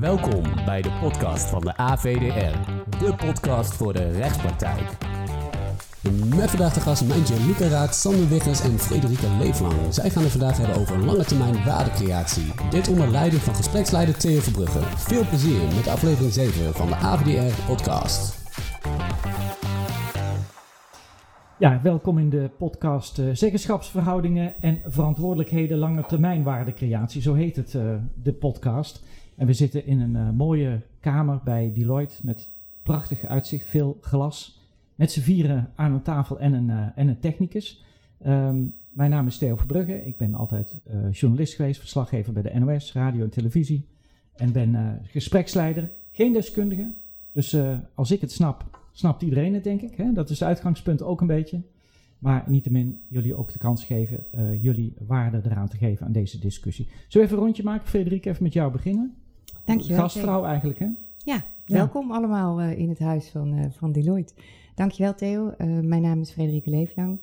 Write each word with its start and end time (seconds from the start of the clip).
Welkom 0.00 0.42
bij 0.64 0.82
de 0.82 0.90
podcast 1.00 1.50
van 1.50 1.60
de 1.60 1.76
AVDR, 1.76 2.58
de 2.98 3.14
podcast 3.14 3.74
voor 3.74 3.92
de 3.92 4.10
rechtspraktijk. 4.10 4.98
Met 6.36 6.50
vandaag 6.50 6.74
de 6.74 6.80
gast 6.80 7.06
Mijntje 7.08 7.68
Raad, 7.68 7.94
Sander 7.94 8.28
Wiggers 8.28 8.60
en 8.60 8.78
Frederike 8.78 9.26
Leeflang. 9.38 9.72
Zij 9.90 10.10
gaan 10.10 10.22
het 10.22 10.32
vandaag 10.32 10.56
hebben 10.56 10.76
over 10.76 11.04
lange 11.04 11.24
termijn 11.24 11.64
waardecreatie. 11.64 12.52
Dit 12.70 12.88
onder 12.88 13.08
leiding 13.08 13.42
van 13.42 13.54
gespreksleider 13.54 14.18
Theo 14.18 14.40
Verbrugge. 14.40 14.78
Veel 14.82 15.26
plezier 15.28 15.74
met 15.74 15.88
aflevering 15.88 16.32
7 16.32 16.74
van 16.74 16.88
de 16.88 16.94
AVDR 16.94 17.66
podcast. 17.66 18.44
Ja, 21.58 21.80
welkom 21.82 22.18
in 22.18 22.30
de 22.30 22.50
podcast 22.58 23.18
uh, 23.18 23.28
Zeggenschapsverhoudingen 23.32 24.54
en 24.60 24.80
verantwoordelijkheden 24.86 25.78
lange 25.78 26.04
termijn 26.06 26.42
waardecreatie. 26.42 27.22
Zo 27.22 27.34
heet 27.34 27.56
het, 27.56 27.74
uh, 27.74 27.94
de 28.22 28.32
podcast. 28.32 29.04
En 29.36 29.46
we 29.46 29.52
zitten 29.52 29.86
in 29.86 30.00
een 30.00 30.14
uh, 30.14 30.30
mooie 30.30 30.80
kamer 31.00 31.40
bij 31.44 31.72
Deloitte 31.74 32.16
met 32.22 32.50
prachtig 32.82 33.24
uitzicht, 33.24 33.66
veel 33.66 33.96
glas. 34.00 34.60
Met 34.94 35.12
z'n 35.12 35.20
vieren 35.20 35.70
aan 35.74 35.92
een 35.92 36.02
tafel 36.02 36.38
en 36.38 36.52
een, 36.52 36.70
en 36.94 37.08
een 37.08 37.20
technicus. 37.20 37.84
Um, 38.26 38.74
mijn 38.90 39.10
naam 39.10 39.26
is 39.26 39.38
Theo 39.38 39.56
Verbrugge. 39.56 40.06
Ik 40.06 40.16
ben 40.16 40.34
altijd 40.34 40.76
journalist 41.10 41.54
geweest, 41.54 41.80
verslaggever 41.80 42.32
bij 42.32 42.42
de 42.42 42.58
NOS, 42.58 42.92
radio 42.92 43.22
en 43.22 43.30
televisie. 43.30 43.84
En 44.36 44.52
ben 44.52 45.00
gespreksleider, 45.06 45.90
geen 46.10 46.32
deskundige. 46.32 46.92
Dus 47.32 47.56
als 47.94 48.10
ik 48.10 48.20
het 48.20 48.32
snap, 48.32 48.64
snapt 48.92 49.22
iedereen 49.22 49.54
het, 49.54 49.64
denk 49.64 49.80
ik. 49.80 49.96
Hè? 49.96 50.12
Dat 50.12 50.30
is 50.30 50.38
het 50.38 50.48
uitgangspunt 50.48 51.02
ook 51.02 51.20
een 51.20 51.26
beetje. 51.26 51.60
Maar 52.18 52.44
niettemin 52.46 53.00
jullie 53.08 53.34
ook 53.34 53.52
de 53.52 53.58
kans 53.58 53.84
geven, 53.84 54.24
jullie 54.60 54.92
waarde 55.06 55.40
eraan 55.44 55.68
te 55.68 55.76
geven 55.76 56.06
aan 56.06 56.12
deze 56.12 56.38
discussie. 56.38 56.86
Zullen 56.86 57.08
we 57.10 57.20
even 57.20 57.36
een 57.36 57.42
rondje 57.42 57.62
maken? 57.62 57.88
Frederik, 57.88 58.26
even 58.26 58.42
met 58.42 58.52
jou 58.52 58.72
beginnen. 58.72 59.14
Dankjewel. 59.64 59.98
Gastvrouw 59.98 60.44
eigenlijk, 60.44 60.78
hè? 60.78 60.88
Ja, 61.24 61.44
welkom 61.66 62.12
allemaal 62.12 62.62
uh, 62.62 62.78
in 62.78 62.88
het 62.88 62.98
huis 62.98 63.28
van, 63.28 63.58
uh, 63.58 63.64
van 63.70 63.92
Deloitte. 63.92 64.34
Dankjewel 64.74 65.14
Theo. 65.14 65.54
mijn 65.82 66.02
naam 66.02 66.20
is 66.20 66.30
Frederike 66.30 66.70
Leeflang. 66.70 67.18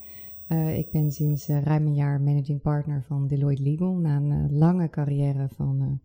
ik 0.76 0.90
ben 0.90 1.12
sinds 1.12 1.46
ruim 1.46 1.86
een 1.86 1.94
jaar 1.94 2.20
managing 2.20 2.62
partner 2.62 3.02
van 3.06 3.26
Deloitte 3.26 3.62
Legal. 3.62 3.92
Na 3.92 4.16
een 4.16 4.58
lange 4.58 4.90
carrière 4.90 5.48
van 5.54 6.00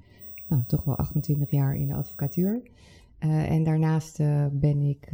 nou, 0.47 0.61
toch 0.67 0.83
wel 0.83 0.97
28 0.97 1.51
jaar 1.51 1.75
in 1.75 1.87
de 1.87 1.93
advocatuur. 1.93 2.61
En 3.19 3.63
daarnaast 3.63 4.17
ben 4.51 4.81
ik 4.81 5.09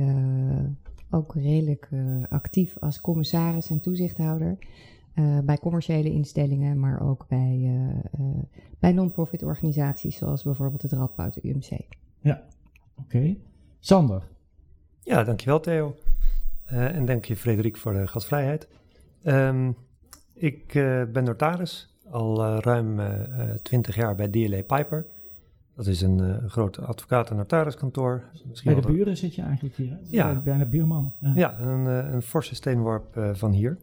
ook 1.09 1.35
redelijk 1.35 1.89
actief 2.29 2.77
als 2.79 3.01
commissaris 3.01 3.69
en 3.69 3.81
toezichthouder. 3.81 4.57
Bij 5.43 5.57
commerciële 5.57 6.11
instellingen, 6.11 6.79
maar 6.79 7.01
ook 7.01 7.25
bij, 7.27 7.71
bij 8.79 8.91
non-profit 8.91 9.43
organisaties 9.43 10.17
zoals 10.17 10.43
bijvoorbeeld 10.43 10.81
het 10.81 10.91
Radboud 10.91 11.43
UMC. 11.43 11.69
Ja, 12.19 12.43
oké. 12.95 13.15
Okay. 13.17 13.39
Sander. 13.79 14.23
Ja, 15.03 15.23
dankjewel 15.23 15.59
Theo. 15.59 15.95
en 16.65 17.05
dank 17.05 17.25
je 17.25 17.37
Frederik 17.37 17.77
voor 17.77 17.93
de 17.93 18.07
gastvrijheid. 18.07 18.67
Um, 19.23 19.75
ik 20.33 20.71
ben 21.13 21.23
notaris, 21.23 21.97
al 22.09 22.59
ruim 22.59 22.99
twintig 23.61 23.95
jaar 23.95 24.15
bij 24.15 24.27
DLA 24.29 24.61
Piper. 24.61 25.05
Dat 25.75 25.87
is 25.87 26.01
een 26.01 26.17
uh, 26.17 26.35
groot 26.47 26.79
advocaat- 26.79 27.29
en 27.29 27.35
notariskantoor. 27.35 28.23
Misschien 28.49 28.73
Bij 28.73 28.81
de 28.81 28.87
buren 28.87 29.17
zit 29.17 29.35
je 29.35 29.41
eigenlijk 29.41 29.75
hier. 29.75 29.97
Ja. 30.09 30.41
Bijna 30.43 30.65
buurman. 30.65 31.13
Ja, 31.19 31.31
ja 31.35 31.59
een, 31.59 31.85
een 31.85 32.21
forse 32.21 32.55
steenworp 32.55 33.15
uh, 33.17 33.29
van 33.33 33.51
hier. 33.51 33.77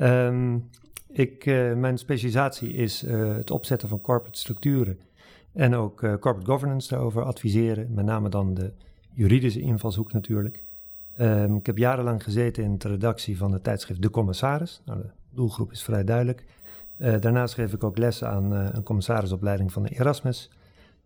Um, 0.00 0.70
ik, 1.08 1.44
mijn 1.76 1.98
specialisatie 1.98 2.72
is 2.72 3.00
het 3.06 3.50
opzetten 3.50 3.88
van 3.88 4.00
corporate 4.00 4.38
structuren 4.38 4.98
en 5.52 5.74
ook 5.74 5.96
corporate 5.96 6.44
governance 6.44 6.88
daarover 6.88 7.22
adviseren. 7.22 7.94
Met 7.94 8.04
name 8.04 8.28
dan 8.28 8.54
de 8.54 8.70
juridische 9.14 9.60
invalshoek 9.60 10.12
natuurlijk. 10.12 10.62
Um, 11.20 11.56
ik 11.56 11.66
heb 11.66 11.78
jarenlang 11.78 12.22
gezeten 12.22 12.64
in 12.64 12.78
de 12.78 12.88
redactie 12.88 13.36
van 13.36 13.52
het 13.52 13.64
tijdschrift 13.64 14.02
De 14.02 14.10
Commissaris. 14.10 14.82
Nou, 14.84 15.00
de 15.00 15.08
doelgroep 15.30 15.72
is 15.72 15.82
vrij 15.82 16.04
duidelijk. 16.04 16.44
daarnaast 16.96 17.54
geef 17.54 17.72
ik 17.72 17.84
ook 17.84 17.98
lessen 17.98 18.28
aan 18.28 18.52
een 18.52 18.82
commissarisopleiding 18.82 19.72
van 19.72 19.82
de 19.82 19.88
Erasmus. 19.88 20.50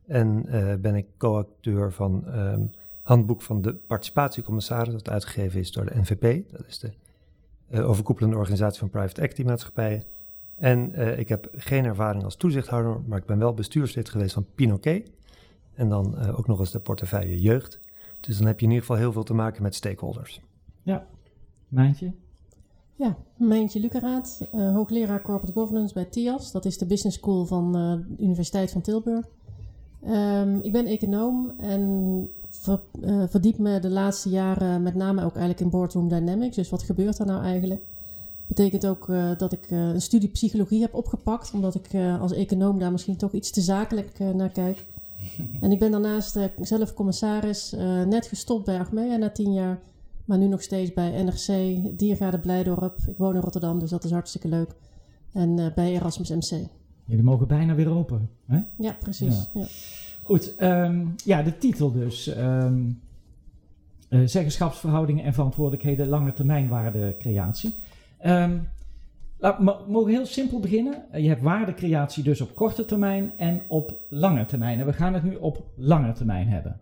En 0.06 0.46
ben 0.80 0.94
ik 0.94 1.06
co-auteur 1.16 1.92
van 1.92 2.24
um, 2.34 2.70
Handboek 3.02 3.42
van 3.42 3.62
de 3.62 3.74
Participatiecommissaris, 3.74 4.92
dat 4.92 5.10
uitgegeven 5.10 5.60
is 5.60 5.72
door 5.72 5.84
de 5.84 5.98
NVP. 6.00 6.52
Dat 6.52 6.66
is 6.68 6.78
de 6.78 6.90
overkoepelende 7.72 8.36
organisatie 8.36 8.78
van 8.78 8.90
private 8.90 9.20
equity 9.20 9.42
maatschappijen. 9.42 10.02
En 10.56 10.92
uh, 10.94 11.18
ik 11.18 11.28
heb 11.28 11.48
geen 11.52 11.84
ervaring 11.84 12.24
als 12.24 12.36
toezichthouder, 12.36 13.00
maar 13.06 13.18
ik 13.18 13.26
ben 13.26 13.38
wel 13.38 13.54
bestuurslid 13.54 14.08
geweest 14.08 14.34
van 14.34 14.46
Pinoquet. 14.54 15.10
En 15.74 15.88
dan 15.88 16.18
ook 16.18 16.46
nog 16.46 16.58
eens 16.58 16.70
de 16.70 16.78
portefeuille 16.78 17.40
jeugd. 17.40 17.80
Dus 18.20 18.38
dan 18.38 18.46
heb 18.46 18.58
je 18.58 18.64
in 18.64 18.70
ieder 18.70 18.86
geval 18.86 19.00
heel 19.00 19.12
veel 19.12 19.22
te 19.22 19.34
maken 19.34 19.62
met 19.62 19.74
stakeholders. 19.74 20.40
Ja, 20.82 21.06
Mijntje? 21.68 22.12
Ja, 22.94 23.16
Mijntje 23.36 23.80
Lucaraat, 23.80 24.48
hoogleraar 24.50 25.22
Corporate 25.22 25.52
Governance 25.52 25.94
bij 25.94 26.04
TIAS. 26.04 26.52
Dat 26.52 26.64
is 26.64 26.78
de 26.78 26.86
business 26.86 27.16
school 27.16 27.44
van 27.44 27.72
de 27.72 28.04
Universiteit 28.18 28.70
van 28.70 28.80
Tilburg. 28.80 29.26
Um, 30.08 30.60
ik 30.60 30.72
ben 30.72 30.86
econoom 30.86 31.52
en 31.58 32.30
ver, 32.52 32.80
uh, 33.04 33.22
verdiep 33.28 33.58
me 33.58 33.78
de 33.78 33.90
laatste 33.90 34.28
jaren 34.28 34.82
met 34.82 34.94
name 34.94 35.24
ook 35.24 35.30
eigenlijk 35.30 35.60
in 35.60 35.70
boardroom 35.70 36.08
dynamics. 36.08 36.56
Dus 36.56 36.70
wat 36.70 36.82
gebeurt 36.82 37.18
er 37.18 37.26
nou 37.26 37.42
eigenlijk? 37.42 37.82
Betekent 38.46 38.86
ook 38.86 39.08
uh, 39.08 39.30
dat 39.36 39.52
ik 39.52 39.70
uh, 39.70 39.88
een 39.88 40.02
studie 40.02 40.28
psychologie 40.28 40.80
heb 40.80 40.94
opgepakt, 40.94 41.52
omdat 41.52 41.74
ik 41.74 41.88
als 42.20 42.32
econoom 42.32 42.78
daar 42.78 42.92
misschien 42.92 43.16
toch 43.16 43.32
iets 43.32 43.50
te 43.50 43.60
zakelijk 43.60 44.18
naar 44.18 44.50
kijk. 44.50 44.84
En 45.60 45.72
ik 45.72 45.78
ben 45.78 45.90
daarnaast 45.90 46.38
zelf 46.60 46.94
commissaris, 46.94 47.74
net 48.06 48.26
gestopt 48.26 48.64
bij 48.64 48.78
Achmea 48.78 49.16
na 49.16 49.30
tien 49.30 49.52
jaar, 49.52 49.78
maar 50.24 50.38
nu 50.38 50.46
nog 50.46 50.62
steeds 50.62 50.92
bij 50.92 51.22
NRC, 51.22 51.76
Diergaarde 51.98 52.38
Blijdorp. 52.38 52.98
Ik 53.08 53.16
woon 53.16 53.34
in 53.34 53.40
Rotterdam, 53.40 53.78
dus 53.78 53.90
dat 53.90 54.04
is 54.04 54.10
hartstikke 54.10 54.48
leuk. 54.48 54.74
En 55.32 55.72
bij 55.74 55.92
Erasmus 55.92 56.30
MC. 56.30 56.66
Jullie 57.04 57.24
mogen 57.24 57.46
bijna 57.46 57.74
weer 57.74 57.90
open. 57.90 58.30
Hè? 58.46 58.60
Ja, 58.78 58.96
precies. 59.00 59.48
Ja. 59.54 59.60
Ja. 59.60 59.66
Goed, 60.22 60.62
um, 60.62 61.14
ja, 61.24 61.42
de 61.42 61.58
titel 61.58 61.92
dus. 61.92 62.36
Um, 62.36 63.00
uh, 64.08 64.26
zeggenschapsverhoudingen 64.26 65.24
en 65.24 65.34
verantwoordelijkheden 65.34 66.08
lange 66.08 66.32
termijn 66.32 66.68
waardecreatie. 66.68 67.78
Um, 68.26 68.68
we 69.38 69.76
mogen 69.88 70.10
heel 70.10 70.26
simpel 70.26 70.60
beginnen. 70.60 71.02
Je 71.12 71.28
hebt 71.28 71.42
waardecreatie 71.42 72.22
dus 72.22 72.40
op 72.40 72.54
korte 72.54 72.84
termijn 72.84 73.32
en 73.36 73.62
op 73.68 74.00
lange 74.08 74.44
termijn. 74.44 74.80
En 74.80 74.86
we 74.86 74.92
gaan 74.92 75.14
het 75.14 75.22
nu 75.22 75.34
op 75.34 75.64
lange 75.76 76.12
termijn 76.12 76.48
hebben. 76.48 76.80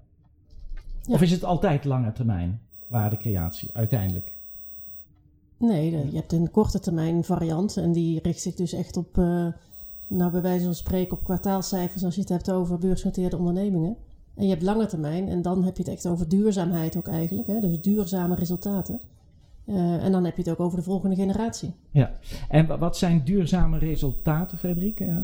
Ja. 1.02 1.14
Of 1.14 1.22
is 1.22 1.30
het 1.30 1.44
altijd 1.44 1.84
lange 1.84 2.12
termijn 2.12 2.60
waardecreatie 2.86 3.70
uiteindelijk? 3.72 4.36
Nee, 5.56 5.90
je 5.90 6.16
hebt 6.16 6.32
een 6.32 6.50
korte 6.50 6.80
termijn 6.80 7.24
variant 7.24 7.76
en 7.76 7.92
die 7.92 8.20
richt 8.22 8.40
zich 8.40 8.54
dus 8.54 8.72
echt 8.72 8.96
op... 8.96 9.16
Uh, 9.16 9.46
nou 10.10 10.30
bij 10.30 10.42
wijze 10.42 10.64
van 10.64 10.74
spreken 10.74 11.12
op 11.12 11.24
kwartaalcijfers 11.24 12.04
als 12.04 12.14
je 12.14 12.20
het 12.20 12.30
hebt 12.30 12.50
over 12.50 12.78
beursgenoteerde 12.78 13.36
ondernemingen. 13.36 13.96
En 14.34 14.44
je 14.44 14.50
hebt 14.50 14.62
lange 14.62 14.86
termijn 14.86 15.28
en 15.28 15.42
dan 15.42 15.64
heb 15.64 15.76
je 15.76 15.82
het 15.82 15.92
echt 15.92 16.06
over 16.06 16.28
duurzaamheid 16.28 16.96
ook 16.96 17.08
eigenlijk. 17.08 17.46
Hè? 17.46 17.60
Dus 17.60 17.80
duurzame 17.80 18.34
resultaten. 18.34 19.00
Uh, 19.66 20.04
en 20.04 20.12
dan 20.12 20.24
heb 20.24 20.36
je 20.36 20.42
het 20.42 20.50
ook 20.50 20.60
over 20.60 20.78
de 20.78 20.84
volgende 20.84 21.16
generatie. 21.16 21.70
Ja, 21.90 22.12
en 22.48 22.78
wat 22.78 22.96
zijn 22.96 23.24
duurzame 23.24 23.78
resultaten, 23.78 24.58
Frederik? 24.58 25.00
Uh... 25.00 25.16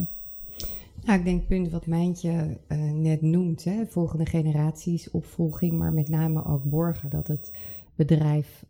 Nou, 1.05 1.19
ik 1.19 1.25
denk 1.25 1.39
het 1.39 1.47
punt 1.47 1.69
wat 1.69 1.85
Mijntje 1.85 2.57
uh, 2.67 2.91
net 2.91 3.21
noemt, 3.21 3.63
hè, 3.63 3.85
volgende 3.85 4.25
generaties, 4.25 5.11
opvolging, 5.11 5.71
maar 5.71 5.93
met 5.93 6.09
name 6.09 6.45
ook 6.45 6.63
borgen 6.63 7.09
dat 7.09 7.27
het 7.27 7.51
bedrijf 7.97 8.65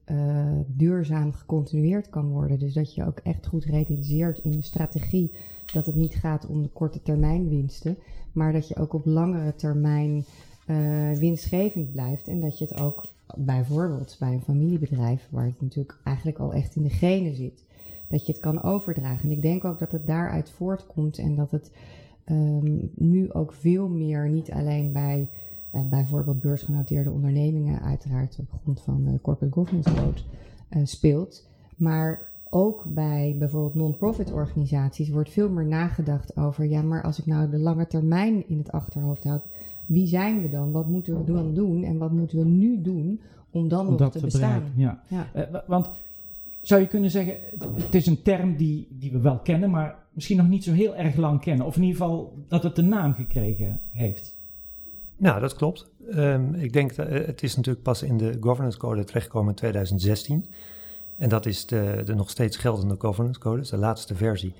duurzaam 0.66 1.34
gecontinueerd 1.34 2.10
kan 2.10 2.30
worden. 2.30 2.60
Dus 2.60 2.74
dat 2.74 2.96
je 2.96 3.06
ook 3.06 3.20
echt 3.24 3.48
goed 3.48 3.66
realiseert 3.66 4.40
in 4.40 4.52
de 4.52 4.62
strategie 4.62 5.32
dat 5.74 5.86
het 5.86 5.96
niet 5.96 6.16
gaat 6.16 6.48
om 6.48 6.62
de 6.62 6.70
korte 6.70 7.02
termijn 7.02 7.50
winsten, 7.50 7.98
maar 8.32 8.54
dat 8.54 8.68
je 8.68 8.76
ook 8.76 8.94
op 8.94 9.06
langere 9.06 9.56
termijn 9.56 10.26
uh, 10.68 11.12
winstgevend 11.12 11.92
blijft. 11.92 12.28
En 12.28 12.42
dat 12.42 12.58
je 12.58 12.66
het 12.66 12.80
ook 12.80 13.06
bijvoorbeeld 13.36 14.16
bij 14.20 14.34
een 14.34 14.42
familiebedrijf, 14.42 15.28
waar 15.30 15.46
het 15.46 15.62
natuurlijk 15.62 15.98
eigenlijk 16.04 16.38
al 16.38 16.54
echt 16.54 16.76
in 16.76 16.84
de 16.84 16.90
genen 16.90 17.36
zit, 17.36 17.64
dat 18.08 18.26
je 18.26 18.32
het 18.32 18.42
kan 18.42 18.64
overdragen. 18.64 19.24
En 19.24 19.36
ik 19.36 19.42
denk 19.42 19.66
ook 19.66 19.80
dat 19.80 19.92
het 19.92 20.08
daaruit 20.08 20.50
voortkomt 20.50 21.18
en 21.18 21.36
dat 21.36 21.52
het 21.52 21.72
um, 22.30 22.92
nu 22.96 23.32
ook 23.32 23.54
veel 23.54 23.88
meer, 23.88 24.30
niet 24.30 24.52
alleen 24.52 24.92
bij 24.92 25.28
bijvoorbeeld 25.72 26.42
beursgenoteerde 26.42 27.12
ondernemingen, 27.12 27.82
uiteraard 27.82 28.38
op 28.40 28.60
grond 28.62 28.82
van 28.82 29.04
de 29.06 29.22
Corporate 29.22 29.54
Governance 29.54 29.94
Code, 29.94 30.22
uh, 30.70 30.86
speelt, 30.86 31.44
maar 31.76 32.20
ook 32.50 32.84
bij 32.88 33.36
bijvoorbeeld 33.40 33.76
non-profit 33.76 34.32
organisaties 34.32 35.10
wordt 35.10 35.30
veel 35.30 35.50
meer 35.50 35.66
nagedacht 35.66 36.38
over, 36.38 36.66
ja, 36.66 36.82
maar 36.82 37.04
als 37.04 37.20
ik 37.20 37.26
nou 37.26 37.50
de 37.50 37.60
lange 37.60 37.88
termijn 37.88 38.44
in 38.48 38.58
het 38.58 38.72
achterhoofd 38.72 39.24
houd, 39.24 39.44
wie 39.86 40.08
zijn 40.08 40.42
we 40.42 40.50
dan? 40.50 40.72
Wat 40.72 40.88
moeten 40.88 41.18
we 41.18 41.34
dan 41.34 41.54
doen? 41.54 41.84
En 41.84 41.98
wat 41.98 42.12
moeten 42.12 42.38
we 42.38 42.46
nu 42.46 42.82
doen 42.82 43.20
om 43.52 43.68
dan 43.68 43.88
om 43.88 43.96
nog 43.96 44.12
te, 44.12 44.20
te 44.20 44.26
bestaan? 44.26 44.64
Ja. 44.76 45.02
ja. 45.08 45.28
Uh, 45.36 45.44
want 45.68 45.90
zou 46.62 46.82
je 46.82 46.88
kunnen 46.88 47.12
zeggen, 47.12 47.36
het 47.74 47.96
is 47.96 48.06
een 48.06 48.22
term 48.22 48.56
die, 48.56 48.88
die 49.00 49.12
we 49.12 49.20
wel 49.20 49.38
kennen, 49.38 49.70
maar 49.70 49.96
misschien 50.14 50.38
nog 50.38 50.48
niet 50.48 50.64
zo 50.64 50.74
heel 50.74 50.96
erg 50.96 51.16
lang 51.16 51.42
kennen. 51.42 51.66
Of 51.66 51.76
in 51.76 51.84
ieder 51.84 51.98
geval 51.98 52.34
dat 52.48 52.64
het 52.64 52.78
een 52.78 52.88
naam 52.88 53.14
gekregen 53.14 53.80
heeft. 53.92 54.37
Nou, 55.18 55.40
dat 55.40 55.56
klopt. 55.56 55.86
Um, 56.16 56.56
ik 56.56 56.74
denk 56.74 56.96
dat 56.96 57.08
het 57.08 57.44
is 57.44 57.56
natuurlijk 57.56 57.84
pas 57.84 58.02
in 58.02 58.18
de 58.18 58.38
governance 58.42 58.78
code 58.78 59.04
terechtgekomen 59.04 59.50
in 59.50 59.56
2016. 59.56 60.46
En 61.18 61.30
dat 61.30 61.46
is 61.46 61.66
de, 61.66 62.02
de 62.06 62.16
nog 62.16 62.30
steeds 62.30 62.58
geldende 62.58 62.96
governance 63.00 63.40
code, 63.40 63.60
dus 63.60 63.70
de 63.70 63.78
laatste 63.78 64.16
versie. 64.16 64.54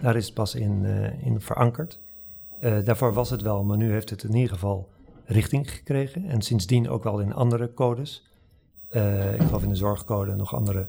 Daar 0.00 0.16
is 0.16 0.24
het 0.24 0.34
pas 0.34 0.54
in, 0.54 0.82
uh, 0.82 1.26
in 1.26 1.40
verankerd. 1.40 1.98
Uh, 2.60 2.76
daarvoor 2.84 3.12
was 3.12 3.30
het 3.30 3.42
wel, 3.42 3.64
maar 3.64 3.76
nu 3.76 3.90
heeft 3.90 4.10
het 4.10 4.22
in 4.22 4.34
ieder 4.34 4.52
geval 4.52 4.88
richting 5.26 5.70
gekregen. 5.70 6.28
En 6.28 6.42
sindsdien 6.42 6.88
ook 6.88 7.04
wel 7.04 7.20
in 7.20 7.34
andere 7.34 7.74
codes. 7.74 8.22
Ik 9.34 9.42
geloof 9.46 9.62
in 9.62 9.68
de 9.68 9.74
zorgcode 9.74 10.30
en 10.30 10.36
nog 10.36 10.54
andere 10.54 10.86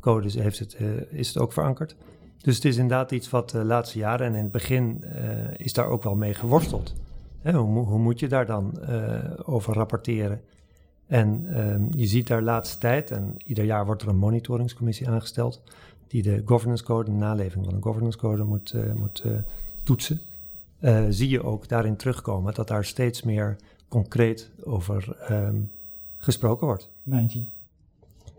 codes 0.00 0.34
heeft 0.34 0.58
het, 0.58 0.76
is 1.10 1.28
het 1.28 1.38
ook 1.38 1.52
verankerd. 1.52 1.94
Dus 2.42 2.54
het 2.54 2.64
is 2.64 2.76
inderdaad 2.76 3.10
iets 3.10 3.30
wat 3.30 3.50
de 3.50 3.64
laatste 3.64 3.98
jaren 3.98 4.26
en 4.26 4.34
in 4.34 4.42
het 4.42 4.52
begin 4.52 5.04
is 5.56 5.72
daar 5.72 5.86
ook 5.86 6.02
wel 6.02 6.14
mee 6.14 6.34
geworsteld. 6.34 6.94
Hè, 7.42 7.52
hoe, 7.52 7.84
hoe, 7.84 7.98
moet 7.98 8.20
je 8.20 8.28
daar 8.28 8.46
dan 8.46 8.72
over 9.44 9.74
rapporteren? 9.74 10.40
En 11.10 11.58
um, 11.58 11.88
je 11.96 12.06
ziet 12.06 12.26
daar 12.26 12.42
laatste 12.42 12.78
tijd, 12.78 13.10
en 13.10 13.36
ieder 13.44 13.64
jaar 13.64 13.86
wordt 13.86 14.02
er 14.02 14.08
een 14.08 14.16
monitoringscommissie 14.16 15.08
aangesteld, 15.08 15.60
die 16.08 16.22
de 16.22 16.42
governance 16.44 16.84
code, 16.84 17.10
de 17.10 17.16
naleving 17.16 17.64
van 17.64 17.74
de 17.74 17.82
governance 17.82 18.18
code 18.18 18.42
moet, 18.42 18.72
uh, 18.72 18.92
moet 18.92 19.22
uh, 19.26 19.32
toetsen. 19.84 20.20
Uh, 20.80 21.04
zie 21.08 21.28
je 21.28 21.42
ook 21.42 21.68
daarin 21.68 21.96
terugkomen 21.96 22.54
dat 22.54 22.68
daar 22.68 22.84
steeds 22.84 23.22
meer 23.22 23.56
concreet 23.88 24.48
over 24.64 25.16
um, 25.30 25.70
gesproken 26.16 26.66
wordt. 26.66 26.90
Mijntje. 27.02 27.42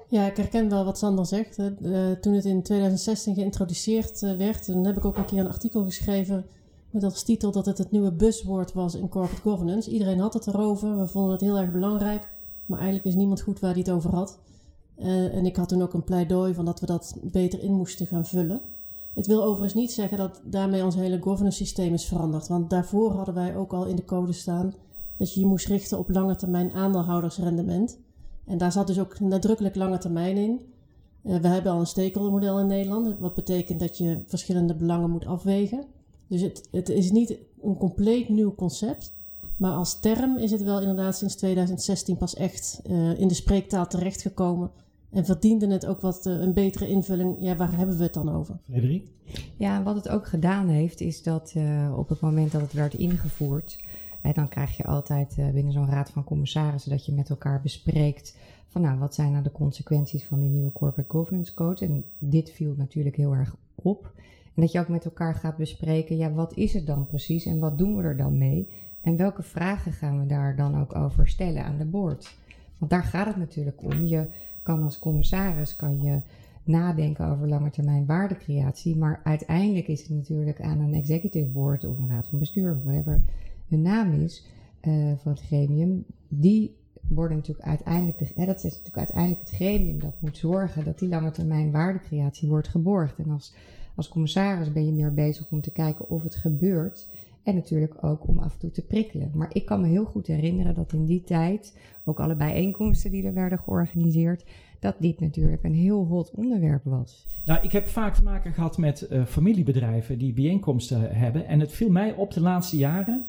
Ja, 0.08 0.26
ik 0.26 0.38
herken 0.38 0.70
wel 0.70 0.86
wat 0.86 0.98
Sander 0.98 1.26
zegt. 1.26 1.56
toen 2.22 2.34
het 2.34 2.46
in 2.46 2.62
2016 2.62 3.36
geïntroduceerd 3.36 4.20
werd, 4.20 4.66
toen 4.66 4.86
heb 4.86 4.98
ik 4.98 5.06
ook 5.06 5.18
een 5.18 5.26
keer 5.26 5.40
een 5.40 5.48
artikel 5.48 5.84
geschreven 5.84 6.46
met 6.92 7.04
als 7.04 7.24
titel 7.24 7.52
dat 7.52 7.66
het 7.66 7.78
het 7.78 7.92
nieuwe 7.92 8.12
buzzwoord 8.12 8.74
was 8.74 8.96
in 8.96 9.10
corporate 9.10 9.42
governance. 9.42 9.92
Iedereen 9.92 10.20
had 10.20 10.34
het 10.34 10.48
erover, 10.48 10.98
we 10.98 11.08
vonden 11.08 11.32
het 11.32 11.42
heel 11.42 11.58
erg 11.58 11.72
belangrijk. 11.72 12.28
Maar 12.66 12.78
eigenlijk 12.78 13.06
wist 13.06 13.18
niemand 13.18 13.42
goed 13.42 13.60
waar 13.60 13.72
hij 13.72 13.80
het 13.80 13.92
over 13.92 14.16
had. 14.16 14.38
Uh, 15.00 15.36
en 15.36 15.46
ik 15.46 15.56
had 15.56 15.70
toen 15.70 15.82
ook 15.82 15.94
een 15.94 16.04
pleidooi 16.04 16.54
van 16.54 16.66
dat 16.66 16.80
we 16.80 16.86
dat 16.86 17.16
beter 17.22 17.64
in 17.64 17.74
moesten 17.74 18.08
gaan 18.08 18.26
vullen. 18.26 18.62
Het 19.14 19.28
wil 19.28 19.44
overigens 19.44 19.74
niet 19.74 19.92
zeggen 19.92 20.18
dat 20.18 20.42
daarmee 20.44 20.84
ons 20.84 20.96
hele 20.96 21.22
governance 21.22 21.58
systeem 21.58 21.94
is 21.94 22.06
veranderd. 22.06 22.48
Want 22.48 22.70
daarvoor 22.70 23.12
hadden 23.12 23.34
wij 23.34 23.56
ook 23.56 23.74
al 23.74 23.86
in 23.86 23.96
de 23.96 24.06
code 24.06 24.34
staan 24.34 24.74
dat 25.18 25.34
je 25.34 25.40
je 25.40 25.46
moest 25.46 25.68
richten 25.68 25.98
op 25.98 26.10
lange 26.10 26.36
termijn 26.36 26.74
aandeelhoudersrendement. 26.74 27.98
En 28.46 28.58
daar 28.58 28.72
zat 28.72 28.88
dus 28.88 29.00
ook 29.00 29.20
nadrukkelijk 29.20 29.76
lange 29.76 29.98
termijn 29.98 30.38
in. 30.38 30.60
Uh, 31.24 31.36
we 31.38 31.48
hebben 31.48 31.72
al 31.72 31.80
een 31.80 31.86
stakeholdermodel 31.86 32.60
in 32.60 32.68
Nederland, 32.68 33.20
wat 33.20 33.36
betekent 33.36 33.80
dat 33.80 33.98
je 33.98 34.24
verschillende 34.26 34.76
belangen 34.76 35.10
moet 35.10 35.26
afwegen. 35.26 35.86
Dus 36.32 36.42
het, 36.42 36.68
het 36.72 36.90
is 36.90 37.12
niet 37.12 37.38
een 37.64 37.78
compleet 37.78 38.30
nieuw 38.30 38.56
concept. 38.56 39.14
Maar 39.58 39.72
als 39.72 40.00
term 40.00 40.38
is 40.38 40.52
het 40.52 40.64
wel 40.64 40.80
inderdaad 40.80 41.18
sinds 41.18 41.36
2016 41.36 42.18
pas 42.18 42.36
echt 42.36 42.82
uh, 42.90 43.20
in 43.20 43.28
de 43.28 43.34
spreektaal 43.34 43.88
terechtgekomen. 43.88 44.72
En 45.10 45.26
verdiende 45.26 45.68
het 45.68 45.86
ook 45.86 46.02
wat 46.02 46.26
uh, 46.26 46.40
een 46.40 46.54
betere 46.54 46.88
invulling. 46.88 47.36
Ja, 47.40 47.56
waar 47.56 47.78
hebben 47.78 47.98
we 47.98 48.04
het 48.04 48.14
dan 48.14 48.36
over? 48.36 48.58
Frederik? 48.70 49.04
Ja, 49.58 49.84
wat 49.84 49.96
het 49.96 50.10
ook 50.10 50.28
gedaan 50.28 50.68
heeft, 50.68 51.02
is 51.02 51.24
dat 51.24 51.54
uh, 51.58 51.98
op 51.98 52.10
het 52.10 52.20
moment 52.20 52.52
dat 52.52 52.62
het 52.62 52.74
werd 52.74 52.94
ingevoerd. 52.94 53.80
Hè, 54.22 54.32
dan 54.32 54.48
krijg 54.48 54.78
je 54.78 54.84
altijd 54.84 55.36
binnen 55.54 55.74
zo'n 55.74 55.90
raad 55.90 56.10
van 56.10 56.24
commissarissen 56.24 56.92
dat 56.92 57.06
je 57.06 57.12
met 57.12 57.30
elkaar 57.30 57.62
bespreekt. 57.62 58.38
van 58.68 58.82
nou, 58.82 59.00
wat 59.00 59.16
zijn 59.16 59.32
nou 59.32 59.44
de 59.44 59.52
consequenties 59.52 60.26
van 60.26 60.40
die 60.40 60.50
nieuwe 60.50 60.72
corporate 60.72 61.12
governance 61.12 61.54
code? 61.54 61.86
En 61.86 62.06
dit 62.18 62.50
viel 62.50 62.74
natuurlijk 62.78 63.16
heel 63.16 63.34
erg 63.34 63.56
op. 63.76 64.12
Dat 64.62 64.72
je 64.72 64.80
ook 64.80 64.88
met 64.88 65.06
elkaar 65.06 65.36
gaat 65.36 65.58
bespreken, 65.58 66.18
ja, 66.18 66.32
wat 66.32 66.58
is 66.58 66.74
het 66.74 66.86
dan 66.86 67.08
precies 67.08 67.46
en 67.46 67.60
wat 67.60 67.78
doen 67.78 67.96
we 67.96 68.04
er 68.04 68.18
dan 68.18 68.38
mee? 68.38 68.70
En 69.02 69.18
welke 69.18 69.44
vragen 69.44 69.92
gaan 69.92 70.20
we 70.20 70.28
daar 70.28 70.56
dan 70.56 70.80
ook 70.80 70.96
over 70.96 71.28
stellen 71.28 71.64
aan 71.64 71.78
de 71.78 71.86
board? 71.86 72.36
Want 72.78 72.92
daar 72.92 73.04
gaat 73.04 73.28
het 73.28 73.38
natuurlijk 73.38 73.84
om. 73.84 74.06
Je 74.06 74.26
kan 74.64 74.84
als 74.84 75.00
commissaris 75.00 75.76
kan 75.76 76.02
je 76.02 76.20
nadenken 76.64 77.28
over 77.28 77.48
lange 77.48 77.70
termijn 77.70 78.06
waardecreatie, 78.06 78.96
maar 78.96 79.22
uiteindelijk 79.24 79.88
is 79.88 80.02
het 80.02 80.10
natuurlijk 80.10 80.62
aan 80.62 80.80
een 80.80 80.94
executive 80.94 81.50
board 81.50 81.84
of 81.84 81.98
een 81.98 82.10
raad 82.10 82.28
van 82.28 82.40
bestuur, 82.40 82.72
of 82.72 82.84
whatever 82.84 83.22
hun 83.68 83.82
naam 83.82 84.14
is, 84.14 84.46
uh, 84.82 84.94
van 85.18 85.32
het 85.32 85.42
gremium, 85.42 86.06
die 86.28 86.76
worden 87.08 87.38
natuurlijk 87.38 87.68
uiteindelijk, 87.68 88.18
de, 88.18 88.46
dat 88.46 88.58
is 88.58 88.64
natuurlijk 88.64 88.98
uiteindelijk 88.98 89.42
het 89.42 89.56
gremium 89.56 90.00
dat 90.00 90.14
moet 90.20 90.38
zorgen 90.38 90.84
dat 90.86 91.00
die 91.00 91.10
lange 91.10 91.32
termijn 91.32 91.72
waardecreatie 91.72 92.50
wordt 92.50 92.68
geborgd. 92.68 93.18
En 93.18 93.30
als, 93.30 93.54
als 94.02 94.10
commissaris 94.10 94.72
ben 94.72 94.86
je 94.86 94.92
meer 94.92 95.14
bezig 95.14 95.46
om 95.52 95.62
te 95.62 95.72
kijken 95.72 96.10
of 96.10 96.24
het 96.24 96.36
gebeurt 96.36 97.08
en 97.44 97.56
natuurlijk 97.56 98.04
ook 98.04 98.28
om 98.28 98.40
af 98.40 98.54
en 98.54 98.60
toe 98.60 98.72
te 98.72 98.82
prikkelen. 98.82 99.32
Maar 99.34 99.50
ik 99.54 99.66
kan 99.66 99.82
me 99.82 99.88
heel 99.88 100.06
goed 100.06 100.28
herinneren 100.28 100.76
dat 100.76 100.94
in 100.94 101.06
die 101.06 101.24
tijd, 101.24 101.78
ook 102.04 102.20
alle 102.20 102.36
bijeenkomsten 102.36 103.12
die 103.12 103.26
er 103.26 103.34
werden 103.34 103.60
georganiseerd, 103.60 104.46
dat 104.80 104.96
dit 104.98 105.20
natuurlijk 105.20 105.64
een 105.64 105.76
heel 105.76 106.06
hot 106.06 106.32
onderwerp 106.36 106.84
was. 106.84 107.26
Nou, 107.46 107.64
ik 107.64 107.72
heb 107.72 107.88
vaak 107.88 108.16
te 108.16 108.24
maken 108.24 108.54
gehad 108.54 108.78
met 108.78 109.08
uh, 109.12 109.26
familiebedrijven 109.26 110.18
die 110.18 110.34
bijeenkomsten 110.34 111.16
hebben. 111.16 111.48
En 111.48 111.60
het 111.60 111.72
viel 111.72 111.90
mij 111.90 112.14
op 112.14 112.32
de 112.32 112.42
laatste 112.42 112.78
jaren 112.78 113.26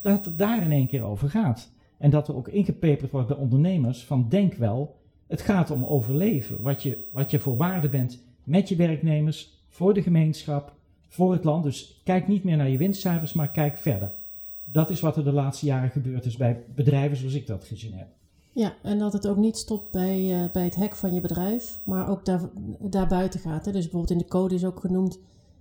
dat 0.00 0.24
het 0.24 0.38
daar 0.38 0.62
in 0.62 0.72
één 0.72 0.86
keer 0.86 1.02
over 1.02 1.30
gaat. 1.30 1.68
En 1.98 2.10
dat 2.10 2.28
er 2.28 2.36
ook 2.36 2.48
ingepeperd 2.48 3.10
wordt 3.10 3.28
bij 3.28 3.36
ondernemers 3.36 4.04
van 4.04 4.26
denk 4.28 4.54
wel, 4.54 4.94
het 5.26 5.40
gaat 5.40 5.70
om 5.70 5.84
overleven. 5.84 6.62
Wat 6.62 6.82
je, 6.82 7.08
wat 7.12 7.30
je 7.30 7.38
voor 7.38 7.56
waarde 7.56 7.88
bent 7.88 8.18
met 8.44 8.68
je 8.68 8.76
werknemers, 8.76 9.55
voor 9.76 9.94
de 9.94 10.02
gemeenschap, 10.02 10.72
voor 11.08 11.32
het 11.32 11.44
land. 11.44 11.64
Dus 11.64 12.00
kijk 12.04 12.28
niet 12.28 12.44
meer 12.44 12.56
naar 12.56 12.68
je 12.68 12.78
winstcijfers, 12.78 13.32
maar 13.32 13.50
kijk 13.50 13.78
verder. 13.78 14.12
Dat 14.64 14.90
is 14.90 15.00
wat 15.00 15.16
er 15.16 15.24
de 15.24 15.32
laatste 15.32 15.66
jaren 15.66 15.90
gebeurd 15.90 16.24
is 16.24 16.36
bij 16.36 16.62
bedrijven 16.74 17.16
zoals 17.16 17.34
ik 17.34 17.46
dat 17.46 17.64
gezien 17.64 17.92
heb. 17.94 18.06
Ja, 18.52 18.74
en 18.82 18.98
dat 18.98 19.12
het 19.12 19.28
ook 19.28 19.36
niet 19.36 19.56
stopt 19.56 19.90
bij, 19.90 20.20
uh, 20.20 20.50
bij 20.52 20.64
het 20.64 20.76
hek 20.76 20.96
van 20.96 21.14
je 21.14 21.20
bedrijf, 21.20 21.80
maar 21.84 22.08
ook 22.08 22.24
daar, 22.24 22.40
daarbuiten 22.80 23.40
gaat. 23.40 23.64
Hè. 23.64 23.72
Dus 23.72 23.82
bijvoorbeeld 23.82 24.10
in 24.10 24.18
de 24.18 24.28
code 24.28 24.54
is 24.54 24.64
ook 24.64 24.80
genoemd 24.80 25.18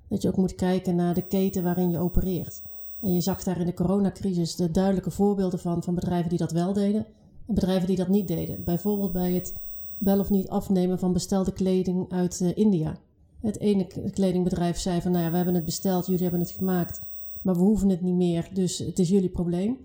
dat 0.10 0.22
je 0.22 0.28
ook 0.28 0.38
moet 0.38 0.56
kijken 0.56 0.96
naar 0.96 1.14
de 1.14 1.28
keten 1.28 1.64
waarin 1.64 1.90
je 1.90 2.00
opereert. 2.00 2.62
En 3.02 3.14
je 3.14 3.22
zag 3.22 3.44
daar 3.44 3.60
in 3.60 3.66
de 3.66 3.74
coronacrisis 3.74 4.56
de 4.56 4.72
duidelijke 4.72 5.12
voorbeelden 5.12 5.60
van, 5.60 5.84
van 5.84 5.96
bedrijven 5.96 6.30
die 6.30 6.38
dat 6.38 6.52
wel 6.52 6.74
deden 6.74 7.06
en 7.48 7.54
bedrijven 7.54 7.88
die 7.88 7.98
dat 7.98 8.08
niet 8.08 8.28
deden. 8.28 8.64
Bijvoorbeeld 8.64 9.12
bij 9.12 9.32
het 9.32 9.54
wel 9.98 10.20
of 10.20 10.30
niet 10.30 10.50
afnemen 10.50 11.00
van 11.00 11.14
bestelde 11.14 11.54
kleding 11.54 12.12
uit 12.12 12.40
uh, 12.40 12.58
India. 12.58 12.98
Het 13.46 13.60
ene 13.60 13.88
kledingbedrijf 14.14 14.78
zei 14.78 15.02
van, 15.02 15.12
nou 15.12 15.24
ja, 15.24 15.30
we 15.30 15.36
hebben 15.36 15.56
het 15.56 15.66
besteld, 15.66 16.06
jullie 16.06 16.22
hebben 16.22 16.40
het 16.40 16.52
gemaakt, 16.52 17.00
maar 17.42 17.56
we 17.56 17.62
hoeven 17.62 17.90
het 17.90 18.02
niet 18.02 18.16
meer, 18.16 18.50
dus 18.54 18.78
het 18.78 19.00
is 19.00 19.10
jullie 19.10 19.30
probleem. 19.30 19.78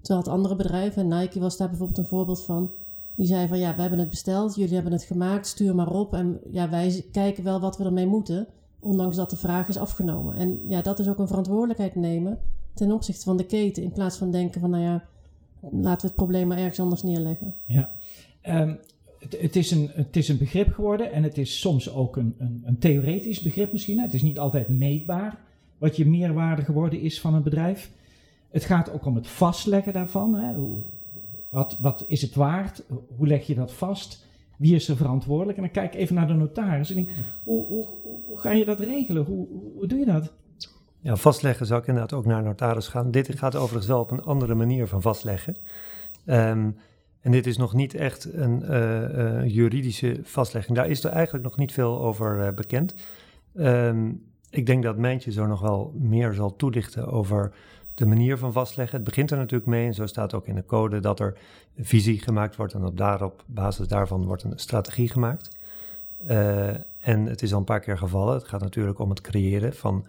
Terwijl 0.00 0.24
het 0.24 0.34
andere 0.34 0.56
bedrijf, 0.56 0.96
en 0.96 1.08
Nike 1.08 1.40
was 1.40 1.56
daar 1.56 1.68
bijvoorbeeld 1.68 1.98
een 1.98 2.06
voorbeeld 2.06 2.44
van, 2.44 2.70
die 3.14 3.26
zei 3.26 3.48
van, 3.48 3.58
ja, 3.58 3.74
we 3.74 3.80
hebben 3.80 3.98
het 3.98 4.10
besteld, 4.10 4.54
jullie 4.54 4.74
hebben 4.74 4.92
het 4.92 5.02
gemaakt, 5.02 5.46
stuur 5.46 5.74
maar 5.74 5.92
op. 5.92 6.14
En 6.14 6.40
ja, 6.52 6.70
wij 6.70 7.04
kijken 7.12 7.44
wel 7.44 7.60
wat 7.60 7.78
we 7.78 7.84
ermee 7.84 8.06
moeten, 8.06 8.46
ondanks 8.80 9.16
dat 9.16 9.30
de 9.30 9.36
vraag 9.36 9.68
is 9.68 9.78
afgenomen. 9.78 10.34
En 10.34 10.60
ja, 10.68 10.82
dat 10.82 10.98
is 10.98 11.08
ook 11.08 11.18
een 11.18 11.28
verantwoordelijkheid 11.28 11.94
nemen 11.94 12.38
ten 12.74 12.92
opzichte 12.92 13.24
van 13.24 13.36
de 13.36 13.46
keten, 13.46 13.82
in 13.82 13.92
plaats 13.92 14.16
van 14.16 14.30
denken 14.30 14.60
van, 14.60 14.70
nou 14.70 14.82
ja, 14.82 15.04
laten 15.60 16.00
we 16.00 16.06
het 16.06 16.14
probleem 16.14 16.48
maar 16.48 16.58
ergens 16.58 16.80
anders 16.80 17.02
neerleggen. 17.02 17.54
Ja, 17.64 17.90
um, 18.42 18.78
het, 19.18 19.40
het, 19.40 19.56
is 19.56 19.70
een, 19.70 19.90
het 19.92 20.16
is 20.16 20.28
een 20.28 20.38
begrip 20.38 20.72
geworden 20.72 21.12
en 21.12 21.22
het 21.22 21.38
is 21.38 21.60
soms 21.60 21.92
ook 21.92 22.16
een, 22.16 22.34
een, 22.38 22.62
een 22.66 22.78
theoretisch 22.78 23.40
begrip 23.40 23.72
misschien. 23.72 23.98
Het 23.98 24.14
is 24.14 24.22
niet 24.22 24.38
altijd 24.38 24.68
meetbaar 24.68 25.38
wat 25.78 25.96
je 25.96 26.06
meerwaarde 26.06 26.62
geworden 26.62 27.00
is 27.00 27.20
van 27.20 27.34
een 27.34 27.42
bedrijf. 27.42 27.90
Het 28.50 28.64
gaat 28.64 28.92
ook 28.92 29.04
om 29.04 29.14
het 29.14 29.26
vastleggen 29.26 29.92
daarvan. 29.92 30.34
Hè. 30.34 30.54
Wat, 31.50 31.78
wat 31.80 32.04
is 32.06 32.22
het 32.22 32.34
waard? 32.34 32.82
Hoe 33.16 33.26
leg 33.26 33.46
je 33.46 33.54
dat 33.54 33.72
vast? 33.72 34.26
Wie 34.56 34.74
is 34.74 34.88
er 34.88 34.96
verantwoordelijk? 34.96 35.56
En 35.56 35.62
dan 35.62 35.72
kijk 35.72 35.94
ik 35.94 36.00
even 36.00 36.14
naar 36.14 36.26
de 36.26 36.32
notaris 36.32 36.90
en 36.90 36.94
denk, 36.94 37.08
hoe, 37.42 37.66
hoe, 37.66 37.86
hoe 38.24 38.38
ga 38.38 38.52
je 38.52 38.64
dat 38.64 38.80
regelen? 38.80 39.24
Hoe, 39.24 39.46
hoe, 39.76 39.86
doe 39.86 39.98
je 39.98 40.04
dat? 40.04 40.32
Ja, 41.00 41.16
vastleggen 41.16 41.66
zou 41.66 41.80
ik 41.80 41.86
inderdaad 41.86 42.18
ook 42.18 42.24
naar 42.24 42.42
notaris 42.42 42.88
gaan. 42.88 43.10
Dit 43.10 43.38
gaat 43.38 43.56
overigens 43.56 43.86
wel 43.86 44.00
op 44.00 44.10
een 44.10 44.22
andere 44.22 44.54
manier 44.54 44.86
van 44.86 45.02
vastleggen. 45.02 45.56
Um, 46.26 46.76
en 47.26 47.32
dit 47.32 47.46
is 47.46 47.56
nog 47.56 47.72
niet 47.72 47.94
echt 47.94 48.34
een 48.34 48.62
uh, 48.62 49.02
uh, 49.02 49.54
juridische 49.54 50.20
vastlegging. 50.22 50.76
Daar 50.76 50.88
is 50.88 51.04
er 51.04 51.10
eigenlijk 51.10 51.44
nog 51.44 51.56
niet 51.56 51.72
veel 51.72 52.00
over 52.00 52.38
uh, 52.38 52.48
bekend. 52.48 52.94
Um, 53.58 54.22
ik 54.50 54.66
denk 54.66 54.82
dat 54.82 54.96
Mijntje 54.96 55.32
zo 55.32 55.46
nog 55.46 55.60
wel 55.60 55.92
meer 55.94 56.32
zal 56.32 56.56
toelichten 56.56 57.08
over 57.08 57.52
de 57.94 58.06
manier 58.06 58.38
van 58.38 58.52
vastleggen. 58.52 58.96
Het 58.96 59.06
begint 59.06 59.30
er 59.30 59.36
natuurlijk 59.36 59.70
mee, 59.70 59.86
en 59.86 59.94
zo 59.94 60.06
staat 60.06 60.34
ook 60.34 60.46
in 60.46 60.54
de 60.54 60.66
code, 60.66 61.00
dat 61.00 61.20
er 61.20 61.36
een 61.76 61.84
visie 61.84 62.20
gemaakt 62.20 62.56
wordt 62.56 62.72
en 62.72 62.84
op 62.84 62.96
daarop 62.96 63.42
basis 63.46 63.88
daarvan 63.88 64.24
wordt 64.24 64.42
een 64.42 64.52
strategie 64.56 65.08
gemaakt. 65.08 65.48
en 67.00 67.26
het 67.26 67.42
is 67.42 67.52
al 67.52 67.58
een 67.58 67.64
paar 67.64 67.80
keer 67.80 67.98
gevallen. 67.98 68.34
Het 68.34 68.48
gaat 68.48 68.60
natuurlijk 68.60 68.98
om 68.98 69.10
het 69.10 69.20
creëren 69.20 69.74
van 69.74 70.04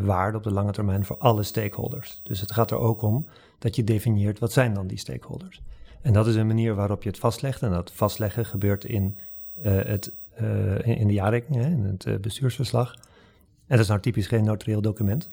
waarde 0.00 0.36
op 0.36 0.42
de 0.42 0.52
lange 0.52 0.72
termijn 0.72 1.04
voor 1.04 1.18
alle 1.18 1.42
stakeholders. 1.42 2.20
Dus 2.22 2.40
het 2.40 2.52
gaat 2.52 2.70
er 2.70 2.78
ook 2.78 3.02
om 3.02 3.26
dat 3.58 3.76
je 3.76 3.84
definieert 3.84 4.38
wat 4.38 4.52
zijn 4.52 4.74
dan 4.74 4.86
die 4.86 4.98
stakeholders. 4.98 5.60
En 6.02 6.12
dat 6.12 6.26
is 6.26 6.34
een 6.34 6.46
manier 6.46 6.74
waarop 6.74 7.02
je 7.02 7.08
het 7.08 7.18
vastlegt. 7.18 7.62
En 7.62 7.70
dat 7.70 7.92
vastleggen 7.92 8.44
gebeurt 8.46 8.84
in, 8.84 9.16
uh, 9.64 9.72
het, 9.84 10.12
uh, 10.40 10.86
in, 10.86 11.06
de 11.06 11.12
jaarrekening, 11.12 11.62
hè, 11.64 11.70
in 11.70 11.84
het 11.84 12.06
uh, 12.06 12.16
bestuursverslag. 12.16 12.94
En 12.94 13.76
dat 13.76 13.78
is 13.78 13.88
nou 13.88 14.00
typisch 14.00 14.26
geen 14.26 14.44
notarieel 14.44 14.80
document. 14.80 15.28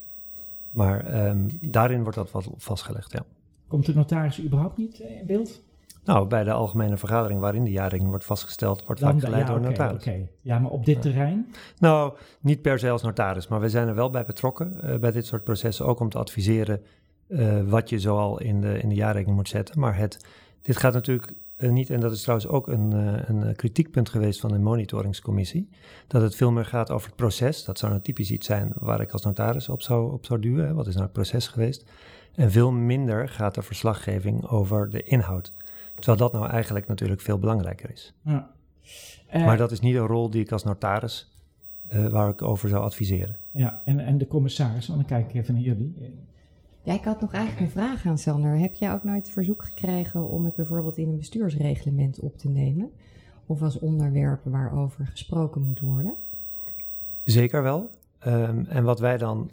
Maar 0.69 1.27
um, 1.27 1.57
daarin 1.61 2.01
wordt 2.01 2.17
dat 2.17 2.31
wat 2.31 2.49
vastgelegd, 2.57 3.11
ja. 3.11 3.23
Komt 3.67 3.85
de 3.85 3.93
notaris 3.95 4.41
überhaupt 4.41 4.77
niet 4.77 4.99
eh, 5.01 5.19
in 5.19 5.25
beeld? 5.25 5.61
Nou, 6.05 6.27
bij 6.27 6.43
de 6.43 6.51
algemene 6.51 6.97
vergadering 6.97 7.39
waarin 7.39 7.63
de 7.63 7.71
jaarrekening 7.71 8.09
wordt 8.09 8.25
vastgesteld, 8.25 8.85
wordt 8.85 9.01
vaak 9.01 9.11
Dan- 9.11 9.19
geleid 9.19 9.41
ja, 9.41 9.47
door 9.47 9.57
een 9.57 9.63
notaris. 9.63 9.95
oké. 10.01 10.27
Ja, 10.41 10.59
maar 10.59 10.71
op 10.71 10.85
dit 10.85 10.95
Ja. 10.95 11.01
terrein? 11.01 11.53
Nou, 11.79 12.13
niet 12.39 12.61
per 12.61 12.79
se 12.79 12.89
als 12.89 13.01
notaris, 13.01 13.47
maar 13.47 13.59
we 13.59 13.69
zijn 13.69 13.87
er 13.87 13.95
wel 13.95 14.09
bij 14.09 14.25
betrokken 14.25 14.81
eh, 14.81 14.97
bij 14.97 15.11
dit 15.11 15.25
soort 15.25 15.43
processen. 15.43 15.85
Ook 15.85 15.99
om 15.99 16.09
te 16.09 16.17
adviseren 16.17 16.81
eh, 17.27 17.61
wat 17.67 17.89
je 17.89 17.99
zoal 17.99 18.39
in 18.39 18.61
de, 18.61 18.79
in 18.79 18.89
de 18.89 18.95
jaarrekening 18.95 19.37
moet 19.37 19.49
zetten. 19.49 19.79
Maar 19.79 19.97
het, 19.97 20.25
dit 20.65 20.77
gaat 20.77 20.93
natuurlijk 20.93 21.31
eh, 21.55 21.69
niet, 21.69 21.89
en 21.89 21.99
dat 21.99 22.11
is 22.11 22.21
trouwens 22.21 22.49
ook 22.49 22.67
een, 22.67 22.93
eh, 22.93 23.29
een 23.29 23.43
eh, 23.43 23.55
kritiekpunt 23.55 24.09
geweest 24.09 24.39
van 24.39 24.51
de 24.51 24.59
monitoringscommissie, 24.59 25.69
dat 26.07 26.21
het 26.21 26.35
veel 26.35 26.51
meer 26.51 26.65
gaat 26.65 26.91
over 26.91 27.07
het 27.07 27.15
proces. 27.15 27.63
Dat 27.63 27.77
zou 27.77 27.91
nou 27.91 28.03
typisch 28.03 28.31
iets 28.31 28.45
zijn 28.45 28.71
waar 28.75 29.01
ik 29.01 29.11
als 29.11 29.23
notaris 29.23 29.69
op 29.69 29.81
zou, 29.81 30.11
op 30.11 30.25
zou 30.25 30.39
duwen. 30.39 30.65
Hè. 30.65 30.73
Wat 30.73 30.87
is 30.87 30.93
nou 30.93 31.05
het 31.05 31.13
proces 31.13 31.47
geweest? 31.47 31.85
En 32.35 32.51
veel 32.51 32.71
minder 32.71 33.29
gaat 33.29 33.55
de 33.55 33.61
verslaggeving 33.61 34.47
over 34.47 34.89
de 34.89 35.03
inhoud. 35.03 35.51
Terwijl 35.95 36.17
dat 36.17 36.33
nou 36.33 36.49
eigenlijk 36.49 36.87
natuurlijk 36.87 37.21
veel 37.21 37.39
belangrijker 37.39 37.91
is. 37.91 38.13
Ja. 38.21 38.49
Maar 39.31 39.57
dat 39.57 39.71
is 39.71 39.79
niet 39.79 39.95
een 39.95 40.07
rol 40.07 40.29
die 40.29 40.41
ik 40.41 40.51
als 40.51 40.63
notaris, 40.63 41.31
waar 42.09 42.29
ik 42.29 42.41
over 42.41 42.69
zou 42.69 42.83
adviseren. 42.83 43.37
Ja, 43.51 43.81
en, 43.85 43.99
en 43.99 44.17
de 44.17 44.27
commissaris, 44.27 44.87
want 44.87 44.99
dan 44.99 45.07
kijk 45.07 45.29
ik 45.29 45.41
even 45.41 45.53
naar 45.53 45.63
jullie. 45.63 45.95
Ja, 46.85 46.93
ik 46.93 47.03
had 47.03 47.21
nog 47.21 47.33
eigenlijk 47.33 47.65
een 47.65 47.81
vraag 47.81 48.05
aan 48.05 48.17
Sander. 48.17 48.57
Heb 48.57 48.73
jij 48.73 48.93
ook 48.93 49.03
nooit 49.03 49.29
verzoek 49.29 49.63
gekregen 49.63 50.27
om 50.29 50.45
het 50.45 50.55
bijvoorbeeld 50.55 50.97
in 50.97 51.09
een 51.09 51.17
bestuursreglement 51.17 52.19
op 52.19 52.37
te 52.37 52.49
nemen? 52.49 52.91
Of 53.45 53.61
als 53.61 53.79
onderwerp 53.79 54.39
waarover 54.43 55.05
gesproken 55.05 55.61
moet 55.61 55.79
worden? 55.79 56.13
Zeker 57.23 57.63
wel. 57.63 57.89
Ehm, 58.19 58.63
en 58.67 58.83
wat 58.83 58.99
wij 58.99 59.17
dan, 59.17 59.49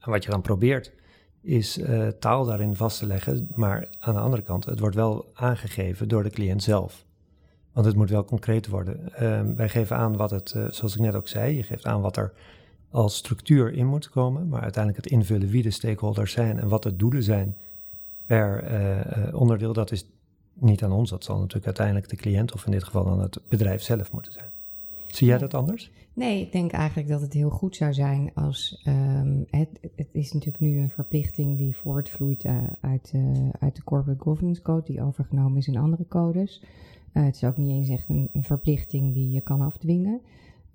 wat 0.00 0.24
je 0.24 0.30
dan 0.30 0.40
probeert, 0.40 0.92
is 1.40 1.78
eh, 1.78 2.08
taal 2.08 2.44
daarin 2.44 2.76
vast 2.76 2.98
te 2.98 3.06
leggen. 3.06 3.48
Maar 3.54 3.88
aan 3.98 4.14
de 4.14 4.20
andere 4.20 4.42
kant, 4.42 4.64
het 4.64 4.80
wordt 4.80 4.96
wel 4.96 5.24
aangegeven 5.34 6.08
door 6.08 6.22
de 6.22 6.30
cliënt 6.30 6.62
zelf. 6.62 7.04
Want 7.72 7.86
het 7.86 7.96
moet 7.96 8.10
wel 8.10 8.24
concreet 8.24 8.66
worden. 8.66 9.14
Ehm, 9.14 9.54
wij 9.54 9.68
geven 9.68 9.96
aan 9.96 10.16
wat 10.16 10.30
het, 10.30 10.52
eh, 10.52 10.68
zoals 10.68 10.94
ik 10.94 11.00
net 11.00 11.14
ook 11.14 11.28
zei, 11.28 11.56
je 11.56 11.62
geeft 11.62 11.86
aan 11.86 12.00
wat 12.00 12.16
er 12.16 12.32
als 12.90 13.16
structuur 13.16 13.72
in 13.72 13.86
moet 13.86 14.10
komen. 14.10 14.48
Maar 14.48 14.62
uiteindelijk 14.62 15.04
het 15.04 15.12
invullen 15.12 15.48
wie 15.48 15.62
de 15.62 15.70
stakeholders 15.70 16.32
zijn 16.32 16.60
en 16.60 16.68
wat 16.68 16.82
de 16.82 16.96
doelen 16.96 17.22
zijn 17.22 17.56
per 18.26 18.62
eh, 18.62 19.00
eh, 19.00 19.34
onderdeel, 19.34 19.72
dat 19.72 19.90
is 19.90 20.04
niet 20.54 20.82
aan 20.82 20.92
ons. 20.92 21.10
Dat 21.10 21.24
zal 21.24 21.36
natuurlijk 21.36 21.66
uiteindelijk 21.66 22.08
de 22.08 22.16
cliënt 22.16 22.52
of 22.52 22.66
in 22.66 22.72
dit 22.72 22.84
geval 22.84 23.04
dan 23.04 23.20
het 23.20 23.40
bedrijf 23.48 23.82
zelf 23.82 24.12
moeten 24.12 24.32
zijn. 24.32 24.50
Zie 25.06 25.26
jij 25.26 25.38
dat 25.38 25.54
anders? 25.54 25.90
Nee, 26.12 26.40
ik 26.40 26.52
denk 26.52 26.72
eigenlijk 26.72 27.08
dat 27.08 27.20
het 27.20 27.32
heel 27.32 27.50
goed 27.50 27.76
zou 27.76 27.94
zijn 27.94 28.30
als. 28.34 28.80
ehm, 28.84 29.42
het, 29.50 29.68
het 29.96 30.08
is 30.12 30.32
natuurlijk 30.32 30.60
nu 30.64 30.78
een 30.78 30.90
verplichting 30.90 31.58
die 31.58 31.76
voortvloeit 31.76 32.44
eh, 32.44 32.56
uit, 32.80 33.12
uit 33.60 33.76
de 33.76 33.84
Corporate 33.84 34.22
Governance 34.22 34.62
Code, 34.62 34.82
die 34.86 35.02
overgenomen 35.02 35.58
is 35.58 35.68
in 35.68 35.76
andere 35.76 36.08
codes. 36.08 36.62
Het 37.12 37.34
is 37.34 37.44
ook 37.44 37.56
niet 37.56 37.70
eens 37.70 37.88
echt 37.88 38.08
een, 38.08 38.28
een 38.32 38.44
verplichting 38.44 39.14
die 39.14 39.30
je 39.30 39.40
kan 39.40 39.60
afdwingen. 39.60 40.20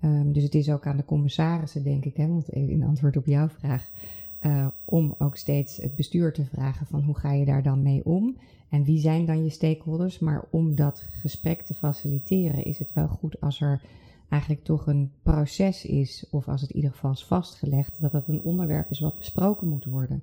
Ehm, 0.04 0.32
dus 0.32 0.42
het 0.42 0.54
is 0.54 0.70
ook 0.70 0.86
aan 0.86 0.96
de 0.96 1.04
commissarissen, 1.04 1.82
denk 1.82 2.04
ik, 2.04 2.16
hè, 2.16 2.26
want 2.26 2.48
in 2.48 2.82
antwoord 2.82 3.16
op 3.16 3.26
jouw 3.26 3.48
vraag, 3.48 3.90
eh, 4.38 4.66
om 4.84 5.14
ook 5.18 5.36
steeds 5.36 5.76
het 5.76 5.96
bestuur 5.96 6.32
te 6.32 6.44
vragen 6.44 6.86
van 6.86 7.02
hoe 7.02 7.14
ga 7.14 7.32
je 7.32 7.44
daar 7.44 7.62
dan 7.62 7.82
mee 7.82 8.04
om 8.04 8.36
en 8.70 8.84
wie 8.84 8.98
zijn 8.98 9.26
dan 9.26 9.44
je 9.44 9.50
stakeholders. 9.50 10.18
Maar 10.18 10.44
om 10.50 10.74
dat 10.74 11.08
gesprek 11.12 11.60
te 11.62 11.74
faciliteren 11.74 12.64
is 12.64 12.78
het 12.78 12.92
wel 12.92 13.08
goed 13.08 13.40
als 13.40 13.60
er 13.60 13.80
eigenlijk 14.28 14.64
toch 14.64 14.86
een 14.86 15.10
proces 15.22 15.84
is, 15.84 16.26
of 16.30 16.48
als 16.48 16.60
het 16.60 16.70
in 16.70 16.76
ieder 16.76 16.90
geval 16.90 17.10
is 17.10 17.24
vastgelegd, 17.24 18.00
dat 18.00 18.12
dat 18.12 18.28
een 18.28 18.42
onderwerp 18.42 18.90
is 18.90 19.00
wat 19.00 19.16
besproken 19.16 19.68
moet 19.68 19.84
worden. 19.84 20.22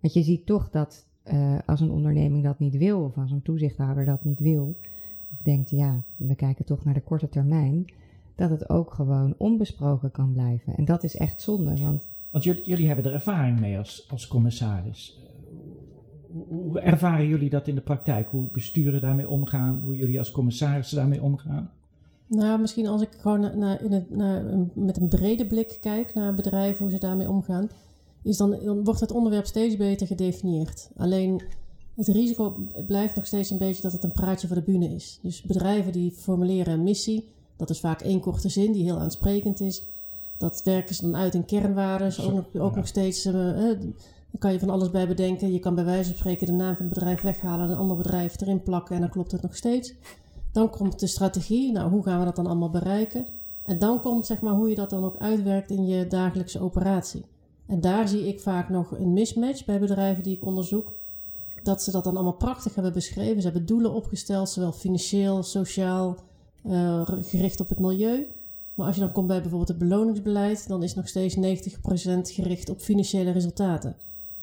Want 0.00 0.14
je 0.14 0.22
ziet 0.22 0.46
toch 0.46 0.70
dat 0.70 1.04
eh, 1.22 1.58
als 1.66 1.80
een 1.80 1.90
onderneming 1.90 2.42
dat 2.42 2.58
niet 2.58 2.76
wil, 2.76 3.00
of 3.00 3.18
als 3.18 3.30
een 3.30 3.42
toezichthouder 3.42 4.04
dat 4.04 4.24
niet 4.24 4.40
wil, 4.40 4.76
of 5.32 5.38
denkt, 5.42 5.70
ja, 5.70 6.02
we 6.16 6.34
kijken 6.34 6.64
toch 6.64 6.84
naar 6.84 6.94
de 6.94 7.00
korte 7.00 7.28
termijn, 7.28 7.86
dat 8.36 8.50
het 8.50 8.68
ook 8.70 8.92
gewoon 8.94 9.34
onbesproken 9.38 10.10
kan 10.10 10.32
blijven. 10.32 10.76
En 10.76 10.84
dat 10.84 11.04
is 11.04 11.16
echt 11.16 11.42
zonde, 11.42 11.76
want 11.82 12.08
Want 12.30 12.44
jullie, 12.44 12.62
jullie 12.64 12.86
hebben 12.86 13.04
er 13.04 13.12
ervaring 13.12 13.60
mee 13.60 13.78
als, 13.78 14.06
als 14.10 14.28
commissaris. 14.28 15.18
Eh, 15.24 15.30
Hoe, 16.32 16.44
hoe 16.70 16.80
ervaren 16.80 17.26
jullie 17.28 17.50
dat 17.50 17.68
in 17.68 17.74
de 17.74 17.80
praktijk? 17.80 18.28
Hoe 18.30 18.48
besturen 18.52 19.00
daarmee 19.00 19.28
omgaan? 19.28 19.80
Hoe 19.84 19.96
jullie 19.96 20.18
als 20.18 20.30
commissarissen 20.30 20.96
daarmee 20.96 21.22
omgaan? 21.22 21.70
Nou, 22.26 22.60
misschien 22.60 22.86
als 22.86 23.02
ik 23.02 23.08
gewoon 23.18 23.40
naar, 23.40 23.56
naar, 23.56 23.82
in 23.84 23.92
het, 23.92 24.10
naar, 24.16 24.44
een- 24.46 24.70
met 24.74 24.96
een 24.96 25.08
brede 25.08 25.46
blik 25.46 25.78
kijk 25.80 26.14
naar 26.14 26.34
bedrijven, 26.34 26.82
hoe 26.82 26.90
ze 26.92 26.98
daarmee 26.98 27.28
omgaan, 27.30 27.68
is 28.22 28.36
dan, 28.36 28.56
dan 28.64 28.84
wordt 28.84 29.00
het 29.00 29.12
onderwerp 29.12 29.46
steeds 29.46 29.76
beter 29.76 30.06
gedefinieerd. 30.06 30.90
Alleen 30.96 31.42
het 31.96 32.08
risico 32.08 32.56
blijft 32.86 33.16
nog 33.16 33.26
steeds 33.26 33.50
een 33.50 33.58
beetje 33.58 33.82
dat 33.82 33.92
het 33.92 34.04
een 34.04 34.12
praatje 34.12 34.46
voor 34.46 34.56
de 34.56 34.62
bühne 34.62 34.88
is. 34.94 35.18
Dus 35.22 35.42
bedrijven 35.42 35.92
die 35.92 36.10
formuleren 36.10 36.72
een 36.72 36.82
missie, 36.82 37.24
dat 37.66 37.76
is 37.76 37.80
vaak 37.80 38.00
één 38.00 38.20
korte 38.20 38.48
zin 38.48 38.72
die 38.72 38.84
heel 38.84 38.98
aansprekend 38.98 39.60
is. 39.60 39.82
Dat 40.38 40.60
werken 40.64 40.94
ze 40.94 41.02
dan 41.02 41.16
uit 41.16 41.34
in 41.34 41.44
kernwaarden, 41.44 42.12
ook, 42.20 42.32
nog, 42.32 42.44
ook 42.62 42.70
ja. 42.70 42.76
nog 42.76 42.86
steeds. 42.86 43.24
eh, 43.24 43.34
daar 43.34 43.76
kan 44.38 44.52
je 44.52 44.58
van 44.58 44.70
alles 44.70 44.90
bij 44.90 45.08
bedenken. 45.08 45.52
Je 45.52 45.58
kan 45.58 45.74
bij 45.74 45.84
wijze 45.84 46.08
van 46.08 46.18
spreken 46.18 46.46
de 46.46 46.52
naam 46.52 46.76
van 46.76 46.84
het 46.84 46.94
bedrijf 46.94 47.20
weghalen, 47.20 47.70
een 47.70 47.76
ander 47.76 47.96
bedrijf 47.96 48.40
erin 48.40 48.62
plakken 48.62 48.94
en 48.94 49.00
dan 49.00 49.10
klopt 49.10 49.32
het 49.32 49.42
nog 49.42 49.56
steeds. 49.56 49.92
Dan 50.52 50.70
komt 50.70 51.00
de 51.00 51.06
strategie. 51.06 51.72
Nou, 51.72 51.90
hoe 51.90 52.02
gaan 52.02 52.18
we 52.18 52.24
dat 52.24 52.36
dan 52.36 52.46
allemaal 52.46 52.70
bereiken? 52.70 53.26
En 53.64 53.78
dan 53.78 54.00
komt 54.00 54.26
zeg 54.26 54.40
maar 54.40 54.54
hoe 54.54 54.68
je 54.68 54.74
dat 54.74 54.90
dan 54.90 55.04
ook 55.04 55.16
uitwerkt 55.16 55.70
in 55.70 55.86
je 55.86 56.06
dagelijkse 56.06 56.60
operatie. 56.60 57.24
En 57.66 57.80
daar 57.80 58.08
zie 58.08 58.28
ik 58.28 58.40
vaak 58.40 58.68
nog 58.68 58.90
een 58.98 59.12
mismatch 59.12 59.64
bij 59.64 59.80
bedrijven 59.80 60.22
die 60.22 60.36
ik 60.36 60.44
onderzoek. 60.44 60.92
Dat 61.62 61.82
ze 61.82 61.90
dat 61.90 62.04
dan 62.04 62.14
allemaal 62.14 62.32
prachtig 62.32 62.74
hebben 62.74 62.92
beschreven. 62.92 63.42
Ze 63.42 63.48
hebben 63.48 63.66
doelen 63.66 63.92
opgesteld, 63.92 64.48
zowel 64.48 64.72
financieel, 64.72 65.42
sociaal, 65.42 66.16
eh, 66.62 67.02
gericht 67.06 67.60
op 67.60 67.68
het 67.68 67.78
milieu. 67.78 68.26
Maar 68.74 68.86
als 68.86 68.94
je 68.94 69.02
dan 69.02 69.12
komt 69.12 69.26
bij 69.26 69.40
bijvoorbeeld 69.40 69.68
het 69.68 69.78
beloningsbeleid, 69.78 70.68
dan 70.68 70.82
is 70.82 70.94
nog 70.94 71.08
steeds 71.08 71.36
90% 71.36 72.32
gericht 72.32 72.70
op 72.70 72.78
financiële 72.78 73.30
resultaten. 73.30 73.94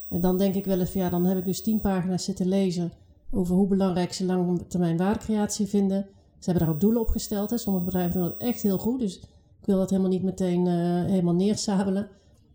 En 0.09 0.21
dan 0.21 0.37
denk 0.37 0.55
ik 0.55 0.65
wel 0.65 0.85
van 0.85 1.01
ja, 1.01 1.09
dan 1.09 1.25
heb 1.25 1.37
ik 1.37 1.45
dus 1.45 1.61
10 1.61 1.81
pagina's 1.81 2.23
zitten 2.23 2.47
lezen 2.47 2.91
over 3.31 3.55
hoe 3.55 3.67
belangrijk 3.67 4.13
ze 4.13 4.25
lange 4.25 4.67
termijn 4.67 4.97
waardecreatie 4.97 5.67
vinden. 5.67 6.05
Ze 6.39 6.49
hebben 6.49 6.65
daar 6.65 6.73
ook 6.75 6.81
doelen 6.81 7.01
op 7.01 7.09
gesteld. 7.09 7.49
Hè. 7.49 7.57
Sommige 7.57 7.85
bedrijven 7.85 8.13
doen 8.13 8.29
dat 8.29 8.37
echt 8.37 8.61
heel 8.61 8.77
goed. 8.77 8.99
Dus 8.99 9.15
ik 9.59 9.65
wil 9.65 9.77
dat 9.77 9.89
helemaal 9.89 10.11
niet 10.11 10.23
meteen 10.23 10.67
eh, 10.67 10.73
helemaal 11.05 11.33
neersabelen. 11.33 12.07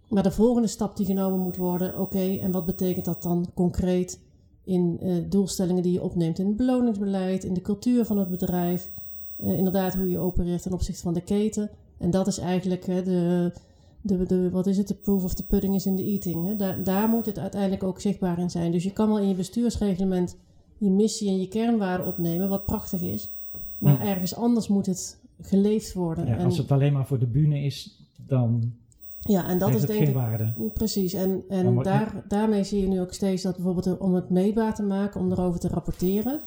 Maar 0.08 0.22
de 0.22 0.30
volgende 0.30 0.68
stap 0.68 0.96
die 0.96 1.06
genomen 1.06 1.40
moet 1.40 1.56
worden, 1.56 1.98
oké, 1.98 2.36
en 2.36 2.50
wat 2.50 2.66
betekent 2.66 3.04
dat 3.04 3.22
dan 3.22 3.46
concreet 3.54 4.18
in 4.64 4.98
eh, 5.00 5.16
doelstellingen 5.28 5.82
die 5.82 5.92
je 5.92 6.02
opneemt 6.02 6.38
in 6.38 6.46
het 6.46 6.56
beloningsbeleid, 6.56 7.44
in 7.44 7.54
de 7.54 7.62
cultuur 7.62 8.04
van 8.04 8.18
het 8.18 8.28
bedrijf, 8.28 8.90
eh, 9.36 9.52
inderdaad 9.52 9.94
hoe 9.94 10.08
je 10.08 10.18
opereert 10.18 10.62
ten 10.62 10.72
opzichte 10.72 11.02
van 11.02 11.14
de 11.14 11.20
keten. 11.20 11.70
En 11.98 12.10
dat 12.10 12.26
is 12.26 12.38
eigenlijk 12.38 12.86
hè, 12.86 13.02
de, 13.02 13.52
de, 14.00 14.26
de, 14.26 14.50
wat 14.50 14.66
is 14.66 14.76
het, 14.76 14.88
de 14.88 14.94
proof 14.94 15.24
of 15.24 15.34
the 15.34 15.46
pudding 15.46 15.74
is 15.74 15.86
in 15.86 15.96
the 15.96 16.04
eating. 16.04 16.46
Hè. 16.46 16.56
Daar, 16.56 16.82
daar 16.84 17.08
moet 17.08 17.26
het 17.26 17.38
uiteindelijk 17.38 17.82
ook 17.82 18.00
zichtbaar 18.00 18.38
in 18.38 18.50
zijn. 18.50 18.72
Dus 18.72 18.84
je 18.84 18.92
kan 18.92 19.08
wel 19.08 19.18
in 19.18 19.28
je 19.28 19.34
bestuursreglement 19.34 20.36
je 20.78 20.90
missie 20.90 21.28
en 21.28 21.40
je 21.40 21.48
kernwaarden 21.48 22.06
opnemen, 22.06 22.48
wat 22.48 22.64
prachtig 22.64 23.00
is. 23.00 23.30
Maar 23.78 24.00
Hm. 24.00 24.06
ergens 24.06 24.34
anders 24.34 24.68
moet 24.68 24.86
het 24.86 25.18
geleefd 25.40 25.92
worden. 25.92 26.26
Ja, 26.26 26.36
en, 26.36 26.44
als 26.44 26.58
het 26.58 26.72
alleen 26.72 26.92
maar 26.92 27.06
voor 27.06 27.18
de 27.18 27.26
bühne 27.26 27.62
is, 27.62 27.98
dan 28.26 28.72
ja, 29.20 29.48
en 29.48 29.58
dat 29.58 29.68
heeft 29.68 29.82
is 29.82 29.88
het 29.88 29.98
denk 29.98 30.04
geen 30.04 30.16
ik 30.16 30.22
waarde. 30.22 30.52
Precies, 30.74 31.12
en, 31.12 31.42
en 31.48 31.82
daar, 31.82 32.24
daarmee 32.28 32.64
zie 32.64 32.80
je 32.80 32.88
nu 32.88 33.00
ook 33.00 33.12
steeds 33.12 33.42
dat 33.42 33.54
bijvoorbeeld 33.54 33.98
om 33.98 34.14
het 34.14 34.30
meetbaar 34.30 34.74
te 34.74 34.82
maken, 34.82 35.20
om 35.20 35.32
erover 35.32 35.60
te 35.60 35.68
rapporteren, 35.68 36.40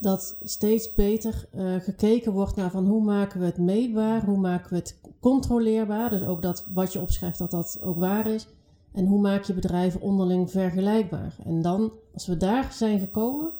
dat 0.00 0.36
steeds 0.42 0.94
beter 0.94 1.48
eh, 1.50 1.74
gekeken 1.74 2.32
wordt 2.32 2.56
naar 2.56 2.70
van 2.70 2.86
hoe 2.86 3.02
maken 3.02 3.40
we 3.40 3.46
het 3.46 3.58
meetbaar, 3.58 4.24
hoe 4.24 4.38
maken 4.38 4.70
we 4.70 4.76
het 4.76 4.96
controleerbaar, 5.20 6.10
dus 6.10 6.22
ook 6.22 6.42
dat 6.42 6.66
wat 6.72 6.92
je 6.92 7.00
opschrijft 7.00 7.38
dat 7.38 7.50
dat 7.50 7.78
ook 7.82 7.98
waar 7.98 8.26
is, 8.26 8.46
en 8.92 9.06
hoe 9.06 9.20
maak 9.20 9.44
je 9.44 9.52
bedrijven 9.52 10.00
onderling 10.00 10.50
vergelijkbaar. 10.50 11.34
En 11.44 11.62
dan, 11.62 11.92
als 12.14 12.26
we 12.26 12.36
daar 12.36 12.72
zijn 12.72 12.98
gekomen, 12.98 13.50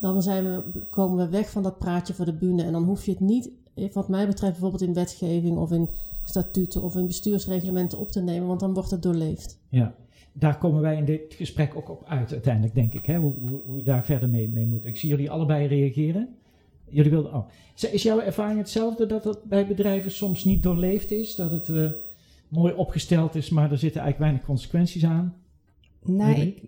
dan 0.00 0.22
zijn 0.22 0.44
we, 0.44 0.62
komen 0.90 1.16
we 1.16 1.28
weg 1.28 1.50
van 1.50 1.62
dat 1.62 1.78
praatje 1.78 2.14
voor 2.14 2.24
de 2.24 2.32
bühne 2.32 2.62
en 2.62 2.72
dan 2.72 2.84
hoef 2.84 3.04
je 3.04 3.10
het 3.10 3.20
niet, 3.20 3.50
eh, 3.74 3.92
wat 3.92 4.08
mij 4.08 4.26
betreft 4.26 4.52
bijvoorbeeld 4.52 4.82
in 4.82 4.94
wetgeving 4.94 5.58
of 5.58 5.72
in 5.72 5.88
statuten 6.24 6.82
of 6.82 6.96
in 6.96 7.06
bestuursreglementen 7.06 7.98
op 7.98 8.12
te 8.12 8.20
nemen, 8.20 8.48
want 8.48 8.60
dan 8.60 8.74
wordt 8.74 8.90
het 8.90 9.02
doorleefd. 9.02 9.58
Ja, 9.68 9.94
daar 10.36 10.58
komen 10.58 10.80
wij 10.80 10.96
in 10.96 11.04
dit 11.04 11.34
gesprek 11.34 11.76
ook 11.76 11.90
op 11.90 12.04
uit 12.08 12.32
uiteindelijk, 12.32 12.74
denk 12.74 12.94
ik. 12.94 13.06
Hè? 13.06 13.16
Hoe, 13.16 13.32
hoe, 13.66 13.82
daar 13.82 14.04
verder 14.04 14.28
mee, 14.28 14.48
mee 14.48 14.66
moeten. 14.66 14.90
Ik 14.90 14.96
zie 14.96 15.08
jullie 15.08 15.30
allebei 15.30 15.66
reageren. 15.66 16.28
Jullie 16.88 17.10
wilden, 17.10 17.34
oh. 17.34 17.46
Is- 17.92 18.02
jouw 18.02 18.20
ervaring 18.20 18.58
hetzelfde 18.58 19.06
dat 19.06 19.22
dat 19.22 19.44
bij 19.44 19.66
bedrijven 19.66 20.10
soms 20.10 20.44
niet 20.44 20.62
doorleefd 20.62 21.10
is? 21.10 21.36
Dat 21.36 21.50
het 21.50 21.68
eh, 21.68 21.90
mooi 22.48 22.74
opgesteld 22.74 23.34
is, 23.34 23.50
maar 23.50 23.70
er 23.70 23.78
zitten 23.78 24.00
eigenlijk 24.00 24.30
weinig 24.30 24.44
consequenties 24.46 25.04
aan? 25.04 25.34
Nou, 26.02 26.34
Weet 26.34 26.46
ik, 26.46 26.62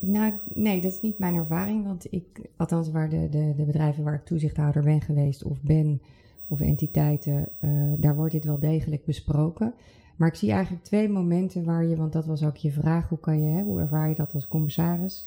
nou, 0.00 0.32
nee, 0.54 0.80
dat 0.80 0.92
is 0.92 1.00
niet 1.00 1.18
mijn 1.18 1.34
ervaring. 1.34 1.84
Want 1.84 2.06
ik, 2.12 2.40
althans, 2.56 2.90
waar 2.90 3.08
de, 3.08 3.28
de, 3.30 3.52
de 3.56 3.62
bedrijven 3.62 4.04
waar 4.04 4.14
ik 4.14 4.24
toezichthouder 4.24 4.82
ben 4.82 5.00
geweest 5.00 5.42
of 5.42 5.62
ben, 5.62 6.00
of 6.48 6.60
entiteiten, 6.60 7.48
eh, 7.58 7.70
daar 7.98 8.16
wordt 8.16 8.32
dit 8.32 8.44
wel 8.44 8.58
degelijk 8.58 9.04
besproken. 9.04 9.72
Maar 10.20 10.28
ik 10.28 10.34
zie 10.34 10.52
eigenlijk 10.52 10.84
twee 10.84 11.08
momenten 11.08 11.64
waar 11.64 11.84
je, 11.84 11.96
want 11.96 12.12
dat 12.12 12.26
was 12.26 12.44
ook 12.44 12.56
je 12.56 12.70
vraag, 12.70 13.08
hoe 13.08 13.18
kan 13.18 13.40
je, 13.40 13.48
hè, 13.48 13.62
hoe 13.62 13.80
ervaar 13.80 14.08
je 14.08 14.14
dat 14.14 14.34
als 14.34 14.48
commissaris? 14.48 15.26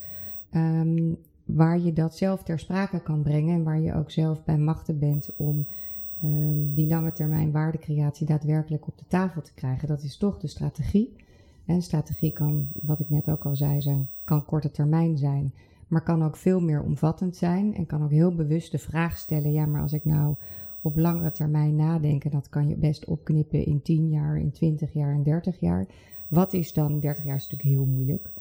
ehm, 0.52 1.14
waar 1.46 1.80
je 1.80 1.94
dat 1.94 2.18
zelf 2.18 2.44
ter 2.44 2.60
sprake 2.60 3.00
kan 3.00 3.22
brengen 3.22 3.56
en 3.56 3.64
waar 3.64 3.80
je 3.80 3.94
ook 3.94 4.12
zelf 4.12 4.44
bij 4.44 4.58
machten 4.58 5.00
bent 5.00 5.30
om 5.36 5.68
ehm, 6.22 6.74
die 6.74 6.88
lange 6.88 7.12
termijn 7.12 7.52
waardecreatie 7.52 8.26
daadwerkelijk 8.28 8.88
op 8.88 8.98
de 8.98 9.08
tafel 9.08 9.42
te 9.42 9.54
krijgen. 9.54 9.88
Dat 9.88 10.04
is 10.04 10.18
toch 10.18 10.40
de 10.40 10.48
strategie. 10.48 11.16
En 11.66 11.82
strategie 11.82 12.32
kan, 12.32 12.68
wat 12.82 13.00
ik 13.00 13.10
net 13.10 13.30
ook 13.30 13.46
al 13.46 13.56
zei, 13.56 13.82
zijn, 13.82 14.10
kan 14.24 14.46
korte 14.46 14.72
termijn 14.72 15.18
zijn, 15.18 15.52
maar 15.88 16.02
kan 16.02 16.24
ook 16.24 16.36
veel 16.36 16.62
meer 16.62 16.82
omvattend 16.82 17.36
zijn 17.36 17.76
en 17.76 17.86
kan 17.86 18.04
ook 18.04 18.12
heel 18.12 18.36
bewust 18.36 18.72
de 18.72 18.80
vraag 18.80 19.18
stellen: 19.18 19.52
ja, 19.52 19.66
maar 19.66 19.82
als 19.82 19.94
ik 19.94 20.06
nou 20.06 20.36
op 20.84 20.98
langere 20.98 21.32
termijn 21.32 21.75
nadenken, 21.75 22.32
dat 22.32 22.50
kan 22.50 22.68
je 22.68 22.75
best 22.75 23.06
opknippen 23.06 23.66
in 23.66 23.82
10 23.82 24.10
jaar, 24.10 24.38
in 24.38 24.52
20 24.52 24.94
jaar 24.94 25.13
en 25.13 25.24
30 25.24 25.60
jaar. 25.60 25.86
Wat 26.28 26.54
is 26.54 26.74
dan, 26.74 27.00
30 27.00 27.24
jaar 27.24 27.36
is 27.36 27.50
natuurlijk 27.50 27.70
heel 27.70 27.86
moeilijk. 27.86 28.32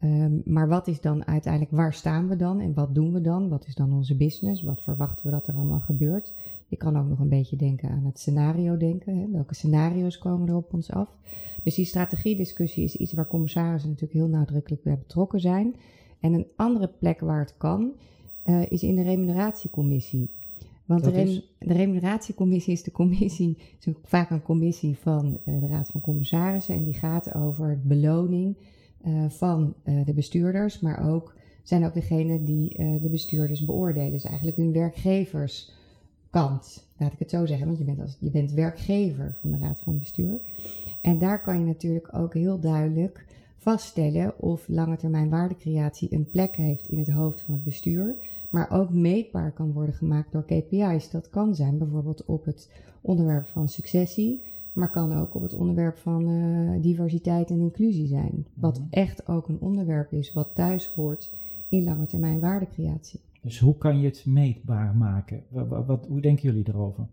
Ehm, 0.00 0.32
maar 0.44 0.68
wat 0.68 0.86
is 0.86 1.00
dan 1.00 1.26
uiteindelijk, 1.26 1.72
waar 1.72 1.94
staan 1.94 2.28
we 2.28 2.36
dan 2.36 2.60
en 2.60 2.74
wat 2.74 2.94
doen 2.94 3.12
we 3.12 3.20
dan? 3.20 3.48
Wat 3.48 3.66
is 3.66 3.74
dan 3.74 3.92
onze 3.92 4.16
business? 4.16 4.62
Wat 4.62 4.82
verwachten 4.82 5.26
we 5.26 5.30
dat 5.30 5.46
er 5.46 5.54
allemaal 5.54 5.80
gebeurt? 5.80 6.34
Je 6.68 6.76
kan 6.76 6.96
ook 6.96 7.08
nog 7.08 7.18
een 7.18 7.28
beetje 7.28 7.56
denken 7.56 7.90
aan 7.90 8.04
het 8.04 8.18
scenario 8.18 8.76
denken. 8.76 9.18
Hè? 9.18 9.30
Welke 9.30 9.54
scenario's 9.54 10.18
komen 10.18 10.48
er 10.48 10.56
op 10.56 10.72
ons 10.72 10.90
af? 10.90 11.08
Dus 11.62 11.74
die 11.74 11.84
strategiediscussie 11.84 12.84
is 12.84 12.96
iets 12.96 13.12
waar 13.12 13.26
commissarissen 13.26 13.90
natuurlijk 13.90 14.18
heel 14.18 14.38
nadrukkelijk 14.38 14.82
bij 14.82 14.98
betrokken 14.98 15.40
zijn. 15.40 15.74
En 16.20 16.32
een 16.32 16.46
andere 16.56 16.90
plek 16.98 17.20
waar 17.20 17.40
het 17.40 17.54
kan, 17.56 17.92
uh, 18.44 18.70
is 18.70 18.82
in 18.82 18.94
de 18.94 19.02
remuneratiecommissie. 19.02 20.30
Want 20.90 21.04
de, 21.04 21.42
de, 21.58 21.72
remuneratiecommissie 21.72 22.72
is 22.72 22.82
de 22.82 22.92
commissie, 22.92 23.56
is 23.80 23.92
vaak 24.04 24.30
een 24.30 24.42
commissie 24.42 24.96
van 25.00 25.38
uh, 25.44 25.60
de 25.60 25.66
Raad 25.66 25.88
van 25.88 26.00
Commissarissen. 26.00 26.74
En 26.74 26.84
die 26.84 26.94
gaat 26.94 27.34
over 27.34 27.78
beloning 27.82 28.54
uh, 29.06 29.24
van 29.28 29.74
uh, 29.84 30.06
de 30.06 30.12
bestuurders, 30.12 30.80
maar 30.80 31.10
ook 31.10 31.34
zijn 31.62 31.84
ook 31.84 31.94
degene 31.94 32.44
die 32.44 32.68
de 33.00 33.08
bestuurders 33.10 33.64
beoordelen. 33.64 34.10
Dus 34.10 34.24
eigenlijk 34.24 34.56
hun 34.56 34.72
werkgeverskant, 34.72 36.84
laat 36.96 37.12
ik 37.12 37.18
het 37.18 37.30
zo 37.30 37.46
zeggen. 37.46 37.66
Want 37.66 37.78
je 37.78 37.84
bent, 37.84 38.00
als, 38.00 38.16
je 38.18 38.30
bent 38.30 38.52
werkgever 38.52 39.34
van 39.40 39.50
de 39.50 39.58
Raad 39.58 39.80
van 39.80 39.98
Bestuur. 39.98 40.40
En 41.00 41.18
daar 41.18 41.42
kan 41.42 41.58
je 41.58 41.64
natuurlijk 41.64 42.14
ook 42.14 42.34
heel 42.34 42.60
duidelijk 42.60 43.24
vaststellen 43.60 44.38
of 44.38 44.68
lange 44.68 44.96
termijn 44.96 45.28
waardecreatie 45.28 46.08
een 46.12 46.30
plek 46.30 46.56
heeft 46.56 46.88
in 46.88 46.98
het 46.98 47.10
hoofd 47.10 47.40
van 47.40 47.54
het 47.54 47.64
bestuur, 47.64 48.14
maar 48.48 48.70
ook 48.70 48.90
meetbaar 48.90 49.50
kan 49.50 49.72
worden 49.72 49.94
gemaakt 49.94 50.32
door 50.32 50.44
KPI's. 50.44 51.10
Dat 51.10 51.30
kan 51.30 51.54
zijn 51.54 51.78
bijvoorbeeld 51.78 52.24
op 52.24 52.44
het 52.44 52.68
onderwerp 53.00 53.46
van 53.46 53.68
successie, 53.68 54.42
maar 54.72 54.90
kan 54.90 55.18
ook 55.18 55.34
op 55.34 55.42
het 55.42 55.52
onderwerp 55.52 55.96
van 55.96 56.28
uh, 56.28 56.82
diversiteit 56.82 57.50
en 57.50 57.60
inclusie 57.60 58.06
zijn. 58.06 58.44
Wat 58.54 58.78
mhm. 58.78 58.86
echt 58.90 59.28
ook 59.28 59.48
een 59.48 59.58
onderwerp 59.60 60.12
is 60.12 60.32
wat 60.32 60.48
thuis 60.54 60.86
hoort 60.86 61.30
in 61.68 61.84
lange 61.84 62.06
termijn 62.06 62.40
waardecreatie. 62.40 63.20
Dus 63.40 63.58
hoe 63.58 63.78
kan 63.78 64.00
je 64.00 64.06
het 64.06 64.22
meetbaar 64.26 64.94
maken? 64.94 65.42
Wat, 65.48 65.86
wat, 65.86 66.04
hoe 66.08 66.20
denken 66.20 66.42
jullie 66.42 66.68
erover? 66.68 67.04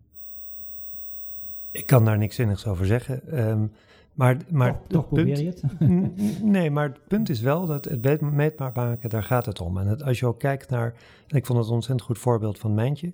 Ik 1.72 1.86
kan 1.86 2.06
daar 2.06 2.18
niks 2.18 2.36
zinnigs 2.36 2.68
over 2.68 2.86
zeggen. 2.86 3.48
Um, 3.50 3.72
maar, 4.18 4.38
maar 4.50 4.72
toch, 4.72 4.88
toch 4.88 5.08
probeer 5.08 5.26
punt, 5.26 5.38
je 5.38 5.46
het? 5.46 6.42
nee, 6.56 6.72
maar 6.72 6.88
het 6.88 7.08
punt 7.08 7.30
is 7.30 7.42
wel 7.42 7.66
dat 7.66 7.86
het 7.86 8.22
meetbaar 8.22 8.72
maken, 8.74 9.10
daar 9.10 9.24
gaat 9.24 9.46
het 9.46 9.62
om. 9.62 9.78
En 9.78 9.88
het, 9.88 10.04
als 10.04 10.20
je 10.20 10.26
ook 10.26 10.40
kijkt 10.40 10.70
naar, 10.70 10.94
ik 11.28 11.46
vond 11.46 11.60
het 11.60 11.68
een 11.68 11.74
ontzettend 11.74 12.08
goed 12.08 12.18
voorbeeld 12.18 12.60
van 12.60 12.74
Mijntje. 12.74 13.12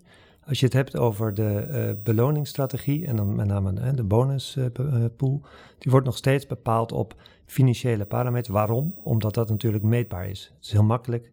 Als 0.48 0.60
je 0.60 0.66
het 0.66 0.74
hebt 0.74 0.98
over 0.98 1.34
de 1.34 1.68
uh, 1.70 2.04
beloningsstrategie 2.04 3.08
en 3.08 3.16
dan 3.16 3.36
met 3.36 3.48
name 3.48 3.74
uh, 3.74 3.90
de 3.96 4.04
bonuspool, 4.04 5.42
uh, 5.44 5.50
die 5.78 5.92
wordt 5.92 6.06
nog 6.06 6.18
steeds 6.18 6.48
bepaald 6.48 6.92
op 6.92 7.16
financiële 7.46 8.06
parameters. 8.06 8.54
Waarom? 8.54 8.96
Omdat 9.04 9.34
dat 9.34 9.50
natuurlijk 9.50 9.84
meetbaar 9.84 10.30
is. 10.30 10.52
Het 10.56 10.66
is 10.66 10.72
heel 10.72 10.84
makkelijk. 10.84 11.32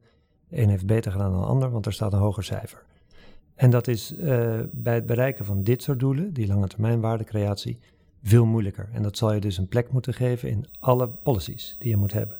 De 0.48 0.62
een 0.62 0.68
heeft 0.68 0.86
beter 0.86 1.12
gedaan 1.12 1.32
dan 1.32 1.40
de 1.40 1.46
ander, 1.46 1.70
want 1.70 1.86
er 1.86 1.92
staat 1.92 2.12
een 2.12 2.18
hoger 2.18 2.44
cijfer. 2.44 2.82
En 3.54 3.70
dat 3.70 3.88
is 3.88 4.14
bij 4.70 4.94
het 4.94 5.06
bereiken 5.06 5.44
van 5.44 5.62
dit 5.62 5.82
soort 5.82 5.98
doelen, 5.98 6.32
die 6.32 6.46
lange 6.46 6.66
termijn 6.66 7.00
waardecreatie, 7.00 7.78
veel 8.22 8.46
moeilijker. 8.46 8.88
En 8.92 9.02
dat 9.02 9.16
zal 9.16 9.32
je 9.32 9.40
dus 9.40 9.58
een 9.58 9.68
plek 9.68 9.92
moeten 9.92 10.14
geven 10.14 10.50
in 10.50 10.66
alle 10.78 11.08
policies 11.08 11.76
die 11.78 11.90
je 11.90 11.96
moet 11.96 12.12
hebben. 12.12 12.36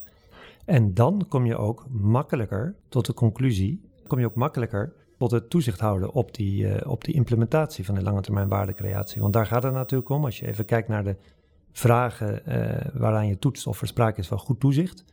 En 0.65 0.93
dan 0.93 1.25
kom 1.29 1.45
je 1.45 1.57
ook 1.57 1.85
makkelijker 1.89 2.75
tot 2.89 3.05
de 3.05 3.13
conclusie, 3.13 3.81
kom 4.07 4.19
je 4.19 4.25
ook 4.25 4.35
makkelijker 4.35 4.93
tot 5.17 5.31
het 5.31 5.49
toezicht 5.49 5.79
houden 5.79 6.13
op 6.13 6.35
die, 6.35 6.63
uh, 6.63 6.75
op 6.85 7.03
die 7.03 7.13
implementatie 7.13 7.85
van 7.85 7.95
de 7.95 8.01
lange 8.01 8.21
termijn 8.21 8.47
waardecreatie. 8.47 9.21
Want 9.21 9.33
daar 9.33 9.45
gaat 9.45 9.63
het 9.63 9.73
natuurlijk 9.73 10.09
om. 10.09 10.25
Als 10.25 10.39
je 10.39 10.47
even 10.47 10.65
kijkt 10.65 10.87
naar 10.87 11.03
de 11.03 11.15
vragen 11.71 12.41
uh, 12.47 12.71
waaraan 12.93 13.27
je 13.27 13.39
toetst 13.39 13.67
of 13.67 13.81
er 13.81 13.87
sprake 13.87 14.19
is 14.19 14.27
van 14.27 14.39
goed 14.39 14.59
toezicht, 14.59 15.05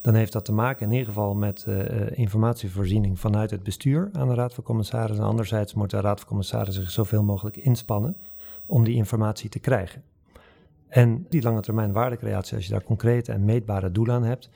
dan 0.00 0.14
heeft 0.14 0.32
dat 0.32 0.44
te 0.44 0.52
maken 0.52 0.86
in 0.86 0.92
ieder 0.92 1.06
geval 1.06 1.34
met 1.34 1.64
uh, 1.68 2.18
informatievoorziening 2.18 3.20
vanuit 3.20 3.50
het 3.50 3.62
bestuur 3.62 4.10
aan 4.12 4.28
de 4.28 4.34
Raad 4.34 4.54
van 4.54 4.64
Commissarissen. 4.64 5.24
En 5.24 5.30
anderzijds 5.30 5.74
moet 5.74 5.90
de 5.90 6.00
Raad 6.00 6.18
van 6.18 6.28
Commissarissen 6.28 6.82
zich 6.82 6.92
zoveel 6.92 7.22
mogelijk 7.22 7.56
inspannen 7.56 8.16
om 8.66 8.84
die 8.84 8.94
informatie 8.94 9.50
te 9.50 9.58
krijgen. 9.58 10.02
En 10.88 11.26
die 11.28 11.42
lange 11.42 11.60
termijn 11.60 11.92
waardecreatie, 11.92 12.56
als 12.56 12.66
je 12.66 12.72
daar 12.72 12.82
concrete 12.82 13.32
en 13.32 13.44
meetbare 13.44 13.92
doelen 13.92 14.14
aan 14.14 14.24
hebt, 14.24 14.50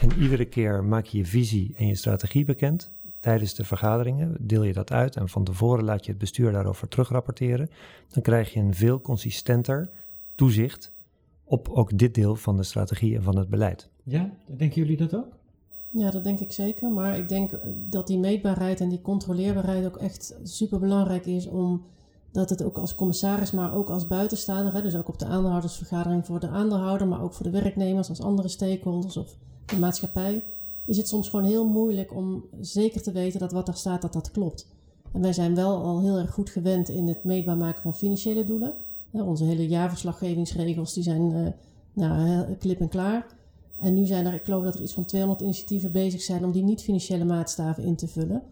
en 0.00 0.22
iedere 0.22 0.44
keer 0.44 0.84
maak 0.84 1.04
je 1.04 1.18
je 1.18 1.26
visie 1.26 1.74
en 1.76 1.86
je 1.86 1.94
strategie 1.94 2.44
bekend 2.44 2.92
tijdens 3.20 3.54
de 3.54 3.64
vergaderingen, 3.64 4.36
deel 4.40 4.62
je 4.62 4.72
dat 4.72 4.92
uit 4.92 5.16
en 5.16 5.28
van 5.28 5.44
tevoren 5.44 5.84
laat 5.84 6.04
je 6.04 6.10
het 6.10 6.20
bestuur 6.20 6.52
daarover 6.52 6.88
terugrapporteren, 6.88 7.70
dan 8.12 8.22
krijg 8.22 8.52
je 8.52 8.60
een 8.60 8.74
veel 8.74 9.00
consistenter 9.00 9.90
toezicht 10.34 10.94
op 11.44 11.68
ook 11.68 11.98
dit 11.98 12.14
deel 12.14 12.36
van 12.36 12.56
de 12.56 12.62
strategie 12.62 13.16
en 13.16 13.22
van 13.22 13.38
het 13.38 13.48
beleid. 13.48 13.88
Ja, 14.02 14.30
denken 14.46 14.82
jullie 14.82 14.96
dat 14.96 15.14
ook? 15.14 15.36
Ja, 15.90 16.10
dat 16.10 16.24
denk 16.24 16.40
ik 16.40 16.52
zeker. 16.52 16.90
Maar 16.90 17.18
ik 17.18 17.28
denk 17.28 17.58
dat 17.64 18.06
die 18.06 18.18
meetbaarheid 18.18 18.80
en 18.80 18.88
die 18.88 19.02
controleerbaarheid 19.02 19.86
ook 19.86 19.96
echt 19.96 20.34
super 20.42 20.78
belangrijk 20.78 21.26
is 21.26 21.46
om 21.46 21.82
dat 22.36 22.50
het 22.50 22.62
ook 22.62 22.78
als 22.78 22.94
commissaris, 22.94 23.50
maar 23.50 23.74
ook 23.74 23.90
als 23.90 24.06
buitenstaander, 24.06 24.72
hè, 24.72 24.82
dus 24.82 24.94
ook 24.94 25.08
op 25.08 25.18
de 25.18 25.24
aandeelhoudersvergadering 25.24 26.26
voor 26.26 26.40
de 26.40 26.48
aandeelhouder, 26.48 27.08
maar 27.08 27.22
ook 27.22 27.32
voor 27.32 27.44
de 27.44 27.60
werknemers 27.60 28.08
als 28.08 28.20
andere 28.20 28.48
stakeholders 28.48 29.16
of 29.16 29.34
de 29.66 29.78
maatschappij, 29.78 30.44
is 30.84 30.96
het 30.96 31.08
soms 31.08 31.28
gewoon 31.28 31.44
heel 31.44 31.66
moeilijk 31.66 32.14
om 32.14 32.44
zeker 32.60 33.02
te 33.02 33.12
weten 33.12 33.40
dat 33.40 33.52
wat 33.52 33.66
daar 33.66 33.76
staat, 33.76 34.02
dat 34.02 34.12
dat 34.12 34.30
klopt. 34.30 34.66
En 35.12 35.20
wij 35.20 35.32
zijn 35.32 35.54
wel 35.54 35.82
al 35.82 36.00
heel 36.00 36.18
erg 36.18 36.30
goed 36.30 36.50
gewend 36.50 36.88
in 36.88 37.08
het 37.08 37.24
meetbaar 37.24 37.56
maken 37.56 37.82
van 37.82 37.94
financiële 37.94 38.44
doelen. 38.44 38.74
onze 39.12 39.44
hele 39.44 39.68
jaarverslaggevingsregels 39.68 40.92
die 40.92 41.02
zijn 41.02 41.32
uh, 41.32 41.46
nou, 41.92 42.54
klip 42.54 42.80
en 42.80 42.88
klaar. 42.88 43.26
En 43.80 43.94
nu 43.94 44.06
zijn 44.06 44.26
er, 44.26 44.34
ik 44.34 44.44
geloof 44.44 44.64
dat 44.64 44.74
er 44.74 44.82
iets 44.82 44.94
van 44.94 45.04
200 45.04 45.42
initiatieven 45.42 45.92
bezig 45.92 46.22
zijn 46.22 46.44
om 46.44 46.52
die 46.52 46.62
niet-financiële 46.62 47.24
maatstaven 47.24 47.84
in 47.84 47.96
te 47.96 48.08
vullen. 48.08 48.42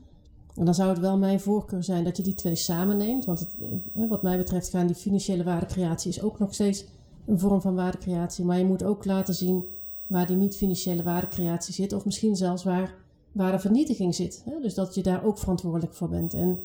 En 0.55 0.65
dan 0.65 0.75
zou 0.75 0.89
het 0.89 0.99
wel 0.99 1.19
mijn 1.19 1.41
voorkeur 1.41 1.85
zijn 1.85 2.05
dat 2.05 2.17
je 2.17 2.23
die 2.23 2.35
twee 2.35 2.57
samenneemt. 2.57 3.25
Want 3.25 3.41
het, 3.41 3.55
eh, 3.95 4.09
wat 4.09 4.23
mij 4.23 4.37
betreft 4.37 4.71
gaan 4.71 4.87
die 4.87 4.97
financiële 4.97 5.45
waardecreatie 5.45 6.11
is 6.11 6.23
ook 6.23 6.39
nog 6.39 6.55
steeds 6.55 6.85
een 7.27 7.39
vorm 7.39 7.61
van 7.61 7.75
waardecreatie. 7.75 8.45
Maar 8.45 8.59
je 8.59 8.65
moet 8.65 8.83
ook 8.83 9.05
laten 9.05 9.35
zien 9.35 9.65
waar 10.07 10.27
die 10.27 10.37
niet-financiële 10.37 11.03
waardecreatie 11.03 11.75
zit. 11.75 11.93
Of 11.93 12.05
misschien 12.05 12.37
zelfs 12.37 12.65
waar 12.65 12.95
waardevernietiging 13.33 14.15
zit. 14.15 14.43
Hè? 14.45 14.61
Dus 14.61 14.75
dat 14.75 14.95
je 14.95 15.03
daar 15.03 15.25
ook 15.25 15.39
verantwoordelijk 15.39 15.95
voor 15.95 16.09
bent. 16.09 16.35
En 16.35 16.61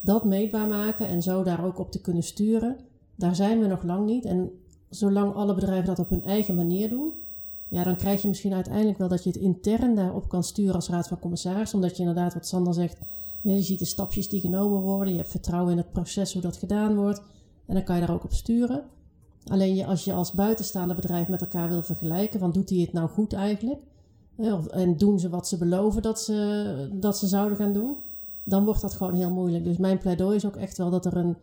dat 0.00 0.24
meetbaar 0.24 0.66
maken 0.66 1.08
en 1.08 1.22
zo 1.22 1.42
daar 1.42 1.64
ook 1.64 1.78
op 1.78 1.90
te 1.90 2.00
kunnen 2.00 2.22
sturen, 2.22 2.76
daar 3.16 3.34
zijn 3.34 3.60
we 3.60 3.66
nog 3.66 3.82
lang 3.82 4.06
niet. 4.06 4.24
En 4.24 4.50
zolang 4.90 5.34
alle 5.34 5.54
bedrijven 5.54 5.86
dat 5.86 5.98
op 5.98 6.10
hun 6.10 6.24
eigen 6.24 6.54
manier 6.54 6.88
doen, 6.88 7.12
ja, 7.68 7.82
dan 7.82 7.96
krijg 7.96 8.22
je 8.22 8.28
misschien 8.28 8.54
uiteindelijk 8.54 8.98
wel 8.98 9.08
dat 9.08 9.24
je 9.24 9.30
het 9.30 9.38
intern 9.38 9.94
daarop 9.94 10.28
kan 10.28 10.44
sturen 10.44 10.74
als 10.74 10.88
raad 10.88 11.08
van 11.08 11.18
commissaris. 11.18 11.74
Omdat 11.74 11.96
je 11.96 12.02
inderdaad, 12.02 12.34
wat 12.34 12.46
Sander 12.46 12.74
zegt, 12.74 12.98
je 13.54 13.62
ziet 13.62 13.78
de 13.78 13.84
stapjes 13.84 14.28
die 14.28 14.40
genomen 14.40 14.80
worden. 14.80 15.12
Je 15.12 15.18
hebt 15.18 15.30
vertrouwen 15.30 15.72
in 15.72 15.78
het 15.78 15.92
proces, 15.92 16.32
hoe 16.32 16.42
dat 16.42 16.56
gedaan 16.56 16.96
wordt. 16.96 17.22
En 17.66 17.74
dan 17.74 17.84
kan 17.84 17.94
je 17.94 18.06
daar 18.06 18.14
ook 18.14 18.24
op 18.24 18.32
sturen. 18.32 18.82
Alleen 19.46 19.74
je, 19.74 19.86
als 19.86 20.04
je 20.04 20.12
als 20.12 20.32
buitenstaande 20.32 20.94
bedrijf 20.94 21.28
met 21.28 21.40
elkaar 21.40 21.68
wil 21.68 21.82
vergelijken, 21.82 22.40
van 22.40 22.52
doet 22.52 22.70
hij 22.70 22.78
het 22.78 22.92
nou 22.92 23.08
goed 23.08 23.32
eigenlijk? 23.32 23.80
En 24.70 24.96
doen 24.96 25.18
ze 25.20 25.28
wat 25.28 25.48
ze 25.48 25.56
beloven 25.56 26.02
dat 26.02 26.20
ze, 26.20 26.88
dat 27.00 27.18
ze 27.18 27.26
zouden 27.26 27.58
gaan 27.58 27.72
doen? 27.72 27.96
Dan 28.44 28.64
wordt 28.64 28.80
dat 28.80 28.94
gewoon 28.94 29.14
heel 29.14 29.30
moeilijk. 29.30 29.64
Dus 29.64 29.76
mijn 29.76 29.98
pleidooi 29.98 30.36
is 30.36 30.46
ook 30.46 30.56
echt 30.56 30.78
wel 30.78 30.90
dat 30.90 31.06
er 31.06 31.16
een 31.16 31.36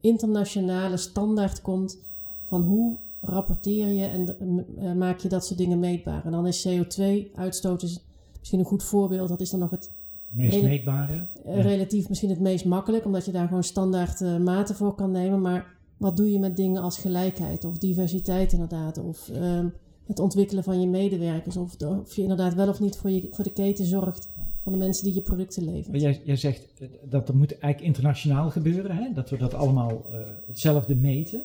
internationale 0.00 0.96
standaard 0.96 1.62
komt 1.62 1.98
van 2.44 2.62
hoe 2.62 2.96
rapporteer 3.20 3.88
je 3.88 4.04
en 4.04 4.38
eh, 4.78 4.92
maak 4.92 5.18
je 5.18 5.28
dat 5.28 5.46
soort 5.46 5.58
dingen 5.58 5.78
meetbaar. 5.78 6.24
En 6.24 6.32
dan 6.32 6.46
is 6.46 6.68
CO2-uitstoot 6.68 8.00
misschien 8.38 8.58
een 8.58 8.64
goed 8.64 8.82
voorbeeld. 8.82 9.28
Dat 9.28 9.40
is 9.40 9.50
dan 9.50 9.60
nog 9.60 9.70
het 9.70 9.90
meest 10.28 10.62
meetbare. 10.62 11.26
Eh, 11.44 11.62
relatief 11.62 12.08
misschien 12.08 12.30
het 12.30 12.40
meest 12.40 12.64
makkelijk, 12.64 13.04
omdat 13.04 13.24
je 13.24 13.32
daar 13.32 13.46
gewoon 13.46 13.64
standaard 13.64 14.20
uh, 14.20 14.36
maten 14.36 14.74
voor 14.74 14.94
kan 14.94 15.10
nemen. 15.10 15.40
Maar 15.40 15.66
wat 15.96 16.16
doe 16.16 16.30
je 16.30 16.38
met 16.38 16.56
dingen 16.56 16.82
als 16.82 16.98
gelijkheid 16.98 17.64
of 17.64 17.78
diversiteit 17.78 18.52
inderdaad? 18.52 18.98
Of 18.98 19.30
uh, 19.32 19.64
het 20.06 20.18
ontwikkelen 20.18 20.64
van 20.64 20.80
je 20.80 20.86
medewerkers? 20.86 21.56
Of, 21.56 21.82
of, 21.82 22.14
je 22.14 22.22
inderdaad 22.22 22.54
wel 22.54 22.68
of 22.68 22.80
niet 22.80 22.96
voor, 22.96 23.10
je, 23.10 23.28
voor 23.30 23.44
de 23.44 23.52
keten 23.52 23.84
zorgt 23.84 24.28
van 24.62 24.72
de 24.72 24.78
mensen 24.78 25.04
die 25.04 25.14
je 25.14 25.20
producten 25.20 25.64
leveren. 25.64 26.00
Jij, 26.00 26.20
jij 26.24 26.36
zegt 26.36 26.62
eh, 26.78 26.88
dat 27.10 27.26
dat 27.26 27.36
moet 27.36 27.58
eigenlijk 27.58 27.80
internationaal 27.80 28.50
gebeuren, 28.50 28.96
hè? 28.96 29.12
dat 29.14 29.30
we 29.30 29.36
dat 29.36 29.54
allemaal 29.54 30.06
uh, 30.12 30.18
hetzelfde 30.46 30.94
meten. 30.94 31.42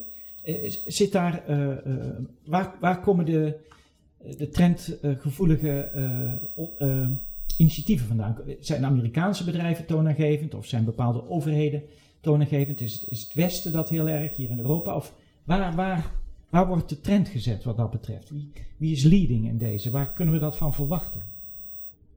zit 0.85 1.11
daar, 1.11 1.43
waar, 2.45 2.75
waar 2.79 2.99
komen 3.01 3.25
de, 3.25 3.53
de 4.37 4.49
trendgevoelige 4.49 5.91
initiatieven 7.57 8.07
vandaan? 8.07 8.37
Zijn 8.59 8.85
Amerikaanse 8.85 9.43
bedrijven 9.43 9.85
toonaangevend 9.85 10.53
of 10.53 10.65
zijn 10.65 10.85
bepaalde 10.85 11.29
overheden 11.29 11.83
toonaangevend? 12.21 12.81
Is 12.81 12.93
het, 12.93 13.09
is 13.09 13.23
het 13.23 13.33
Westen 13.33 13.71
dat 13.71 13.89
heel 13.89 14.09
erg 14.09 14.35
hier 14.35 14.49
in 14.49 14.59
Europa? 14.59 14.95
Of 14.95 15.13
waar, 15.43 15.75
waar, 15.75 16.11
waar 16.49 16.67
wordt 16.67 16.89
de 16.89 17.01
trend 17.01 17.27
gezet 17.27 17.63
wat 17.63 17.77
dat 17.77 17.91
betreft? 17.91 18.29
Wie, 18.29 18.51
wie 18.77 18.91
is 18.91 19.03
leading 19.03 19.47
in 19.47 19.57
deze? 19.57 19.89
Waar 19.89 20.13
kunnen 20.13 20.33
we 20.33 20.39
dat 20.39 20.57
van 20.57 20.73
verwachten? 20.73 21.21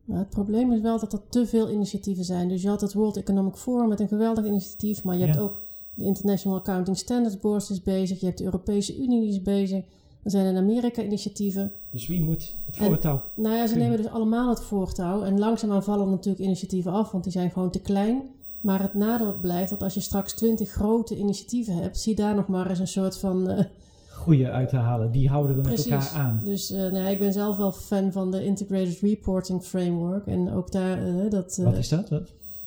Nou, 0.05 0.18
het 0.18 0.31
probleem 0.31 0.72
is 0.72 0.81
wel 0.81 0.99
dat 0.99 1.12
er 1.12 1.20
te 1.29 1.46
veel 1.46 1.70
initiatieven 1.70 2.25
zijn. 2.25 2.49
Dus 2.49 2.62
je 2.62 2.68
had 2.68 2.81
het 2.81 2.92
World 2.92 3.16
Economic 3.16 3.55
Forum 3.55 3.88
met 3.88 4.01
een 4.01 4.09
geweldig 4.09 4.44
initiatief, 4.44 5.05
maar 5.05 5.16
je 5.16 5.25
hebt 5.25 5.38
ook 5.38 5.61
de 5.94 6.05
International 6.05 6.59
Accounting 6.59 6.96
Standards 6.96 7.40
Board 7.40 7.70
is 7.70 7.83
bezig, 7.83 8.20
je 8.20 8.27
hebt 8.27 8.38
de 8.38 8.44
Europese 8.44 8.96
Unie 8.96 9.20
die 9.20 9.29
is 9.29 9.42
bezig, 9.42 9.85
er 10.27 10.33
zijn 10.33 10.47
in 10.47 10.57
Amerika 10.57 11.03
initiatieven. 11.03 11.73
Dus 11.91 12.07
wie 12.07 12.21
moet 12.21 12.55
het 12.67 12.77
En- 12.77 12.85
voortouw? 12.85 13.23
Nou 13.35 13.55
ja, 13.55 13.67
ze 13.67 13.77
nemen 13.77 13.97
dus 13.97 14.09
allemaal 14.09 14.49
het 14.49 14.61
voortouw 14.61 15.23
en 15.23 15.39
langzaamaan 15.39 15.85
vallen 15.85 16.11
natuurlijk 16.11 16.45
initiatieven 16.45 16.93
af, 16.93 17.11
want 17.11 17.25
die 17.25 17.33
zijn 17.33 17.51
gewoon 17.51 17.71
te 17.71 17.81
klein. 17.81 18.23
Maar 18.61 18.83
het 18.83 18.95
nadeel 18.95 19.37
blijft 19.41 19.71
dat 19.71 19.83
als 19.83 19.95
je 19.95 20.01
straks 20.01 20.33
twintig 20.33 20.71
grote 20.71 21.17
initiatieven 21.17 21.75
hebt, 21.75 21.99
zie 21.99 22.15
daar 22.15 22.35
nog 22.35 22.47
maar 22.47 22.71
eens 22.71 22.79
een 22.79 22.89
soort 22.89 23.17
van 23.17 23.49
eh, 23.49 23.65
Goeie 24.11 24.49
uit 24.49 24.69
te 24.69 24.77
halen, 24.77 25.12
die 25.12 25.29
houden 25.29 25.57
we 25.57 25.62
met 25.62 25.85
elkaar 25.87 26.12
aan. 26.15 26.41
Dus 26.45 26.71
eh, 26.71 26.79
nou 26.79 26.97
ja, 26.97 27.09
ik 27.09 27.19
ben 27.19 27.33
zelf 27.33 27.57
wel 27.57 27.73
fan 27.73 28.12
van 28.12 28.31
de 28.31 28.45
Integrated 28.45 29.01
Reporting 29.01 29.62
Framework. 29.62 30.27
En 30.27 30.53
ook 30.53 30.73
daar, 30.73 31.07
eh, 31.07 31.31
dat... 31.31 31.61
Wat 31.62 31.77
is 31.77 31.89
dat? 31.89 32.09
Wat? 32.09 32.23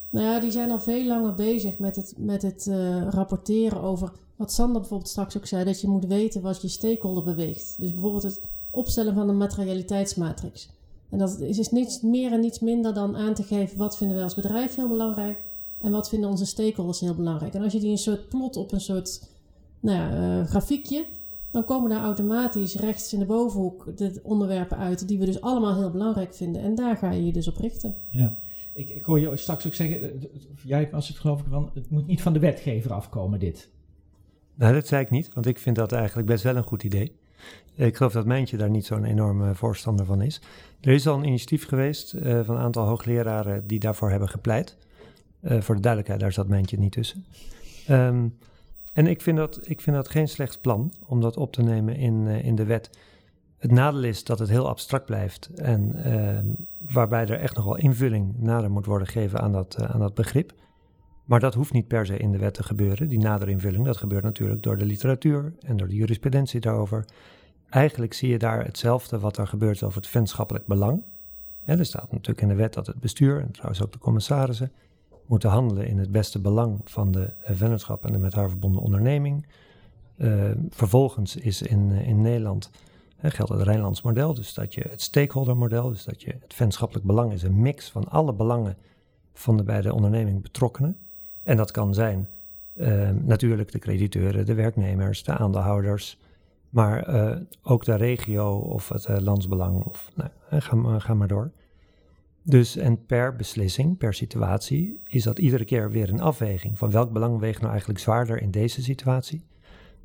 Nou 0.10 0.26
ja, 0.26 0.40
die 0.40 0.52
zijn 0.52 0.72
al 0.72 0.80
veel 0.80 1.06
langer 1.06 1.34
bezig 1.34 1.78
met 1.80 1.96
het, 1.96 2.14
met 2.18 2.42
het 2.42 2.70
rapporteren 3.10 3.82
over... 3.82 4.12
Wat 4.40 4.52
Sander 4.52 4.80
bijvoorbeeld 4.80 5.10
straks 5.10 5.38
ook 5.38 5.46
zei, 5.46 5.64
dat 5.64 5.82
je 5.82 5.88
moet 5.88 6.06
weten 6.06 6.42
wat 6.42 6.62
je 6.62 6.68
stakeholder 6.68 7.24
beweegt. 7.24 7.76
Dus 7.80 7.92
bijvoorbeeld 7.92 8.24
het 8.24 8.42
opstellen 8.72 9.14
van 9.14 9.30
een 9.30 9.38
materialiteitsmatrix. 9.38 10.70
En 11.10 11.18
dat 11.18 11.40
is, 11.40 11.72
niets 11.72 12.02
meer 12.02 12.32
en 12.32 12.40
niets 12.40 12.60
minder 12.60 12.94
dan 12.94 13.18
aan 13.18 13.34
te 13.34 13.44
geven... 13.44 13.78
wat 13.78 13.98
vinden 13.98 14.16
wij 14.16 14.26
als 14.26 14.36
bedrijf 14.36 14.76
heel 14.76 14.88
belangrijk... 14.88 15.44
en 15.82 15.92
wat 15.92 16.10
vinden 16.10 16.30
onze 16.30 16.46
stakeholders 16.46 17.00
heel 17.00 17.16
belangrijk. 17.16 17.54
En 17.54 17.64
als 17.64 17.74
je 17.74 17.80
die 17.80 17.92
een 17.92 17.98
soort 17.98 18.30
plot 18.30 18.58
op 18.58 18.72
een 18.72 18.82
soort 18.82 19.22
nou 19.80 19.98
ja, 19.98 20.40
eh, 20.40 20.48
grafiekje 20.48 21.06
dan 21.52 21.64
komen 21.64 21.90
daar 21.90 22.04
automatisch 22.04 22.76
rechts 22.76 23.14
in 23.14 23.20
de 23.20 23.26
bovenhoek 23.26 23.98
de 23.98 24.20
onderwerpen 24.24 24.78
uit 24.78 25.08
die 25.08 25.20
we 25.20 25.26
dus 25.26 25.42
allemaal 25.42 25.78
heel 25.78 25.92
belangrijk 25.92 26.34
vinden. 26.34 26.62
En 26.62 26.76
daar 26.76 26.98
ga 26.98 27.12
je 27.12 27.26
je 27.26 27.32
dus 27.32 27.48
op 27.48 27.58
richten. 27.58 27.96
Ja. 28.10 28.36
Ik, 28.74 28.90
ik 28.90 29.04
hoor 29.04 29.20
je 29.20 29.38
straks 29.38 29.68
ook 29.68 29.74
zeggen, 29.74 30.02
eh, 30.02 30.10
jij 30.64 30.90
was 30.92 31.08
het 31.08 31.18
geloof 31.18 31.40
ik 31.40 31.46
van, 31.50 31.70
het 31.74 31.90
moet 31.90 32.08
niet 32.08 32.22
van 32.22 32.34
de 32.34 32.40
wetgever 32.40 32.94
afkomen 32.94 33.40
dit. 33.40 33.68
Nou, 34.60 34.74
dat 34.74 34.88
zei 34.88 35.02
ik 35.02 35.10
niet, 35.10 35.34
want 35.34 35.46
ik 35.46 35.60
vind 35.60 35.76
dat 35.76 35.92
eigenlijk 35.92 36.28
best 36.28 36.44
wel 36.44 36.56
een 36.56 36.64
goed 36.64 36.84
idee. 36.84 37.12
Ik 37.76 37.96
geloof 37.96 38.12
dat 38.12 38.26
Mijntje 38.26 38.58
daar 38.58 38.70
niet 38.70 38.86
zo'n 38.86 39.04
enorme 39.04 39.56
voorstander 39.56 40.06
van 40.06 40.22
is. 40.22 40.42
Er 40.82 40.92
is 40.92 41.08
al 41.08 41.18
een 41.18 41.26
initiatief 41.26 41.68
geweest 41.68 42.14
eh, 42.14 42.40
van 42.44 42.56
een 42.56 42.62
aantal 42.62 42.86
hoogleraren 42.88 43.68
die 43.68 43.80
daarvoor 43.80 44.10
hebben 44.10 44.30
gepleit. 44.30 44.78
Eh, 45.40 45.62
voor 45.62 45.76
de 45.76 45.82
duidelijkheid, 45.82 46.22
daar 46.22 46.32
zat 46.32 46.48
Mijntje 46.48 46.80
niet 46.80 46.92
tussen. 46.92 47.26
Ehm, 47.88 48.28
en 48.94 49.08
ik 49.08 49.22
vind, 49.22 49.38
dat, 49.38 49.60
ik 49.62 49.82
vind 49.82 49.96
dat 49.96 50.10
geen 50.10 50.28
slecht 50.28 50.62
plan 50.62 50.94
om 51.06 51.22
dat 51.22 51.38
op 51.38 51.54
te 51.54 51.62
nemen 51.62 51.96
in, 51.96 52.28
eh, 52.28 52.46
in 52.46 52.56
de 52.56 52.66
wet. 52.66 52.90
Het 53.58 53.72
nadeel 53.72 54.04
is 54.04 54.24
dat 54.24 54.40
het 54.40 54.50
heel 54.50 54.68
abstract 54.68 55.06
blijft 55.06 55.50
en 55.56 56.04
ehm, 56.04 56.46
waarbij 56.78 57.28
er 57.28 57.40
echt 57.40 57.56
nog 57.56 57.66
wel 57.66 57.78
invulling 57.78 58.36
nader 58.38 58.72
moet 58.72 58.86
worden 58.86 59.08
gegeven 59.08 59.40
aan 59.40 59.52
dat, 59.52 59.82
aan 59.82 60.00
dat 60.00 60.14
begrip. 60.14 60.54
Maar 61.30 61.40
dat 61.40 61.54
hoeft 61.54 61.74
niet 61.74 61.88
per 61.88 62.06
se 62.06 62.18
in 62.18 62.32
de 62.32 62.38
wet 62.38 62.54
te 62.54 62.64
gebeuren. 62.64 63.10
Die 63.10 63.20
nadere 63.20 63.52
invulling, 63.52 63.86
dat 63.86 63.98
gebeurt 63.98 64.24
natuurlijk 64.24 64.64
door 64.64 64.78
de 64.78 64.86
literatuur 64.86 65.54
en 65.62 65.78
door 65.78 65.88
de 65.88 65.96
jurisprudentie 65.96 66.60
daarover. 66.60 67.06
Eigenlijk 67.70 68.14
zie 68.14 68.30
je 68.30 68.38
daar 68.38 68.66
hetzelfde 68.66 69.20
wat 69.20 69.38
er 69.38 69.48
gebeurt 69.48 69.84
over 69.84 69.98
het 69.98 70.08
vennootschappelijk 70.08 70.66
belang. 70.66 71.02
Hè, 71.64 71.78
er 71.78 71.86
staat 71.86 72.12
natuurlijk 72.12 72.42
in 72.42 72.48
de 72.48 72.56
wet 72.56 72.74
dat 72.74 72.88
het 72.88 73.00
bestuur 73.00 73.40
en 73.42 73.52
trouwens 73.52 73.82
ook 73.82 73.92
de 73.92 73.98
commissarissen 73.98 74.72
moeten 75.26 75.50
handelen 75.50 75.88
in 75.88 75.98
het 75.98 76.12
beste 76.12 76.40
belang 76.40 76.80
van 76.84 77.12
de 77.12 77.30
vennootschap 77.44 78.06
en 78.06 78.12
de 78.12 78.18
met 78.18 78.34
haar 78.34 78.50
verbonden 78.50 78.82
onderneming. 78.82 79.46
Eh, 80.18 80.44
vervolgens 80.70 81.36
is 81.36 81.62
in, 81.62 81.92
eh, 81.92 82.08
in 82.08 82.22
Nederland 82.22 82.70
geldt 83.22 83.52
het 83.52 83.62
Rijnlands 83.62 84.02
model, 84.02 84.34
dus 84.34 84.54
dat 84.54 84.74
je 84.74 84.86
het 84.90 85.02
stakeholder 85.02 85.58
model, 85.58 85.90
dus 85.90 86.04
dat 86.04 86.22
je 86.22 86.32
het 86.40 86.54
vennootschappelijk 86.54 87.06
belang 87.06 87.34
is 87.34 87.44
een 87.44 87.62
mix 87.62 87.90
van 87.90 88.10
alle 88.10 88.34
belangen 88.34 88.78
van 89.34 89.58
de 89.58 89.64
bij 89.64 89.82
de 89.82 89.94
onderneming 89.94 90.42
betrokkenen. 90.42 90.98
En 91.50 91.58
dat 91.58 91.72
kan 91.72 91.94
zijn 91.94 92.28
eh, 92.74 93.10
natuurlijk 93.10 93.72
de 93.72 93.80
crediteuren, 93.80 94.46
de 94.46 94.54
werknemers, 94.54 95.24
de 95.24 95.32
aandeelhouders, 95.32 96.18
maar 96.70 97.04
eh, 97.04 97.38
ook 97.64 97.86
de 97.86 97.96
regio 97.96 98.58
of 98.58 98.90
het 98.90 99.06
eh, 99.06 99.18
landsbelang. 99.18 99.84
Of, 99.84 100.12
nou, 100.16 100.30
eh, 100.50 100.62
ga, 100.62 100.76
maar- 100.76 101.02
ga 101.02 101.14
maar 101.14 101.28
door. 101.28 101.52
Dus 102.44 102.76
en 102.76 103.06
per 103.06 103.36
beslissing, 103.36 103.98
per 103.98 104.14
situatie, 104.14 105.02
is 105.08 105.24
dat 105.24 105.40
iedere 105.40 105.66
keer 105.66 105.92
weer 105.92 106.10
een 106.10 106.22
afweging 106.22 106.78
van 106.78 106.92
welk 106.92 107.12
belang 107.12 107.40
weegt 107.40 107.60
nou 107.60 107.70
eigenlijk 107.70 108.00
zwaarder 108.00 108.42
in 108.42 108.52
deze 108.52 108.84
situatie. 108.84 109.42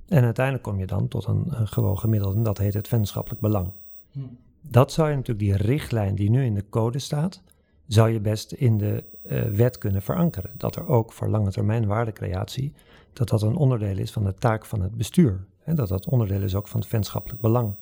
En 0.09 0.25
uiteindelijk 0.25 0.65
kom 0.65 0.79
je 0.79 0.87
dan 0.87 1.09
tot 1.09 1.27
een, 1.27 1.45
een 1.49 1.69
gewoon 1.69 1.99
gemiddelde, 1.99 2.37
en 2.37 2.43
dat 2.43 2.59
heet 2.59 2.75
het 2.75 2.89
vennootschappelijk 2.89 3.41
belang. 3.41 3.71
Hm. 4.13 4.21
Dat 4.61 4.93
zou 4.93 5.11
je 5.11 5.17
natuurlijk, 5.17 5.47
die 5.47 5.57
richtlijn 5.57 6.15
die 6.15 6.31
nu 6.31 6.45
in 6.45 6.55
de 6.55 6.65
code 6.69 6.99
staat, 6.99 7.41
zou 7.87 8.11
je 8.11 8.21
best 8.21 8.53
in 8.53 8.79
de 8.79 9.05
eh, 9.25 9.43
wet 9.43 9.79
kunnen 9.79 10.03
verankeren. 10.03 10.51
Dat 10.57 10.77
er 10.77 10.87
ook 10.87 11.13
voor 11.13 11.29
lange 11.29 11.51
termijn 11.51 11.87
waardecreatie, 11.87 12.73
dat 13.13 13.29
dat 13.29 13.43
een 13.43 13.57
onderdeel 13.57 13.99
is 13.99 14.13
van 14.13 14.25
de 14.25 14.35
taak 14.35 14.65
van 14.65 14.81
het 14.81 14.97
bestuur. 14.97 15.47
En 15.65 15.77
dat 15.77 15.89
dat 15.89 16.09
onderdeel 16.09 16.43
is 16.43 16.55
ook 16.55 16.69
van 16.69 16.81
het 16.81 16.89
vennootschappelijk 16.89 17.41
belang. 17.41 17.77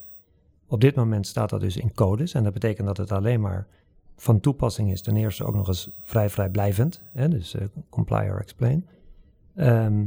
Op 0.67 0.81
dit 0.81 0.95
moment 0.95 1.27
staat 1.27 1.51
dat 1.51 1.61
dus 1.61 1.77
in 1.77 1.95
codes 1.95 2.35
en 2.35 2.45
dat 2.45 2.53
betekent 2.53 2.87
dat 2.87 2.97
het 2.97 3.13
alleen 3.13 3.41
maar 3.41 3.67
van 4.17 4.41
toepassing 4.41 4.91
is. 4.91 5.03
Ten 5.03 5.17
eerste 5.17 5.45
ook 5.45 5.55
nog 5.55 5.69
eens 5.69 5.91
vrij 6.03 6.31
vrijblijvend, 6.31 7.03
hè, 7.13 7.29
dus 7.29 7.55
eh, 7.55 7.67
comply 7.89 8.29
or 8.29 8.41
explain. 8.41 8.87
Ehm, 9.55 10.07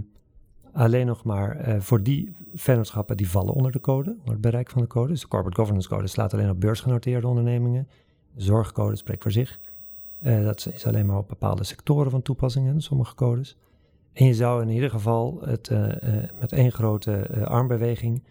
alleen 0.74 1.06
nog 1.06 1.24
maar 1.24 1.56
eh, 1.56 1.80
voor 1.80 2.04
die 2.04 2.36
vennootschappen 2.54 3.18
die 3.18 3.30
vallen 3.30 3.54
onder 3.54 3.72
de 3.72 3.80
code, 3.80 4.10
onder 4.10 4.32
het 4.32 4.42
bereik 4.42 4.70
van 4.70 4.82
de 4.82 4.88
code. 4.88 5.08
Dus 5.08 5.22
de 5.22 5.28
Corporate 5.28 5.58
Governance 5.58 5.90
Code 5.90 6.08
slaat 6.08 6.34
alleen 6.34 6.50
op 6.50 6.60
beursgenoteerde 6.60 7.28
ondernemingen. 7.28 7.88
De 8.34 8.42
zorgcode 8.42 8.96
spreekt 8.96 9.22
voor 9.22 9.32
zich. 9.32 9.60
Eh, 10.26 10.44
dat 10.44 10.68
is 10.74 10.86
alleen 10.86 11.06
maar 11.06 11.18
op 11.18 11.28
bepaalde 11.28 11.64
sectoren 11.64 12.12
van 12.12 12.22
toepassing, 12.22 12.68
hè, 12.68 12.80
sommige 12.82 13.16
codes. 13.16 13.58
En 14.14 14.26
je 14.26 14.34
zou 14.34 14.62
in 14.62 14.70
ieder 14.70 14.90
geval 14.90 15.40
het 15.44 15.68
eh, 15.68 16.18
eh, 16.18 16.30
met 16.40 16.52
één 16.52 16.72
grote 16.72 17.12
eh, 17.12 17.42
armbeweging 17.44 18.22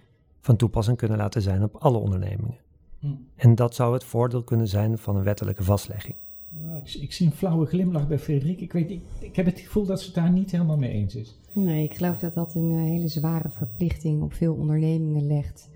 van 0.40 0.56
toepassing 0.56 0.96
kunnen 0.96 1.18
laten 1.18 1.42
zijn 1.42 1.62
op 1.62 1.74
alle 1.74 1.98
ondernemingen. 1.98 2.56
Hm. 2.98 3.06
En 3.36 3.54
dat 3.54 3.74
zou 3.74 3.92
het 3.92 4.04
voordeel 4.04 4.42
kunnen 4.42 4.68
zijn 4.68 4.98
van 4.98 5.16
een 5.16 5.22
wettelijke 5.22 5.62
vastlegging. 5.64 6.14
Nou, 6.48 6.78
ik, 6.84 6.94
ik 6.94 7.12
zie 7.12 7.26
een 7.26 7.32
flauwe 7.32 7.66
glimlach 7.66 8.08
bij 8.08 8.18
Frederik. 8.18 8.60
Ik, 8.60 8.72
weet, 8.72 8.90
ik, 8.90 9.00
ik 9.18 9.36
heb 9.36 9.46
het 9.46 9.60
gevoel 9.60 9.84
dat 9.86 10.00
ze 10.00 10.06
het 10.06 10.14
daar 10.14 10.30
niet 10.30 10.50
helemaal 10.50 10.76
mee 10.76 10.90
eens 10.90 11.14
is. 11.14 11.34
Nee, 11.52 11.84
ik 11.84 11.94
geloof 11.96 12.18
dat 12.18 12.34
dat 12.34 12.54
een 12.54 12.78
hele 12.78 13.08
zware 13.08 13.50
verplichting 13.50 14.22
op 14.22 14.32
veel 14.32 14.54
ondernemingen 14.54 15.26
legt. 15.26 15.68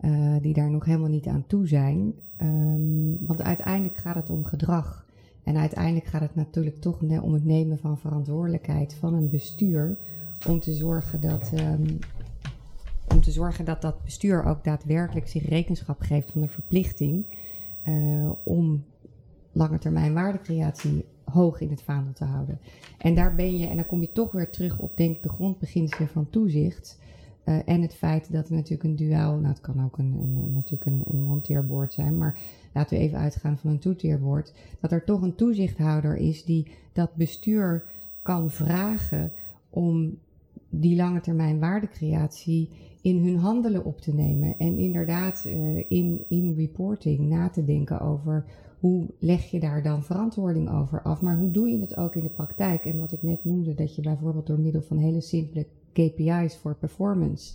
eh, 0.00 0.34
die 0.42 0.54
daar 0.54 0.70
nog 0.70 0.84
helemaal 0.84 1.08
niet 1.08 1.26
aan 1.26 1.44
toe 1.46 1.66
zijn. 1.66 2.12
Ehm, 2.36 3.26
want 3.26 3.42
uiteindelijk 3.42 3.96
gaat 3.98 4.14
het 4.14 4.30
om 4.30 4.44
gedrag. 4.44 5.03
En 5.44 5.56
uiteindelijk 5.56 6.06
gaat 6.06 6.20
het 6.20 6.34
natuurlijk 6.34 6.80
toch 6.80 7.00
om 7.00 7.32
het 7.32 7.44
nemen 7.44 7.78
van 7.78 7.98
verantwoordelijkheid 7.98 8.94
van 8.94 9.14
een 9.14 9.30
bestuur. 9.30 9.96
Om 10.48 10.60
te 10.60 10.74
zorgen 10.74 11.20
dat, 11.20 11.50
ehm, 11.54 11.90
om 13.08 13.20
te 13.20 13.30
zorgen 13.30 13.64
dat 13.64 13.82
dat 13.82 14.04
bestuur 14.04 14.44
ook 14.44 14.64
daadwerkelijk 14.64 15.28
zich 15.28 15.48
rekenschap 15.48 16.00
geeft 16.00 16.30
van 16.30 16.40
de 16.40 16.48
verplichting. 16.48 17.24
eh, 17.82 18.30
om 18.42 18.84
lange 19.52 19.78
termijn 19.78 20.14
waardecreatie 20.14 21.04
hoog 21.24 21.60
in 21.60 21.70
het 21.70 21.82
vaandel 21.82 22.12
te 22.12 22.24
houden. 22.24 22.58
En 22.98 23.14
daar 23.14 23.34
ben 23.34 23.58
je, 23.58 23.66
en 23.66 23.76
dan 23.76 23.86
kom 23.86 24.00
je 24.00 24.12
toch 24.12 24.32
weer 24.32 24.50
terug 24.50 24.78
op 24.78 24.96
denk 24.96 25.16
ik 25.16 25.22
de 25.22 25.28
grondbeginselen 25.28 26.08
van 26.08 26.30
toezicht. 26.30 26.98
Eh, 27.44 27.68
en 27.68 27.82
het 27.82 27.94
feit 27.94 28.32
dat 28.32 28.48
er 28.48 28.54
natuurlijk 28.54 28.82
een 28.84 28.96
duaal, 28.96 29.36
nou 29.36 29.46
het 29.46 29.60
kan 29.60 29.84
ook 29.84 29.98
een, 29.98 30.12
een, 30.12 30.52
natuurlijk 30.52 30.86
een, 30.86 31.02
een 31.06 31.86
zijn, 31.88 32.18
maar 32.18 32.38
laten 32.74 32.96
we 32.96 33.02
even 33.02 33.18
uitgaan 33.18 33.58
van 33.58 33.70
een 33.70 33.78
toeteerboord. 33.78 34.52
Dat 34.80 34.92
er 34.92 35.04
toch 35.04 35.22
een 35.22 35.34
toezichthouder 35.34 36.16
is 36.16 36.44
die 36.44 36.66
dat 36.92 37.14
bestuur 37.14 37.84
kan 38.22 38.50
vragen 38.50 39.32
om 39.70 40.18
die 40.68 40.96
lange 40.96 41.20
termijn 41.20 41.58
waardecreatie 41.58 42.68
in 43.02 43.24
hun 43.24 43.36
handelen 43.36 43.84
op 43.84 44.00
te 44.00 44.14
nemen. 44.14 44.58
En 44.58 44.78
inderdaad 44.78 45.44
eh, 45.44 45.90
in, 45.90 46.24
in 46.28 46.54
reporting 46.56 47.18
na 47.18 47.48
te 47.48 47.64
denken 47.64 48.00
over 48.00 48.44
hoe 48.80 49.06
leg 49.18 49.50
je 49.50 49.60
daar 49.60 49.82
dan 49.82 50.04
verantwoording 50.04 50.70
over 50.70 51.02
af? 51.02 51.20
Maar 51.20 51.36
hoe 51.36 51.50
doe 51.50 51.68
je 51.68 51.80
het 51.80 51.96
ook 51.96 52.14
in 52.14 52.22
de 52.22 52.28
praktijk? 52.28 52.84
En 52.84 52.98
wat 52.98 53.12
ik 53.12 53.22
net 53.22 53.44
noemde, 53.44 53.74
dat 53.74 53.94
je 53.94 54.02
bijvoorbeeld 54.02 54.46
door 54.46 54.58
middel 54.58 54.82
van 54.82 54.98
hele 54.98 55.20
simpele 55.20 55.66
KPI's 55.94 56.56
voor 56.56 56.74
performance 56.74 57.52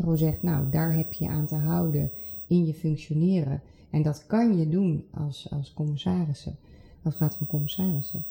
gewoon 0.00 0.18
zegt, 0.18 0.42
nou, 0.42 0.70
daar 0.70 0.94
heb 0.94 1.12
je 1.12 1.28
aan 1.28 1.46
te 1.46 1.54
houden 1.54 2.10
in 2.46 2.66
je 2.66 2.74
functioneren. 2.74 3.60
En 3.90 4.02
dat 4.02 4.24
kan 4.26 4.58
je 4.58 4.68
doen 4.68 5.04
als, 5.10 5.46
als 5.50 5.72
commissarissen, 5.74 6.56
als 7.02 7.16
raad 7.16 7.34
van 7.34 7.46
commissarissen. 7.46 8.24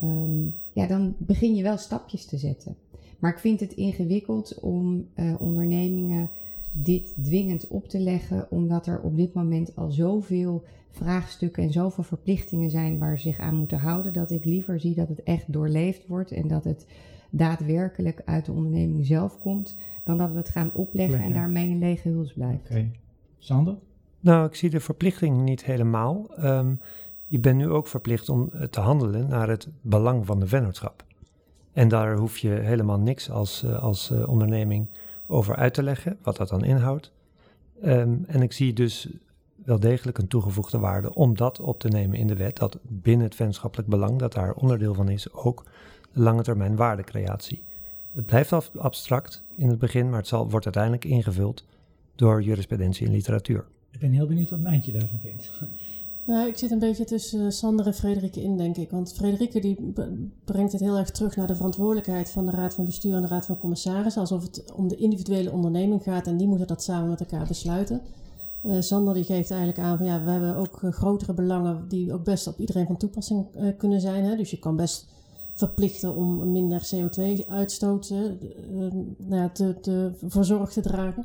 Ehm, 0.00 0.44
ja, 0.72 0.86
dan 0.86 1.14
begin 1.18 1.54
je 1.54 1.62
wel 1.62 1.76
stapjes 1.76 2.24
te 2.24 2.38
zetten. 2.38 2.74
Maar 3.18 3.32
ik 3.32 3.38
vind 3.38 3.60
het 3.60 3.72
ingewikkeld 3.72 4.58
om 4.60 5.06
eh, 5.14 5.34
ondernemingen 5.38 6.28
dit 6.72 7.14
dwingend 7.22 7.68
op 7.68 7.88
te 7.88 7.98
leggen, 7.98 8.46
omdat 8.50 8.86
er 8.86 9.00
op 9.00 9.16
dit 9.16 9.34
moment 9.34 9.76
al 9.76 9.90
zoveel 9.90 10.62
vraagstukken 10.90 11.62
en 11.62 11.72
zoveel 11.72 12.04
verplichtingen 12.04 12.70
zijn 12.70 12.98
waar 12.98 13.18
ze 13.18 13.28
zich 13.28 13.38
aan 13.38 13.54
moeten 13.54 13.78
houden, 13.78 14.12
dat 14.12 14.30
ik 14.30 14.44
liever 14.44 14.80
zie 14.80 14.94
dat 14.94 15.08
het 15.08 15.22
echt 15.22 15.52
doorleefd 15.52 16.06
wordt 16.06 16.32
en 16.32 16.48
dat 16.48 16.64
het 16.64 16.86
daadwerkelijk 17.32 18.22
uit 18.24 18.44
de 18.44 18.52
onderneming 18.52 19.06
zelf 19.06 19.38
komt, 19.38 19.76
dan 20.04 20.16
dat 20.16 20.30
we 20.30 20.36
het 20.36 20.48
gaan 20.48 20.70
opleggen 20.72 21.20
en 21.20 21.32
daarmee 21.32 21.70
een 21.70 21.78
lege 21.78 22.08
huls 22.08 22.32
blijft. 22.32 22.70
Oké. 22.70 22.90
Sander? 23.38 23.74
Nou, 24.20 24.46
ik 24.46 24.54
zie 24.54 24.70
de 24.70 24.80
verplichting 24.80 25.42
niet 25.42 25.64
helemaal. 25.64 26.26
Ehm, 26.36 26.74
je 27.26 27.38
bent 27.38 27.56
nu 27.56 27.68
ook 27.68 27.88
verplicht 27.88 28.28
om 28.28 28.50
te 28.70 28.80
handelen 28.80 29.28
naar 29.28 29.48
het 29.48 29.68
belang 29.80 30.26
van 30.26 30.40
de 30.40 30.46
vennootschap. 30.46 31.04
En 31.72 31.88
daar 31.88 32.16
hoef 32.16 32.38
je 32.38 32.48
helemaal 32.48 32.98
niks 32.98 33.30
als, 33.30 33.62
eh, 33.62 33.82
als 33.82 34.10
eh, 34.10 34.28
onderneming 34.28 34.86
over 35.26 35.56
uit 35.56 35.74
te 35.74 35.82
leggen, 35.82 36.18
wat 36.22 36.36
dat 36.36 36.48
dan 36.48 36.64
inhoudt. 36.64 37.12
Ehm, 37.82 38.14
en 38.26 38.42
ik 38.42 38.52
zie 38.52 38.72
dus 38.72 39.08
wel 39.64 39.80
degelijk 39.80 40.18
een 40.18 40.28
toegevoegde 40.28 40.78
waarde 40.78 41.14
om 41.14 41.36
dat 41.36 41.60
op 41.60 41.78
te 41.80 41.88
nemen 41.88 42.18
in 42.18 42.26
de 42.26 42.36
wet, 42.36 42.56
dat 42.56 42.78
binnen 42.82 43.26
het 43.26 43.34
vennootschappelijk 43.34 43.88
belang, 43.88 44.18
dat 44.18 44.32
daar 44.32 44.54
onderdeel 44.54 44.94
van 44.94 45.08
is, 45.08 45.32
ook 45.32 45.64
lange 46.12 46.42
termijn 46.42 46.76
waardecreatie. 46.76 47.62
Het 48.14 48.26
blijft 48.26 48.52
af- 48.52 48.76
abstract 48.76 49.42
in 49.56 49.68
het 49.68 49.78
begin, 49.78 50.10
maar 50.10 50.18
het 50.18 50.28
zal, 50.28 50.50
wordt 50.50 50.64
uiteindelijk 50.64 51.04
ingevuld 51.04 51.64
door 52.16 52.42
jurisprudentie 52.42 53.06
en 53.06 53.12
literatuur. 53.12 53.64
Ik 53.90 54.00
ben 54.00 54.12
heel 54.12 54.26
benieuwd 54.26 54.50
wat 54.50 54.60
Mijntje 54.60 54.92
daarvan 54.92 55.20
vindt. 55.20 55.50
Nou, 56.24 56.48
ik 56.48 56.58
zit 56.58 56.70
een 56.70 56.78
beetje 56.78 57.04
tussen 57.04 57.52
Sander 57.52 57.86
en 57.86 57.94
Frederike 57.94 58.42
in, 58.42 58.56
denk 58.56 58.76
ik. 58.76 58.90
Want 58.90 59.12
Frederike 59.12 59.60
die 59.60 59.94
brengt 60.44 60.72
het 60.72 60.80
heel 60.80 60.96
erg 60.96 61.10
terug 61.10 61.36
naar 61.36 61.46
de 61.46 61.56
verantwoordelijkheid 61.56 62.30
van 62.30 62.46
de 62.46 62.50
Raad 62.50 62.74
van 62.74 62.84
Bestuur 62.84 63.14
en 63.14 63.22
de 63.22 63.28
Raad 63.28 63.46
van 63.46 63.58
Commissarissen. 63.58 64.20
Alsof 64.20 64.42
het 64.42 64.72
om 64.72 64.88
de 64.88 64.96
individuele 64.96 65.50
onderneming 65.50 66.02
gaat 66.02 66.26
en 66.26 66.36
die 66.36 66.46
moeten 66.46 66.66
dat 66.66 66.82
samen 66.82 67.08
met 67.08 67.20
elkaar 67.20 67.46
besluiten. 67.46 68.00
Eh, 68.62 68.80
Sander 68.80 69.14
die 69.14 69.24
geeft 69.24 69.50
eigenlijk 69.50 69.80
aan 69.80 69.96
van 69.96 70.06
ja, 70.06 70.22
we 70.22 70.30
hebben 70.30 70.56
ook 70.56 70.82
eh, 70.82 70.92
grotere 70.92 71.32
belangen 71.34 71.88
die 71.88 72.12
ook 72.12 72.24
best 72.24 72.46
op 72.46 72.58
iedereen 72.58 72.86
van 72.86 72.96
toepassing 72.96 73.46
eh, 73.54 73.66
kunnen 73.78 74.00
zijn. 74.00 74.24
Hè? 74.24 74.36
Dus 74.36 74.50
je 74.50 74.58
kan 74.58 74.76
best 74.76 75.06
verplichten 75.54 76.14
om 76.14 76.52
minder 76.52 76.90
CO2-uitstoot 76.94 78.10
eh, 78.10 78.18
nou 79.16 79.50
te, 79.52 79.80
te, 79.80 80.10
voor 80.26 80.68
te 80.68 80.80
dragen. 80.80 81.24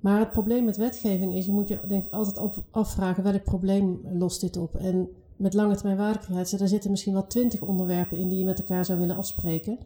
Maar 0.00 0.18
het 0.18 0.32
probleem 0.32 0.64
met 0.64 0.76
wetgeving 0.76 1.34
is, 1.34 1.46
je 1.46 1.52
moet 1.52 1.68
je 1.68 1.78
denk 1.86 2.04
ik 2.04 2.12
altijd 2.12 2.50
afvragen 2.70 3.22
welk 3.22 3.44
probleem 3.44 4.00
lost 4.12 4.40
dit 4.40 4.56
op. 4.56 4.74
En 4.74 5.08
met 5.36 5.54
lange 5.54 5.74
termijn 5.76 5.98
waardecreatie, 5.98 6.58
daar 6.58 6.68
zitten 6.68 6.90
misschien 6.90 7.12
wel 7.12 7.26
twintig 7.26 7.60
onderwerpen 7.60 8.18
in 8.18 8.28
die 8.28 8.38
je 8.38 8.44
met 8.44 8.58
elkaar 8.58 8.84
zou 8.84 8.98
willen 8.98 9.16
afspreken. 9.16 9.78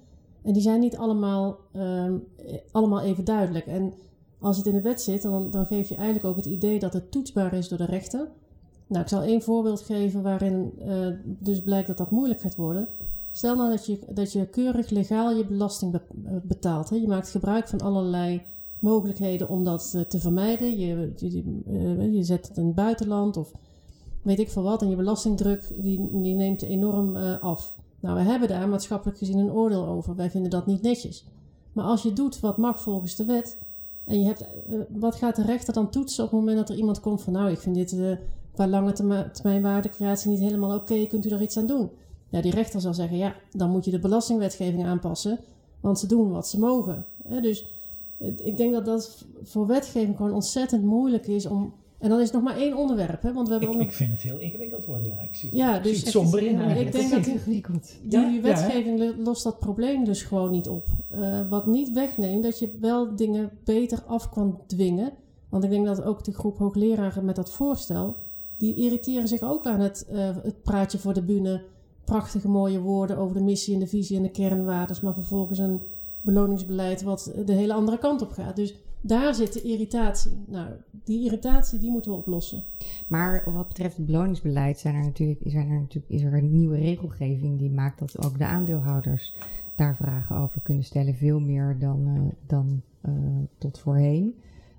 En 0.43 0.53
die 0.53 0.63
zijn 0.63 0.81
niet 0.81 0.97
allemaal, 0.97 1.57
ehm, 1.73 2.15
eh, 2.37 2.55
allemaal 2.71 3.01
even 3.01 3.25
duidelijk. 3.25 3.67
En 3.67 3.93
als 4.39 4.57
het 4.57 4.67
in 4.67 4.75
de 4.75 4.81
wet 4.81 5.03
zit, 5.03 5.23
dan, 5.23 5.51
dan 5.51 5.67
geef 5.67 5.89
je 5.89 5.95
eigenlijk 5.95 6.25
ook 6.25 6.37
het 6.37 6.47
idee 6.47 6.79
dat 6.79 6.93
het 6.93 7.11
toetsbaar 7.11 7.53
is 7.53 7.69
door 7.69 7.79
de 7.79 7.85
rechter. 7.85 8.29
Nou, 8.87 9.03
ik 9.03 9.09
zal 9.09 9.23
één 9.23 9.43
voorbeeld 9.43 9.81
geven 9.81 10.23
waarin 10.23 10.73
eh, 10.79 11.07
dus 11.25 11.63
blijkt 11.63 11.87
dat 11.87 11.97
dat 11.97 12.11
moeilijk 12.11 12.41
gaat 12.41 12.57
worden. 12.57 12.89
Stel 13.33 13.57
nou 13.57 13.71
dat 13.71 13.87
je, 13.87 13.99
dat 14.09 14.33
je 14.33 14.47
keurig 14.47 14.91
legaal 14.91 15.37
je 15.37 15.47
belasting 15.47 15.93
be- 15.93 16.41
betaalt. 16.43 16.91
Hè. 16.91 16.97
Je 16.97 17.09
maakt 17.09 17.31
gebruik 17.31 17.69
van 17.69 17.81
allerlei 17.81 18.43
mogelijkheden 18.79 19.49
om 19.49 19.65
dat 19.65 19.93
eh, 19.95 20.01
te 20.01 20.21
vermijden. 20.21 20.79
Je, 20.79 21.13
je, 21.17 21.63
eh, 21.67 22.15
je 22.15 22.25
zet 22.25 22.49
het 22.49 22.57
in 22.57 22.67
het 22.67 22.75
buitenland 22.75 23.37
of 23.37 23.53
weet 24.23 24.39
ik 24.39 24.51
veel 24.51 24.63
wat. 24.63 24.83
En 24.83 24.91
je 24.91 24.97
belastingdruk 24.97 25.71
die, 25.77 26.09
die 26.23 26.35
neemt 26.35 26.63
enorm 26.63 27.17
eh, 27.17 27.43
af. 27.43 27.73
Nou, 28.01 28.17
we 28.17 28.23
hebben 28.23 28.49
daar 28.49 28.69
maatschappelijk 28.69 29.19
gezien 29.19 29.39
een 29.39 29.53
oordeel 29.53 29.87
over. 29.87 30.17
Wij 30.17 30.31
vinden 30.31 30.51
dat 30.51 30.67
niet 30.67 30.83
netjes. 30.83 31.25
Maar 31.73 31.85
als 31.85 32.03
je 32.03 32.13
doet 32.13 32.41
wat 32.41 32.57
mag 32.57 32.81
volgens 32.81 33.17
de 33.17 33.25
wet. 33.25 33.57
En 34.05 34.21
je 34.21 34.27
hebt, 34.27 34.45
wat 34.89 35.15
gaat 35.15 35.37
de 35.37 35.43
rechter 35.43 35.75
dan 35.75 35.91
toetsen 35.91 36.25
op 36.25 36.31
het 36.31 36.39
moment 36.39 36.59
dat 36.59 36.69
er 36.69 36.77
iemand 36.77 37.01
komt 37.01 37.23
van... 37.23 37.33
nou, 37.33 37.51
ik 37.51 37.59
vind 37.59 37.75
dit 37.75 37.97
qua 38.55 38.69
lange 38.69 38.93
termijn 39.33 39.63
waardecreatie 39.63 40.31
niet 40.31 40.41
helemaal 40.41 40.75
oké. 40.77 41.07
kunt 41.07 41.27
u 41.27 41.29
daar 41.29 41.43
iets 41.43 41.57
aan 41.57 41.67
doen? 41.67 41.91
Ja, 42.31 42.41
die 42.41 42.53
rechter 42.55 42.81
zal 42.81 42.95
zeggen, 42.95 43.17
ja, 43.17 43.35
dan 43.53 43.71
moet 43.71 43.85
je 43.85 43.91
de 43.91 43.99
belastingwetgeving 43.99 44.85
aanpassen. 44.87 45.39
Want 45.81 45.99
ze 45.99 46.07
doen 46.07 46.31
wat 46.31 46.49
ze 46.49 46.59
mogen. 46.59 47.05
Hè, 47.29 47.41
dus 47.41 47.67
ik 48.37 48.57
denk 48.57 48.73
dat 48.73 48.85
dat 48.85 49.25
voor 49.43 49.67
wetgeving 49.67 50.17
gewoon 50.17 50.33
ontzettend 50.33 50.85
moeilijk 50.85 51.27
is 51.27 51.47
om... 51.47 51.73
En 51.99 52.09
dan 52.09 52.19
is 52.19 52.25
het 52.25 52.33
nog 52.35 52.43
maar 52.43 52.57
één 52.57 52.77
onderwerp, 52.77 53.23
hè? 53.23 53.33
Want 53.33 53.47
we 53.49 53.53
hebben 53.53 53.71
Ik, 53.71 53.75
ook 53.75 53.81
nog... 53.81 53.91
ik 53.91 53.97
vind 53.97 54.11
het 54.13 54.21
heel 54.21 54.39
ingewikkeld 54.39 54.85
worden, 54.85 55.07
ja. 55.07 55.21
Ik 55.21 55.37
zie, 55.37 55.57
Ja, 55.57 55.77
ik 55.77 55.83
zie 55.83 55.93
dus 55.93 56.01
het 56.01 56.11
somber 56.11 56.43
in 56.43 56.55
ik 56.55 56.61
eigenlijk. 56.61 56.93
denk 56.93 57.11
het 57.11 57.25
dat 57.25 57.35
ingewikkeld. 57.35 57.93
Die 58.03 58.19
Ja, 58.21 58.41
wetgeving 58.41 58.99
lo- 58.99 59.23
lost 59.23 59.43
dat 59.43 59.59
probleem 59.59 60.05
dus 60.05 60.23
gewoon 60.23 60.51
niet 60.51 60.69
op. 60.69 60.87
Eh, 61.11 61.41
wat 61.49 61.67
niet 61.67 61.93
wegneemt 61.93 62.43
dat 62.43 62.59
je 62.59 62.77
wel 62.81 63.17
dingen 63.17 63.51
beter 63.65 64.03
af 64.07 64.31
kan 64.31 64.59
dwingen. 64.67 65.13
Want 65.51 65.65
ik 65.65 65.71
denk 65.71 65.87
dat 65.87 66.03
ook 66.03 66.25
de 66.25 66.33
groep 66.33 66.59
hoogleraren 66.59 67.25
met 67.25 67.37
dat 67.37 67.53
voorstel... 67.53 68.17
die 68.57 68.75
irriteren 68.75 69.29
zich 69.29 69.43
ook 69.43 69.67
aan 69.67 69.81
het, 69.81 70.07
eh, 70.09 70.37
het 70.43 70.63
praatje 70.63 70.99
voor 70.99 71.15
de 71.15 71.23
bühne... 71.23 71.61
prachtige 72.09 72.49
mooie 72.49 72.81
woorden 72.81 73.17
over 73.17 73.35
de 73.35 73.43
missie 73.43 73.75
en 73.75 73.81
de 73.81 73.87
visie 73.87 74.17
en 74.17 74.23
de 74.23 74.31
kernwaarden... 74.31 74.97
maar 75.03 75.15
vervolgens 75.15 75.59
een 75.59 75.81
beloningsbeleid 76.21 77.03
wat 77.03 77.33
de 77.47 77.53
hele 77.53 77.73
andere 77.73 77.99
kant 77.99 78.23
op 78.23 78.31
gaat. 78.31 78.57
Dus 78.57 78.75
daar 79.01 79.35
zit 79.35 79.53
de 79.53 79.63
irritatie. 79.63 80.33
Nou, 80.47 80.69
die 81.05 81.25
irritatie 81.25 81.79
die 81.79 81.91
moeten 81.91 82.11
we 82.11 82.17
oplossen. 82.17 82.65
Maar 83.07 83.53
wat 83.53 83.69
betreft 83.69 83.97
het 83.97 84.07
beloningsbeleid 84.07 84.79
zijn 84.79 84.95
er 84.95 85.05
natuurlijk, 85.05 85.41
er 85.45 85.67
natuurlijk, 85.67 86.13
is 86.13 86.23
er 86.23 86.35
een 86.35 86.57
nieuwe 86.57 86.77
regelgeving 86.77 87.59
die 87.59 87.71
maakt 87.71 87.99
dat 87.99 88.25
ook 88.25 88.39
de 88.39 88.47
aandeelhouders 88.47 89.37
daar 89.75 89.97
vragen 89.97 90.37
over 90.37 90.61
kunnen 90.61 90.85
stellen. 90.85 91.15
Veel 91.15 91.41
meer 91.41 91.77
dan, 91.79 92.07
eh, 92.07 92.47
dan 92.47 92.83
eh, 93.01 93.13
tot 93.59 93.79
voorheen. 93.79 94.35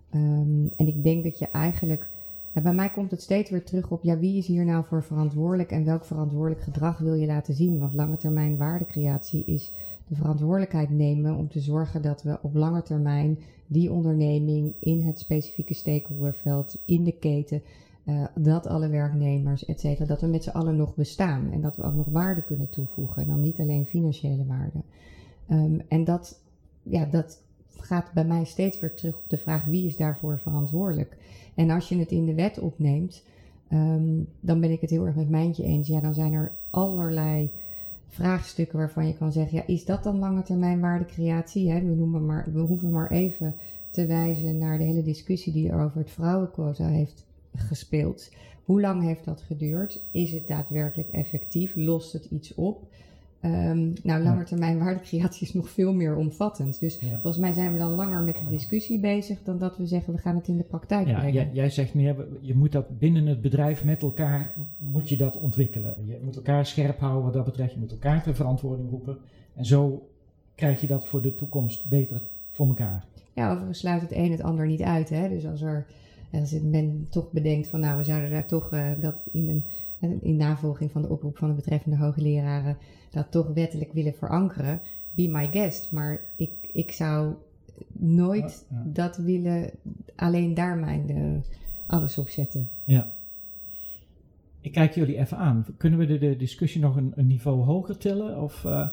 Ehm, 0.10 0.68
en 0.76 0.88
ik 0.88 1.04
denk 1.04 1.24
dat 1.24 1.40
je 1.40 1.48
eigenlijk. 1.48 2.10
En 2.54 2.64
bij 2.64 2.74
mij 2.74 2.90
komt 2.90 3.12
het 3.12 3.22
steeds 3.22 3.50
weer 3.50 3.64
terug 3.64 3.92
op 3.92 4.04
ja, 4.04 4.18
wie 4.18 4.38
is 4.38 4.48
hier 4.48 4.66
nou 4.66 4.84
voor 4.86 5.04
verantwoordelijk 5.04 5.72
en 5.72 5.86
welk 5.86 6.04
verantwoordelijk 6.06 6.62
gedrag 6.62 6.98
wil 6.98 7.14
je 7.14 7.26
laten 7.26 7.54
zien? 7.54 7.80
Want 7.80 7.94
lange 7.94 8.18
termijn 8.18 8.58
waardecreatie 8.58 9.44
is 9.46 9.72
de 10.08 10.16
verantwoordelijkheid 10.16 10.90
nemen 10.90 11.36
om 11.36 11.50
te 11.50 11.60
zorgen 11.60 12.02
dat 12.02 12.24
we 12.24 12.38
op 12.42 12.54
lange 12.54 12.84
termijn 12.84 13.38
die 13.68 13.92
onderneming 13.92 14.74
in 14.80 15.02
het 15.06 15.20
specifieke 15.20 15.74
stakeholderveld, 15.74 16.78
in 16.86 17.04
de 17.04 17.12
keten, 17.20 17.62
eh, 18.04 18.24
dat 18.36 18.68
alle 18.68 18.88
werknemers, 18.88 19.66
et 19.66 19.80
cetera, 19.80 20.06
dat 20.06 20.22
we 20.22 20.28
met 20.28 20.44
z'n 20.44 20.50
allen 20.50 20.76
nog 20.76 20.96
bestaan 20.96 21.52
en 21.52 21.62
dat 21.62 21.76
we 21.76 21.84
ook 21.84 21.96
nog 21.96 22.08
waarde 22.10 22.42
kunnen 22.42 22.70
toevoegen 22.70 23.22
en 23.22 23.28
dan 23.28 23.42
niet 23.42 23.60
alleen 23.60 23.86
financiële 23.86 24.46
waarde. 24.46 24.80
Ehm, 25.48 25.80
en 25.88 26.04
dat, 26.04 26.40
ja, 26.84 27.06
dat 27.06 27.42
gaat 27.82 28.12
bij 28.14 28.26
mij 28.26 28.46
steeds 28.46 28.80
weer 28.80 28.94
terug 28.94 29.16
op 29.16 29.30
de 29.30 29.38
vraag 29.38 29.64
wie 29.64 29.86
is 29.86 29.98
daarvoor 29.98 30.40
verantwoordelijk. 30.40 31.18
En 31.56 31.70
als 31.70 31.90
je 31.90 31.98
het 31.98 32.12
in 32.12 32.26
de 32.26 32.34
wet 32.34 32.60
opneemt, 32.60 33.22
ehm, 33.70 34.24
dan 34.40 34.60
ben 34.60 34.72
ik 34.72 34.82
het 34.82 34.90
heel 34.90 35.06
erg 35.06 35.16
met 35.16 35.30
Mijntje 35.30 35.64
eens. 35.64 35.88
Ja, 35.88 36.00
dan 36.00 36.14
zijn 36.14 36.34
er 36.34 36.52
allerlei 36.70 37.50
vraagstukken 38.10 38.78
waarvan 38.78 39.08
je 39.08 39.18
kan 39.18 39.32
zeggen, 39.32 39.58
ja, 39.58 39.64
is 39.68 39.86
dat 39.86 40.04
dan 40.04 40.20
lange 40.20 40.44
termijn 40.44 40.80
waardecreatie? 40.80 41.72
Hè? 41.72 41.80
We, 41.80 41.96
noemen 41.96 42.26
maar, 42.26 42.48
we 42.54 42.60
hoeven 42.60 42.92
maar 42.92 43.12
even 43.12 43.56
te 43.92 44.06
wijzen 44.06 44.58
naar 44.58 44.78
de 44.78 44.84
hele 44.84 45.04
discussie 45.04 45.54
die 45.54 45.70
er 45.70 45.84
over 45.84 45.98
het 45.98 46.12
vrouwenquota 46.12 46.88
heeft 46.88 47.24
gespeeld. 47.56 48.30
Hoe 48.66 48.82
lang 48.82 49.04
heeft 49.04 49.26
dat 49.26 49.42
geduurd? 49.42 50.00
Is 50.12 50.32
het 50.32 50.48
daadwerkelijk 50.48 51.10
effectief? 51.12 51.76
Lost 51.76 52.14
het 52.14 52.26
iets 52.26 52.56
op? 52.56 52.82
Ehm 53.42 53.88
nou, 54.04 54.24
langetermijn 54.24 54.80
waardecreatie 54.80 55.48
is 55.48 55.54
nog 55.54 55.70
veel 55.70 55.94
meer 55.94 56.16
omvattend. 56.16 56.80
Dus 56.80 57.00
Ja. 57.00 57.10
volgens 57.10 57.38
mij 57.38 57.54
zijn 57.54 57.72
we 57.74 57.78
dan 57.80 57.92
langer 57.92 58.22
met 58.22 58.36
de 58.38 58.50
discussie 58.50 59.00
bezig 59.00 59.38
dan 59.44 59.58
dat 59.58 59.78
we 59.78 59.86
zeggen 59.88 60.14
we 60.14 60.20
gaan 60.20 60.36
het 60.36 60.48
in 60.48 60.58
de 60.58 60.64
praktijk 60.64 61.08
Ja, 61.08 61.14
brengen. 61.14 61.34
jij, 61.34 61.50
jij 61.54 61.70
zegt 61.70 61.94
meer, 61.94 62.16
je 62.42 62.56
moet 62.56 62.72
dat 62.72 63.00
binnen 63.00 63.26
het 63.26 63.42
bedrijf 63.42 63.84
met 63.84 64.02
elkaar, 64.02 64.54
moet 64.78 65.10
je 65.10 65.18
dat 65.18 65.38
ontwikkelen. 65.38 65.96
Je 66.06 66.20
moet 66.24 66.36
elkaar 66.36 66.66
scherp 66.66 67.00
houden 67.00 67.24
wat 67.24 67.34
dat 67.34 67.46
betreft, 67.46 67.74
je 67.74 67.80
moet 67.80 67.92
elkaar 67.92 68.24
ter 68.24 68.36
verantwoording 68.36 68.90
roepen. 68.90 69.18
En 69.56 69.66
zo 69.66 70.02
krijg 70.56 70.82
je 70.82 70.88
dat 70.88 71.08
voor 71.08 71.22
de 71.22 71.36
toekomst 71.36 71.90
beter 71.90 72.22
voor 72.52 72.68
elkaar. 72.68 73.06
Ja, 73.34 73.50
overigens 73.52 73.80
sluit 73.80 74.02
het 74.02 74.12
een 74.12 74.32
het 74.32 74.42
ander 74.44 74.68
niet 74.68 74.82
uit. 74.82 75.10
Hè? 75.10 75.30
Dus 75.30 75.46
als 75.46 75.62
er 75.62 75.86
als 76.32 76.52
men 76.64 77.08
toch 77.10 77.32
bedenkt 77.32 77.68
van 77.68 77.80
nou, 77.80 77.98
we 77.98 78.04
zouden 78.04 78.30
daar 78.30 78.46
toch 78.48 78.72
eh, 78.74 78.90
dat 79.02 79.16
in 79.32 79.50
een 79.50 79.64
in 80.22 80.36
navolging 80.38 80.92
van 80.92 81.02
de 81.02 81.10
oproep 81.10 81.38
van 81.38 81.50
de 81.50 81.56
betreffende 81.56 81.98
hoogleraren 81.98 82.78
dat 83.12 83.32
toch 83.32 83.54
wettelijk 83.54 83.94
willen 83.94 84.14
verankeren, 84.14 84.82
be 85.12 85.28
my 85.28 85.48
guest. 85.52 85.92
Maar 85.92 86.22
ik, 86.36 86.52
ik 86.72 86.92
zou 86.92 87.34
nooit 87.92 88.66
Ja, 88.70 88.78
ja. 88.78 88.92
dat 88.94 89.18
willen, 89.18 89.70
alleen 90.16 90.54
daar 90.54 90.78
mijn 90.78 91.10
eh, 91.10 91.52
alles 91.86 92.18
op 92.18 92.30
zetten. 92.30 92.70
Ja. 92.84 93.12
Ik 94.62 94.72
kijk 94.72 94.96
jullie 94.96 95.18
even 95.18 95.38
aan. 95.38 95.66
Kunnen 95.78 96.00
we 96.00 96.06
de, 96.06 96.18
de 96.18 96.38
discussie 96.38 96.82
nog 96.82 96.96
een, 96.96 97.12
een 97.16 97.28
niveau 97.28 97.64
hoger 97.64 97.98
tillen? 97.98 98.42
Of, 98.42 98.66
eh, 98.66 98.88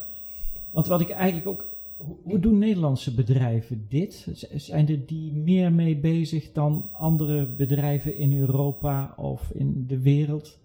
want 0.71 0.87
wat 0.87 1.01
ik 1.01 1.11
eigenlijk 1.11 1.47
ook. 1.47 1.75
Hoe, 2.23 2.39
doen 2.39 2.59
Nederlandse 2.59 3.15
bedrijven 3.15 3.87
dit? 3.89 4.29
Zijn 4.55 4.89
er 4.89 5.07
die 5.07 5.33
meer 5.33 5.73
mee 5.73 5.97
bezig 5.97 6.53
dan 6.53 6.89
andere 6.93 7.47
bedrijven 7.47 8.17
in 8.17 8.39
Europa 8.39 9.15
of 9.17 9.51
in 9.51 9.85
de 9.89 10.01
wereld? 10.01 10.59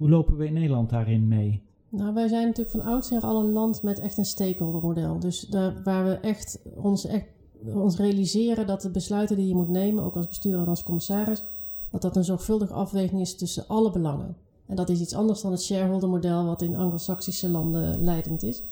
Hoe 0.00 0.08
lopen 0.08 0.36
we 0.36 0.46
in 0.46 0.52
Nederland 0.52 0.90
daarin 0.90 1.28
mee? 1.28 1.62
Nou, 1.88 2.14
wij 2.14 2.28
zijn 2.28 2.46
natuurlijk 2.46 2.76
van 2.76 2.92
oudsher 2.92 3.22
al 3.22 3.40
een 3.40 3.52
land 3.52 3.82
met 3.82 3.98
echt 3.98 4.18
een 4.18 4.24
stakeholder 4.24 4.82
model. 4.82 5.18
Dus 5.18 5.40
daar, 5.40 5.82
waar 5.84 6.04
we 6.04 6.14
echt 6.14 6.58
ons 6.76 7.06
echt 7.06 7.24
ons 7.74 7.96
realiseren 7.96 8.66
dat 8.66 8.82
de 8.82 8.90
besluiten 8.90 9.36
die 9.36 9.48
je 9.48 9.54
moet 9.54 9.68
nemen, 9.68 10.04
ook 10.04 10.16
als 10.16 10.26
bestuurder 10.26 10.60
en 10.60 10.68
als 10.68 10.82
commissaris, 10.82 11.42
dat 11.90 12.02
dat 12.02 12.16
een 12.16 12.24
zorgvuldige 12.24 12.72
afweging 12.72 13.20
is 13.20 13.36
tussen 13.36 13.64
alle 13.68 13.90
belangen. 13.90 14.36
En 14.66 14.76
dat 14.76 14.88
is 14.88 15.00
iets 15.00 15.14
anders 15.14 15.40
dan 15.40 15.52
het 15.52 15.62
shareholder 15.62 16.08
model 16.08 16.44
wat 16.44 16.62
in 16.62 16.76
Anglo-Saxische 16.76 17.48
landen 17.48 18.02
leidend 18.02 18.42
is. 18.42 18.62